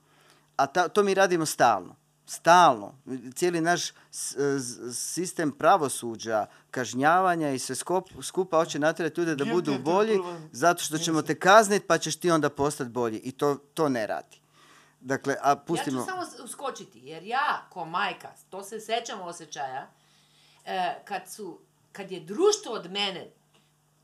[0.55, 1.95] A ta- to mi radimo stalno.
[2.25, 2.93] Stalno.
[3.35, 3.81] Cijeli naš
[4.93, 7.75] sistem pravosuđa, kažnjavanja i sve
[8.21, 10.19] skupa hoće natjerati ljude da budu bolji
[10.51, 13.17] zato što ćemo te kazniti pa ćeš ti onda postati bolji.
[13.17, 14.37] I to, to ne radi.
[15.07, 15.99] Dakle, a pustimo...
[15.99, 19.87] Ja ću samo uskočiti, jer ja, ko majka, to se sećam osjećaja,
[20.65, 21.59] e, kad, su,
[21.91, 23.31] kad je društvo od mene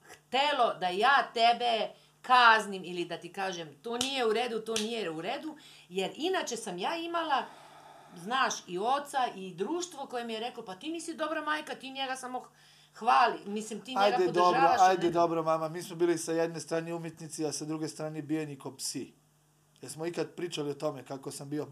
[0.02, 1.90] htelo da ja tebe
[2.22, 5.58] kaznim ili da ti kažem to nije u redu, to nije u redu,
[5.90, 7.46] jer inače sam ja imala,
[8.16, 11.92] znaš, i oca i društvo koje mi je reklo, pa ti nisi dobra majka, ti
[11.92, 12.44] njega samo
[12.94, 14.80] hvali, mislim ti njega Ajde dobro, podržavaš.
[14.80, 17.88] a ajde ne- dobro mama, mi smo bili sa jedne strane umjetnici, a sa druge
[17.88, 19.23] strane bijeni ko psi.
[19.84, 21.68] Jesmo ikad pričali o tome kako sam bio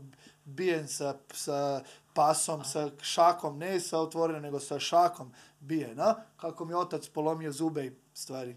[0.45, 1.83] bijen sa, sa
[2.13, 6.15] pasom, sa šakom, ne sa otvorenom, nego sa šakom bijen, a?
[6.37, 8.55] Kako mi otac polomio zube i stvari.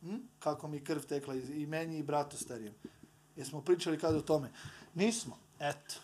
[0.00, 0.16] Hm?
[0.38, 2.74] Kako mi krv tekla i meni i bratu starijem.
[3.36, 4.50] Jesmo pričali kad o tome?
[4.94, 5.38] Nismo.
[5.60, 5.94] Eto.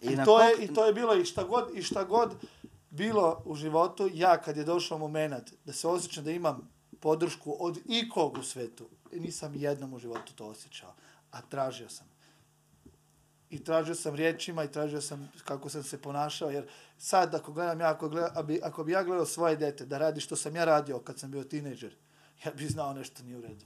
[0.00, 2.34] I, na to je, I to je bilo i šta god, i šta god
[2.90, 6.68] bilo u životu, ja kad je došao moment da se osjećam da imam
[7.00, 10.94] podršku od ikog u svetu, nisam jednom u životu to osjećao,
[11.32, 12.06] a tražio sam.
[13.50, 16.68] I tražio sam riječima i tražio sam kako sam se ponašao, jer
[16.98, 20.36] sad ako gledam ja, ako, gleda- ako bi ja gledao svoje dete da radi što
[20.36, 21.96] sam ja radio kad sam bio tineđer,
[22.44, 23.64] ja bi znao nešto nije u redu.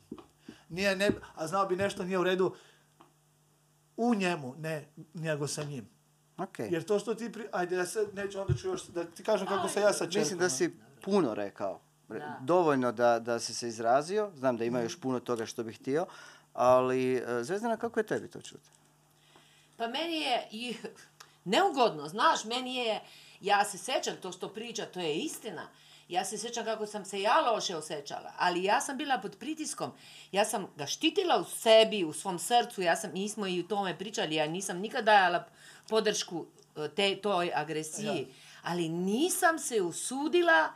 [0.68, 2.54] Nije, ne, a znao bi nešto nije u redu
[3.96, 5.88] u njemu, ne nego sa njim.
[6.38, 6.58] Ok.
[6.58, 7.44] Jer to što ti, pri...
[7.52, 10.20] ajde, ja sad neću, onda ću još, da ti kažem kako sam ja sa čerkom.
[10.20, 11.80] Mislim da si puno rekao.
[12.08, 12.38] Re- Da.
[12.42, 14.30] Dovoljno da, da si se izrazio.
[14.34, 16.06] Znam da ima još puno toga što bih htio.
[16.56, 18.68] Ali, e, Zvezdana, kako je tebi to čuti?
[19.76, 20.76] Pa meni je i
[21.44, 23.00] neugodno, znaš, meni je,
[23.40, 25.68] ja se sećam to što priča, to je istina.
[26.08, 29.92] Ja se sećam kako sam se ja loše osjećala, ali ja sam bila pod pritiskom.
[30.32, 33.68] Ja sam ga štitila u sebi, u svom srcu, ja sam, mi smo i u
[33.68, 35.46] tome pričali, ja nisam nikad dajala
[35.88, 36.46] podršku
[36.76, 38.26] e, te, toj agresiji,
[38.62, 40.68] ali nisam se usudila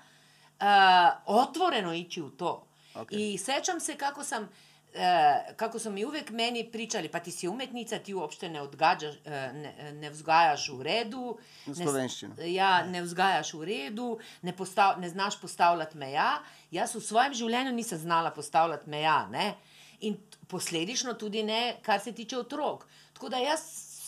[0.60, 2.66] a, otvoreno ići u to.
[2.94, 3.08] Ok.
[3.12, 4.48] I sećam se kako sam
[4.94, 9.14] e, kako su mi uvijek meni pričali, pa ti si umjetnica, ti uopšte ne, odgađaš,
[9.24, 11.38] e, ne, ne vzgajaš u redu.
[11.66, 12.34] Na ne- slovenščinu.
[12.38, 16.42] ja ne vzgajaš u redu, ne, postav, ne znaš postavljati meja.
[16.70, 19.26] Jaz v svojem življenju nisem znala postavljati meja.
[19.26, 19.54] Ne?
[20.00, 20.16] In
[20.48, 22.86] posledično tudi ne, kar se tiče otrok.
[23.12, 23.60] Tako da jaz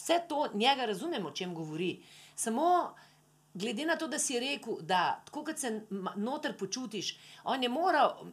[0.03, 2.03] vse to njega razumem, o čem govori.
[2.35, 2.95] Samo
[3.55, 5.81] glede na to, da si rekel, da tako kot se
[6.17, 8.33] noter počutiš, on je moral, eh,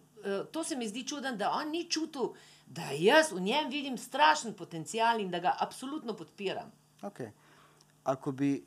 [0.52, 2.34] to se mi zdi čuden, da on ni čutil,
[2.66, 6.72] da jaz v njem vidim strašen potencial in da ga absolutno podpiram.
[7.02, 7.20] Ok.
[8.04, 8.66] Ako bi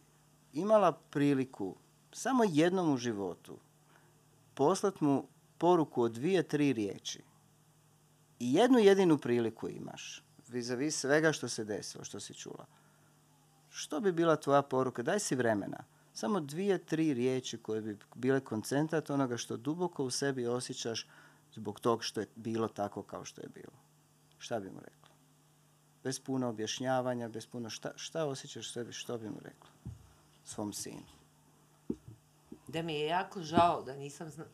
[0.53, 1.77] imala priliku
[2.13, 3.59] samo jednom u životu
[4.55, 5.25] poslat mu
[5.59, 7.23] poruku od dvije, tri riječi
[8.39, 12.67] i jednu jedinu priliku imaš vis svega što se desilo, što si čula.
[13.71, 15.03] Što bi bila tvoja poruka?
[15.03, 15.85] Daj si vremena.
[16.13, 21.07] Samo dvije, tri riječi koje bi bile koncentrat onoga što duboko u sebi osjećaš
[21.53, 23.73] zbog tog što je bilo tako kao što je bilo.
[24.39, 25.09] Šta bi mu rekla?
[26.05, 29.71] Bez puno objašnjavanja, bez puno šta, šta osjećaš sebi, što bi mu rekla
[30.45, 31.03] svom sinu?
[32.69, 34.47] Da mi je jako žao da nisam zna-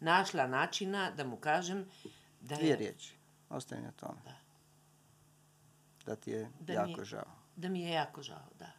[0.00, 1.86] našla načina da mu kažem
[2.40, 3.14] da Dvije je, riječi.
[3.50, 4.20] Ostani na tome.
[4.24, 4.34] Da.
[6.06, 7.32] Da ti je Da jako je- žao.
[7.56, 8.70] da mi je jako žao, da.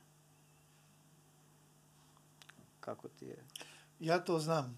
[2.80, 3.44] Kako ti je?
[4.00, 4.78] Ja to znam.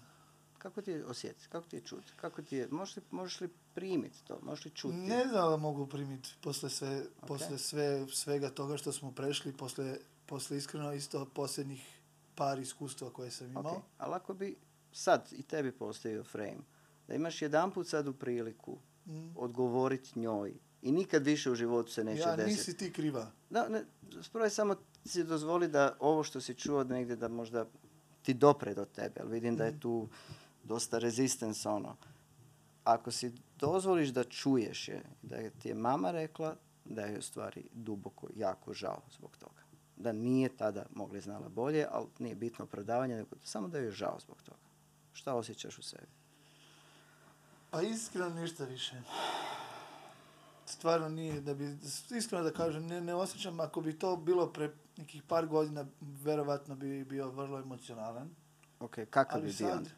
[0.64, 1.48] Kako ti je osjetiti?
[1.48, 2.12] Kako ti je čuti?
[2.16, 4.38] Kako ti je, možeš li, možeš li primiti to?
[4.42, 4.96] Možeš li čuti?
[4.96, 9.96] Ne znam da mogu primiti posle, sve, posle sve, svega toga što smo prešli, posle,
[10.26, 11.98] posle iskreno isto posljednjih
[12.34, 13.72] par iskustva koje sam imao.
[13.72, 14.56] Ok, ali ako bi
[14.92, 16.60] sad i tebi postavio frame,
[17.08, 19.28] da imaš jedanput sad u priliku Mm.
[19.36, 22.50] odgovoriti njoj i nikad više u životu se neće Ja, desiti.
[22.50, 23.30] nisi ti kriva.
[23.50, 23.84] Da, ne,
[24.22, 27.66] spravo samo si dozvoli da ovo što si čuo od negdje da možda
[28.22, 30.08] ti dopre do tebe, ali vidim da je tu
[30.64, 31.96] dosta resistance ono.
[32.84, 37.68] Ako si dozvoliš da čuješ je, da ti je mama rekla da je u stvari
[37.72, 39.62] duboko jako žao zbog toga.
[39.96, 43.90] Da nije tada mogla i znala bolje, ali nije bitno opravdavanje, nego samo da je
[43.90, 44.68] žao zbog toga.
[45.12, 46.06] Šta osjećaš u sebi?
[47.70, 49.02] Pa iskreno ništa više.
[50.66, 51.78] Stvarno nije, da bi,
[52.16, 56.74] iskreno da kažem, ne, ne osjećam, ako bi to bilo pre nekih par godina, verovatno
[56.74, 58.30] bi bio vrlo emocionalan.
[58.80, 59.88] Ok, kakav bi bio sad?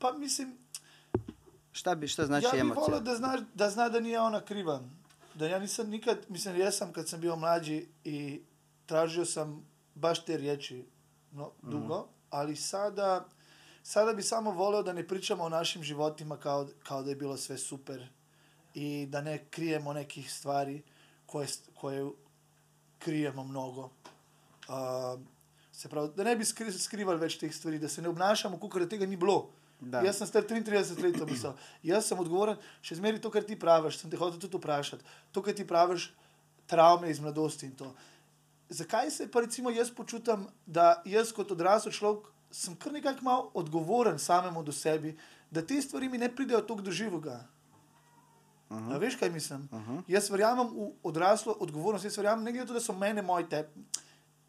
[0.00, 0.58] Pa mislim,
[1.72, 2.82] Šta, bi, šta znači ja emocija?
[2.82, 4.82] volio da zna, da zna da nije ona kriva.
[5.34, 8.42] Da ja nisam nikad, mislim, jesam kad sam bio mlađi i
[8.86, 10.84] tražio sam baš te riječi
[11.32, 13.28] no, dugo, ali sada,
[13.82, 17.36] sada bi samo volio da ne pričamo o našim životima kao, kao da je bilo
[17.36, 18.08] sve super
[18.74, 20.82] i da ne krijemo nekih stvari
[21.26, 22.10] koje, koje
[22.98, 23.90] krijemo mnogo.
[24.68, 25.16] A,
[25.72, 28.82] se pravi, da ne bi skri, skrivali več teh stvari, da se ne obnašamo, kot
[28.82, 29.50] da tega ni bilo.
[29.80, 30.02] Da.
[30.04, 31.54] Jaz sem star 33 let, to misel.
[31.82, 35.04] Jaz sem odgovoren, še zmeri to, kar ti praviš, sem te hotel tudi vprašati.
[35.32, 36.10] To, kar ti praviš,
[36.68, 37.94] travme iz mladosti in to.
[38.68, 43.48] Zakaj se pa recimo jaz počutim, da jaz kot odrasel človek sem kar nekako mal
[43.54, 45.16] odgovoren samemu do sebi,
[45.50, 47.46] da te stvari mi ne pridejo tako do živoga.
[48.70, 49.00] Uh -huh.
[49.00, 49.68] Veš, kaj mislim?
[49.72, 50.02] Uh -huh.
[50.08, 53.48] Jaz verjamem v odraslo odgovornost, jaz verjamem, ne glede na to, da so mene moji
[53.48, 53.68] te,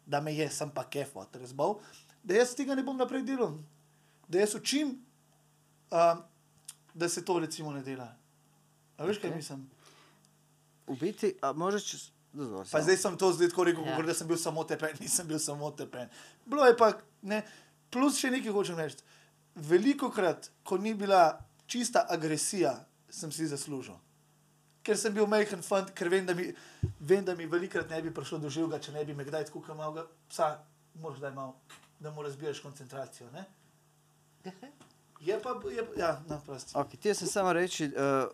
[0.06, 1.78] da me je, sem pa kefo, razbal,
[2.22, 3.58] da jaz tega ne bom naprej delal.
[4.28, 5.04] Da jaz učim,
[5.92, 6.18] uh,
[6.94, 8.08] da se to recimo ne dela.
[8.96, 9.28] A veš, okay.
[9.28, 9.70] kaj mislim?
[10.86, 12.12] U biti, a možeš...
[12.32, 12.82] Dozvoli Pa samo.
[12.82, 13.96] zdaj sem to zdaj tako rekel, Ja.
[13.98, 14.02] ja.
[14.02, 16.08] da sem bil samo tepen, nisem bil samo tepen.
[16.46, 16.92] Bilo je pa,
[17.22, 17.42] ne,
[17.90, 19.04] plus še nekaj hočem reči.
[19.54, 22.72] Veliko krat, ko ni bila čista agresija,
[23.12, 23.98] sem si zaslužil.
[24.82, 26.48] Ker sem bil majhen fant, ker vem, da mi,
[27.00, 29.76] vem, da mi velikrat ne bi prišlo do živega, če ne bi me kdaj tako
[29.76, 30.56] malega psa,
[31.04, 31.54] moraš daj malo,
[32.00, 33.28] da mu razbiješ koncentracijo.
[33.30, 33.44] Ne?
[35.24, 36.72] Je pa, je, ja, no, prosti.
[36.74, 37.84] Ok, htio sam samo reći,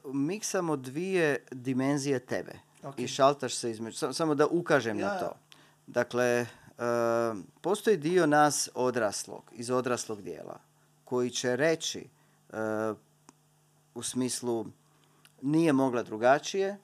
[0.05, 2.52] uh, miksamo dvije dimenzije tebe
[2.82, 2.98] Ok.
[2.98, 5.36] i šaltaš se između, samo, samo da ukažem Ja, na to.
[5.86, 6.47] Dakle,
[6.78, 10.60] uh, postoji dio nas odraslog, iz odraslog dijela,
[11.05, 12.09] koji će reći
[12.48, 12.56] uh,
[13.94, 14.66] u smislu
[15.43, 16.77] nije mogla drugačije,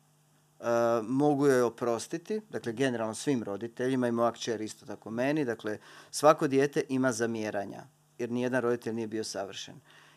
[0.58, 0.66] uh,
[1.02, 5.78] mogu joj oprostiti, dakle generalno svim roditeljima i moja kćer isto tako meni, dakle
[6.10, 7.82] svako dijete ima zamjeranja,
[8.24, 9.74] jer nijedan roditelj nije bio savršen.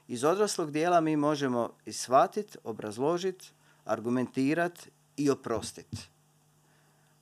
[0.08, 3.52] Iz odraslog dijela mi možemo i shvatiti, obrazložiti,
[3.86, 5.98] argumentirati i oprostiti.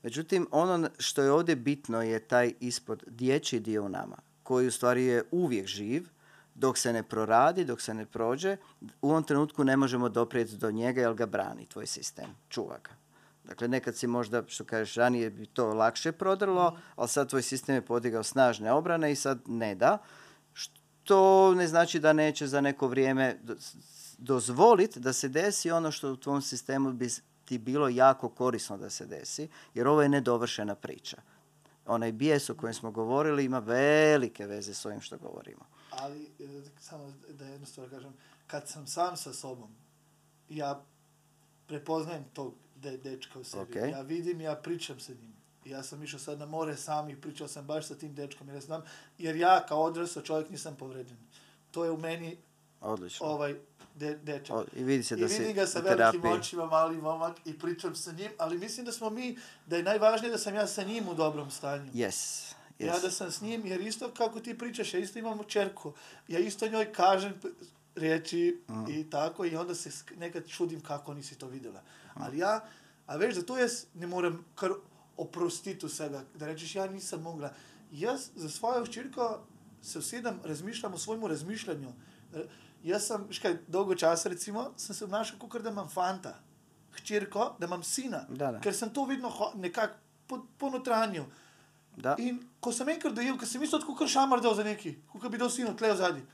[0.03, 4.71] Međutim, ono što je ovdje bitno je taj ispod dječji dio u nama, koji u
[4.71, 6.07] stvari je uvijek živ,
[6.55, 8.57] dok se ne proradi, dok se ne prođe,
[9.01, 12.91] u ovom trenutku ne možemo doprijeti do njega jer ga brani tvoj sistem, čuva ga.
[13.43, 17.75] Dakle, nekad si možda, što kažeš, ranije bi to lakše prodrlo, ali sad tvoj sistem
[17.75, 19.97] je podigao snažne obrane i sad ne da.
[21.05, 23.55] Što ne znači da neće za neko vrijeme do-
[24.17, 27.09] dozvoliti da se desi ono što u tvom sistemu bi
[27.45, 31.17] ti bilo jako korisno da se desi, jer ovo je nedovršena priča.
[31.85, 35.65] Onaj bijes o kojem smo govorili ima velike veze s ovim što govorimo.
[35.89, 38.13] Ali, e, samo da jednu stvar kažem,
[38.47, 39.69] kad sam sam sa sobom,
[40.49, 40.83] ja
[41.67, 43.77] prepoznajem tog de, dečka u sebi.
[43.79, 45.34] Ja vidim, ja pričam sa njim.
[45.65, 48.55] Ja sam išao sad na more sam i pričao sam baš sa tim dečkom, jer,
[48.55, 48.81] ja znam,
[49.17, 51.17] jer ja kao odrasao čovjek nisam povređen.
[51.71, 52.37] To je u meni
[52.81, 53.25] Odlično.
[53.25, 53.55] ovaj
[53.95, 54.55] de, dečak.
[54.55, 56.31] O, I vidi se I da si vidim ga sa velikim terapiji.
[56.39, 60.31] očima, mali momak i pričam sa njim, ali mislim da smo mi, da je najvažnije
[60.31, 61.91] da sam ja sa njim u dobrom stanju.
[61.91, 62.51] Yes.
[62.79, 63.01] Ja yes.
[63.01, 65.93] da sam s njim, jer isto kako ti pričaš, ja isto imam čerku.
[66.27, 67.33] Ja isto njoj kažem
[67.95, 68.91] riječi Mm.
[68.91, 71.81] i tako i onda se nekad čudim kako nisi to vidjela.
[72.13, 72.65] Ali ja,
[73.05, 74.71] a veš, zato jaz ne morem kar
[75.17, 77.53] oprostiti vsega, da rečeš, ja nisem mogla.
[77.91, 79.45] Jaz za svojo hčerko
[79.81, 81.93] se usedem, razmišljam o svojemu razmišljanju.
[82.83, 86.35] Jaz sem, veš kaj, dolgo časa recimo, sem se obnašal, kot da imam fanta,
[86.97, 88.25] hčerko, da imam sina.
[88.29, 88.59] Da, da.
[88.59, 89.97] Ker sem to vedno nekako
[90.27, 91.25] po, po notranju.
[91.95, 92.15] Da.
[92.19, 95.31] In ko sem enkrat dojel, ker sem mislil, kot kar šamar dal za neki, kot
[95.31, 96.25] bi dal sinu tle v zadnji.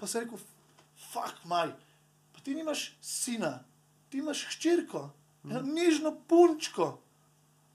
[0.00, 0.40] Pa sem rekel,
[1.10, 1.74] fuck maj,
[2.32, 3.58] pa ti nimaš sina,
[4.08, 5.10] ti imaš hčerko,
[5.44, 6.94] eno nižno punčko.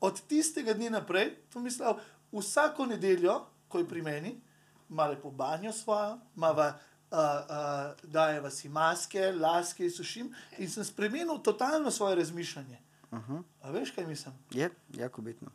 [0.01, 1.95] Od tistega dne naprej, to mislim,
[2.31, 4.41] vsako nedeljo, ko je pri meni,
[4.89, 6.67] ima lepo banjo svojo, imava,
[7.11, 12.79] uh, uh, dajeva si maske, laske, sušim in sem spremenil totalno svoje razmišljanje.
[13.13, 13.37] Mhm.
[13.61, 14.33] A veš, kaj mislim?
[14.51, 15.51] Je, jako bitno.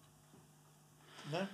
[1.33, 1.47] Ne?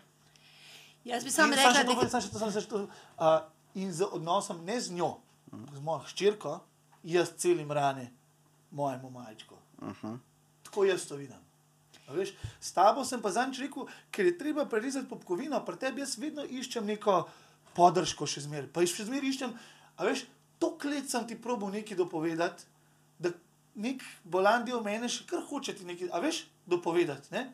[1.04, 1.42] Jaz bi še
[1.86, 2.82] to, da še to, to,
[3.18, 3.40] uh,
[3.74, 5.16] in z odnosom ne z njo,
[5.52, 6.60] z mojo hčerko,
[7.06, 8.10] jaz celim rane
[8.70, 9.58] mojemu majčku.
[9.82, 10.16] Mhm.
[10.62, 11.45] Tako jaz to vidim.
[12.14, 16.14] Veš, s tabo sem pa zanj rekel, ker je treba prerezati popkovino, pri tebi jaz
[16.22, 17.24] vedno iščem neko
[17.74, 18.70] podrško še zmeraj.
[18.72, 19.54] Pa še zmeraj iščem,
[19.98, 20.26] a veš,
[20.62, 22.64] to let sem ti probo nekaj dopovedati,
[23.18, 23.32] da
[23.74, 27.32] nek bolan del mene še kar hoče ti nekaj, a veš, dopovedati.
[27.34, 27.48] Ne?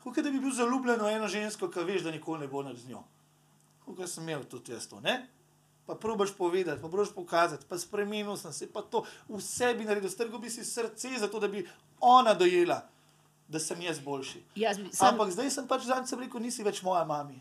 [0.00, 2.78] Kot da bi bil zaljubljen v eno žensko, ki veš, da nikoli ne bo nad
[2.78, 3.04] z njo.
[3.84, 5.20] Kot sem imel tudi jaz to, ne?
[5.86, 10.10] Pa probaš povedati, pa probaš pokazati, pa spremenil sem se, pa to v sebi naredil,
[10.12, 11.64] strgal bi si srce, zato da bi
[12.00, 12.78] ona dojela,
[13.50, 14.42] da sem jaz boljši.
[14.56, 17.34] jaz bi sam, Ampak zdaj sem pač zadnjič rekel, nisi več moja mama.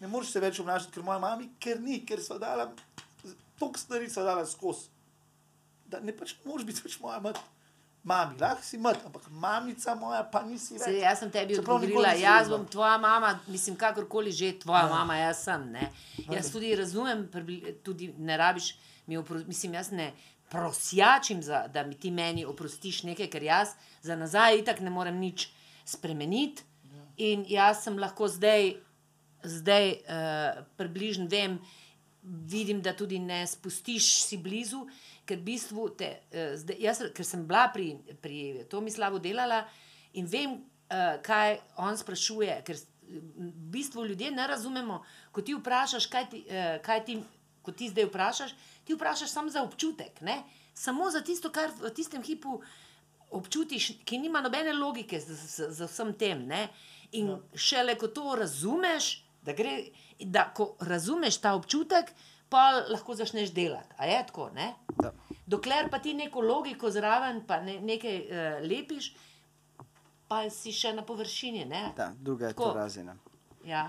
[0.00, 2.68] Ne moreš se več obnašati, ker moja mama, ker ni, ker so dala,
[3.58, 4.88] toliko stvari so dala skozi.
[5.86, 7.38] Da ne pač moreš biti več moja mat.
[8.06, 11.00] Mami, lahko si mat, ampak mamica moja pa nisi Se, več.
[11.02, 14.92] jaz sem tebi Čeprav odgovorila, jaz bom tvoja mama, mislim, kakorkoli že tvoja Ja.
[14.92, 15.64] mama, jaz sem.
[15.72, 15.88] Ne?
[16.30, 17.24] Jaz tudi razumem,
[17.82, 18.76] tudi ne rabiš
[19.06, 20.12] mi oprostiti, mislim, jaz ne
[20.50, 25.18] prosjačim, za, da mi ti meni oprostiš nekaj, ker jaz za nazaj itak ne morem
[25.18, 25.48] nič
[25.84, 26.62] spremeniti.
[27.16, 28.74] In jaz sem lahko zdaj,
[29.42, 31.58] zdaj uh, približno vem,
[32.22, 34.82] vidim, da tudi ne spustiš si blizu,
[35.24, 39.64] ker bistvu te, uh, zdaj, jaz, ker sem bila pri, pri Tomislavu delala
[40.12, 45.00] in vem, uh, kaj on sprašuje, ker v bistvu ljudje ne razumemo,
[45.32, 47.20] ko ti vprašaš, kaj ti, uh, kaj ti,
[47.64, 48.52] ko ti zdaj vprašaš,
[48.86, 50.42] ti vprašaš samo za občutek, ne?
[50.74, 52.60] samo za tisto, kar v tistem hipu
[53.30, 56.44] občutiš, ki nima nobene logike za, za, za vsem tem.
[56.46, 56.68] Ne?
[57.12, 57.38] In ja.
[57.54, 59.78] šele ko to razumeš, da, gre,
[60.20, 62.12] da ko razumeš ta občutek,
[62.48, 63.94] pa lahko začneš delati.
[63.98, 64.50] A je tako?
[64.54, 64.74] Ne?
[65.02, 65.12] Da.
[65.46, 69.14] Dokler pa ti neko logiko zraven, pa ne, nekaj uh, lepiš,
[70.28, 71.64] pa si še na površini.
[71.64, 71.82] Ne?
[71.96, 72.70] Da, druga je Tako.
[72.70, 73.16] to razina.
[73.64, 73.88] Ja.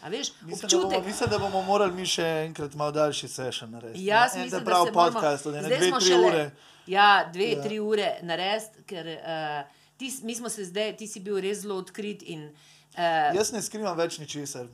[0.00, 1.06] A veš, Mislim da, bomo, občutek.
[1.06, 4.04] mislim, da bomo morali mi še enkrat malo daljši session narediti.
[4.04, 4.38] Jaz ne?
[4.38, 6.50] En mislim, prav da moramo- podcast, ne dve, tri šele- ure.
[6.86, 7.62] Ja, dve, Ja.
[7.62, 11.74] tri ure narediti, ker uh, ti, mi smo se zdaj, ti si bil res zelo
[11.76, 12.22] odkrit.
[12.24, 14.66] In, uh, Jaz ne skrivam več ničesar.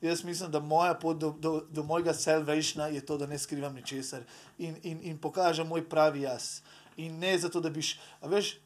[0.00, 3.74] Jaz mislim, da moja pot do, do, do mojega salvationa je to, da ne skrivam
[3.74, 4.22] ničesar
[4.58, 6.60] in, in, in pokažem moj pravi jaz.
[6.96, 8.56] In ne zato, da biš, a veš,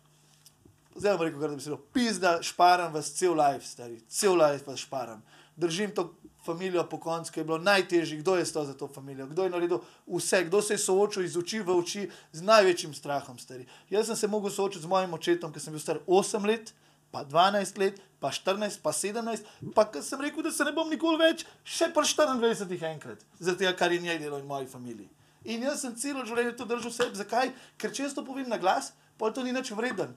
[0.94, 4.64] zdaj bom rekel, da bi se rekel, pizda, šparam vas cel life, stari, cel life
[4.66, 5.20] vas šparam.
[5.56, 6.14] Držim to
[6.44, 9.50] familijo po koncu, ki je bilo najtežje, kdo je stal za to familijo, kdo je
[9.50, 13.66] naredil vse, kdo se je soočil iz oči v oči z največjim strahom, stari.
[13.90, 16.74] Jaz sem se mogel soočiti z mojim očetom, ki sem bil star 8 let,
[17.10, 19.42] pa 12 let, pa 14, pa 17,
[19.74, 23.64] pa ko sem rekel, da se ne bom nikoli več, še pa 24 enkrat, zaradi
[23.64, 25.10] tega, kar je njej delo in moji familiji.
[25.46, 27.18] In jaz sem celo življenje to držal sebi.
[27.18, 27.52] Zakaj?
[27.78, 30.16] Ker če jaz to povem na glas, pa to ni nič vreden.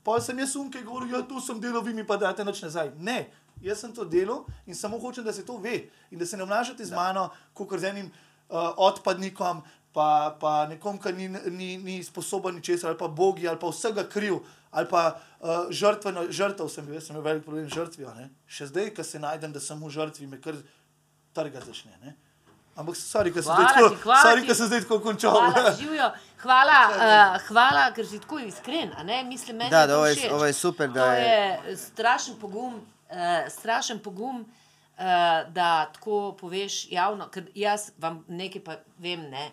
[0.00, 2.94] Pa sem jaz umke govoril, ja, to sem delal, vi mi pa date nič nazaj.
[3.04, 3.28] Ne,
[3.60, 5.76] jaz sem to delal in samo hočem, da se to ve
[6.10, 8.06] in da se ne obnašate z mano, kot z enim
[8.48, 9.62] uh, odpadnikom,
[9.92, 10.08] pa,
[10.40, 14.38] pa nekom, ki ni, ni, ni sposoben ničesar, ali pa bogi, ali pa vsega kriv,
[14.70, 15.02] ali pa
[15.40, 18.14] uh, žrtveno, žrtev sem bil, jaz sem imel velik problem z žrtvijo.
[18.14, 18.28] Ne?
[18.46, 20.54] Še zdaj, ko se najdem, da sem v žrtvi, me kar
[21.32, 21.90] trga začne.
[22.04, 22.14] Ne?
[22.76, 25.34] Ampak, sorry, ker sem Hvala zdaj tako, končal.
[25.34, 26.06] Hvala, živijo.
[26.38, 28.94] Hvala, uh, hvala, ker si tako iskren.
[28.96, 29.24] a ne?
[29.24, 32.78] Mislim, meni Da, da, ovo je- ovo je super, da to je- je strašen pogum,
[33.10, 33.16] uh,
[33.48, 35.02] strašen pogum uh,
[35.48, 37.28] da tako poveš javno.
[37.28, 39.50] Ker jaz vam nekaj pa vem, ne,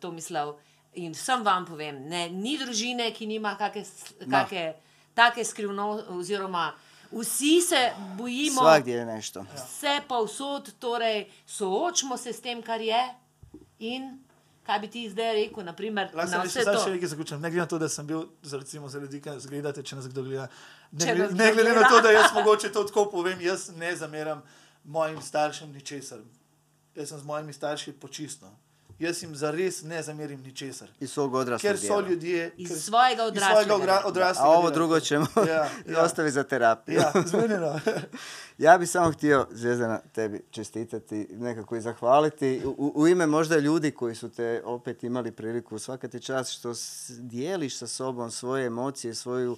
[0.00, 0.56] to mislil.
[0.94, 3.84] In vsem vam povem, ne, ni družine, ki nima kake,
[4.20, 4.30] No.
[4.32, 4.72] kake,
[5.14, 5.78] take skrivnosti,
[6.10, 6.72] oziroma
[7.12, 7.82] vsi se
[8.16, 8.60] bojimo.
[8.60, 9.44] Svakdje je nešto.
[9.54, 12.98] Vse pa vsod, torej soočimo se s tem, kar je.
[13.80, 14.18] In
[14.62, 16.74] kaj bi ti zdaj rekel, naprimer, Lahko na vse to?
[16.84, 17.40] še nekaj zaključim.
[17.40, 19.96] Ne glede na to, da sem bil, za, recimo, za ljudi, ki nas gledate, če
[19.96, 20.48] nas kdo gleda.
[20.92, 24.42] Ne, glede, ne glede na to, da jaz mogoče to tako povem, jaz ne zameram
[24.84, 26.18] mojim staršem ničesar.
[26.94, 28.56] Jaz sem z mojimi starši počistno.
[28.98, 30.88] Jaz jim zares ne zamerim ničesar.
[31.00, 32.52] Iz svog odraslog Ker so ljudje.
[32.56, 36.02] Iz ker- svojega iz svojega odraslega odraslega A ovo drugo ćemo Ja, ja.
[36.04, 36.94] ostaviti za terapiju.
[36.96, 37.80] Ja, zmenjeno.
[38.58, 42.62] Ja bih samo htio, Zvezdana, tebi čestitati, nekako i zahvaliti.
[42.66, 46.72] U, u- ime možda ljudi koji su te opet imali priliku, svaka ti čast što
[47.10, 49.56] dijeliš sa sobom svoje emocije, svoju,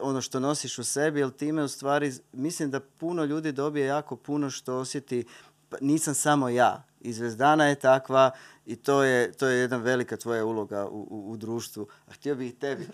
[0.00, 4.16] ono što nosiš u sebi, jer time u stvari, mislim da puno ljudi dobije jako
[4.16, 5.24] puno što osjeti,
[5.68, 6.82] pa nisam samo ja.
[7.00, 8.30] I Zvezdana je takva,
[8.66, 11.86] I to je, to je jedna velika tvoja uloga u, u, u društvu.
[12.08, 12.88] A htio bih i tebi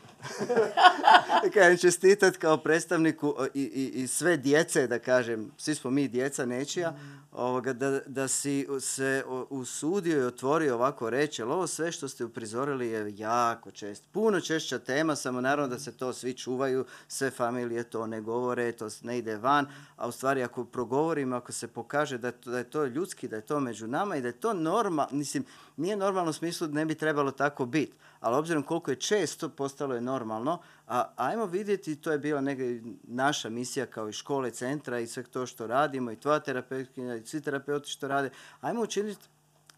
[1.55, 6.47] kažem, čestitat kao predstavniku i, i, i sve djece, da kažem, svi smo mi djeca
[6.47, 6.95] nečija,
[7.33, 12.25] ovoga, da, da si se usudio i otvorio ovako reći, ali ovo sve što ste
[12.25, 14.05] uprizorili je jako čest.
[14.13, 18.73] Puno češća tema, samo naravno da se to svi čuvaju, sve familije to ne govore,
[18.73, 19.67] to ne ide van,
[19.97, 23.47] a u stvari ako progovorimo, ako se pokaže da, da je to ljudski, da je
[23.47, 25.45] to među nama i da je to normalno, mislim,
[25.77, 29.49] nije normalno u smislu da ne bi trebalo tako biti, ali obzirom koliko je često
[29.49, 34.51] postalo je normalno, a ajmo vidjeti, to je bila neka naša misija kao i škole,
[34.51, 38.31] centra i sve to što radimo i tvoja terapeutkinja i svi terapeuti što rade,
[38.61, 39.29] ajmo učiniti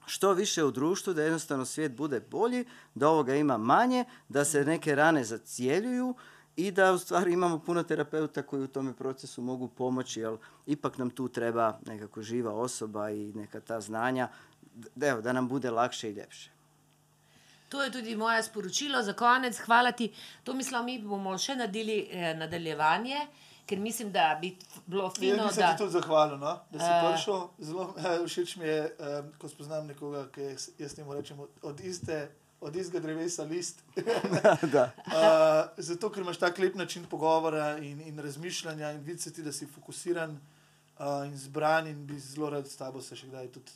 [0.06, 2.64] što više u društvu, da jednostavno svijet bude bolji,
[2.94, 6.14] da ovoga ima manje, da se neke rane zacijeljuju
[6.56, 10.36] i da u stvari imamo puno terapeuta koji u tome procesu mogu pomoći, jer
[10.66, 14.28] ipak nam tu treba nekako živa osoba i neka ta znanja,
[14.74, 16.50] da, evo, da nam bude lakše i ljepše.
[17.68, 19.58] To je tudi moje sporočilo za konec.
[19.58, 20.12] Hvala ti.
[20.44, 23.16] To mislim, mi bomo še naredili eh, nadaljevanje,
[23.66, 25.70] ker mislim, da bi bilo Jaz fino, bi se da.
[25.72, 26.58] ti tudi zahvalil, no?
[26.70, 27.00] da si Eh.
[27.06, 27.48] prišel.
[27.60, 31.48] Zelo eh, všeč mi je, eh, ko spoznam nekoga, ki je, jaz temu rečem, od,
[31.62, 32.28] od, iste,
[32.60, 33.80] od istega drevesa list.
[34.74, 34.90] da.
[35.06, 35.14] Uh,
[35.78, 39.52] zato, ker imaš tak lep način pogovora in, in razmišljanja, in vidi se ti, da
[39.52, 40.36] si fokusiran
[40.98, 43.72] uh, in zbran, in bi zelo rad s tabo se še kdaj tudi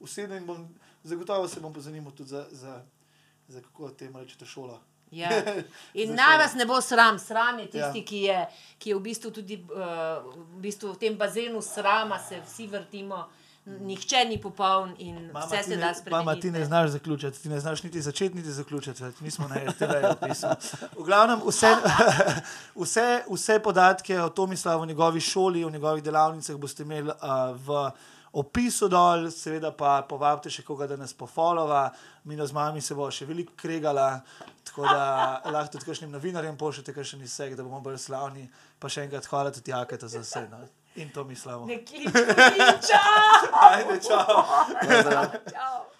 [0.00, 0.36] usedel.
[0.36, 0.68] in Bom,
[1.04, 2.82] zagotovo se bom pozanimal tudi za, za,
[3.48, 4.78] za kako temu rečete, šola.
[5.10, 5.30] Ja.
[5.94, 8.04] In naj vas ne bo sram, sram je tisti, Ja.
[8.04, 8.46] ki, je,
[8.78, 9.78] ki je v bistvu tudi uh,
[10.50, 13.20] v, bistvu v tem bazenu srama, se vsi vrtimo,
[13.66, 16.40] nihče ni popoln in Mama, vse se ne- da Mama, spremeniti.
[16.42, 19.02] ti ne znaš zaključiti, ti ne znaš niti začeti, niti zaključiti.
[19.20, 20.46] Mi smo na RTV opisu.
[20.92, 21.70] V glavnem, vse,
[22.76, 27.14] vse, vse podatke o Tomislavu, o njegovi šoli, o njegovih delavnicah boste imeli uh,
[27.56, 27.90] v
[28.36, 31.88] opisu dol, seveda pa povabite še koga, da nas pofolova.
[32.28, 34.20] Mi z mami se bo še veliko kregala,
[34.66, 35.02] tako da
[35.54, 38.48] lahko tudi kakšnim novinarjem pošljete kakšen izsek, da bomo bolj slavni.
[38.78, 40.46] Pa še enkrat hvala tudi Jaketa za vse.
[40.52, 40.64] No?
[41.00, 41.66] In Tomislavu.
[41.68, 43.52] Ne kličemo, čau!
[43.72, 44.40] Ajde, čau.
[44.80, 45.36] Pozdrav.
[45.52, 45.95] čau.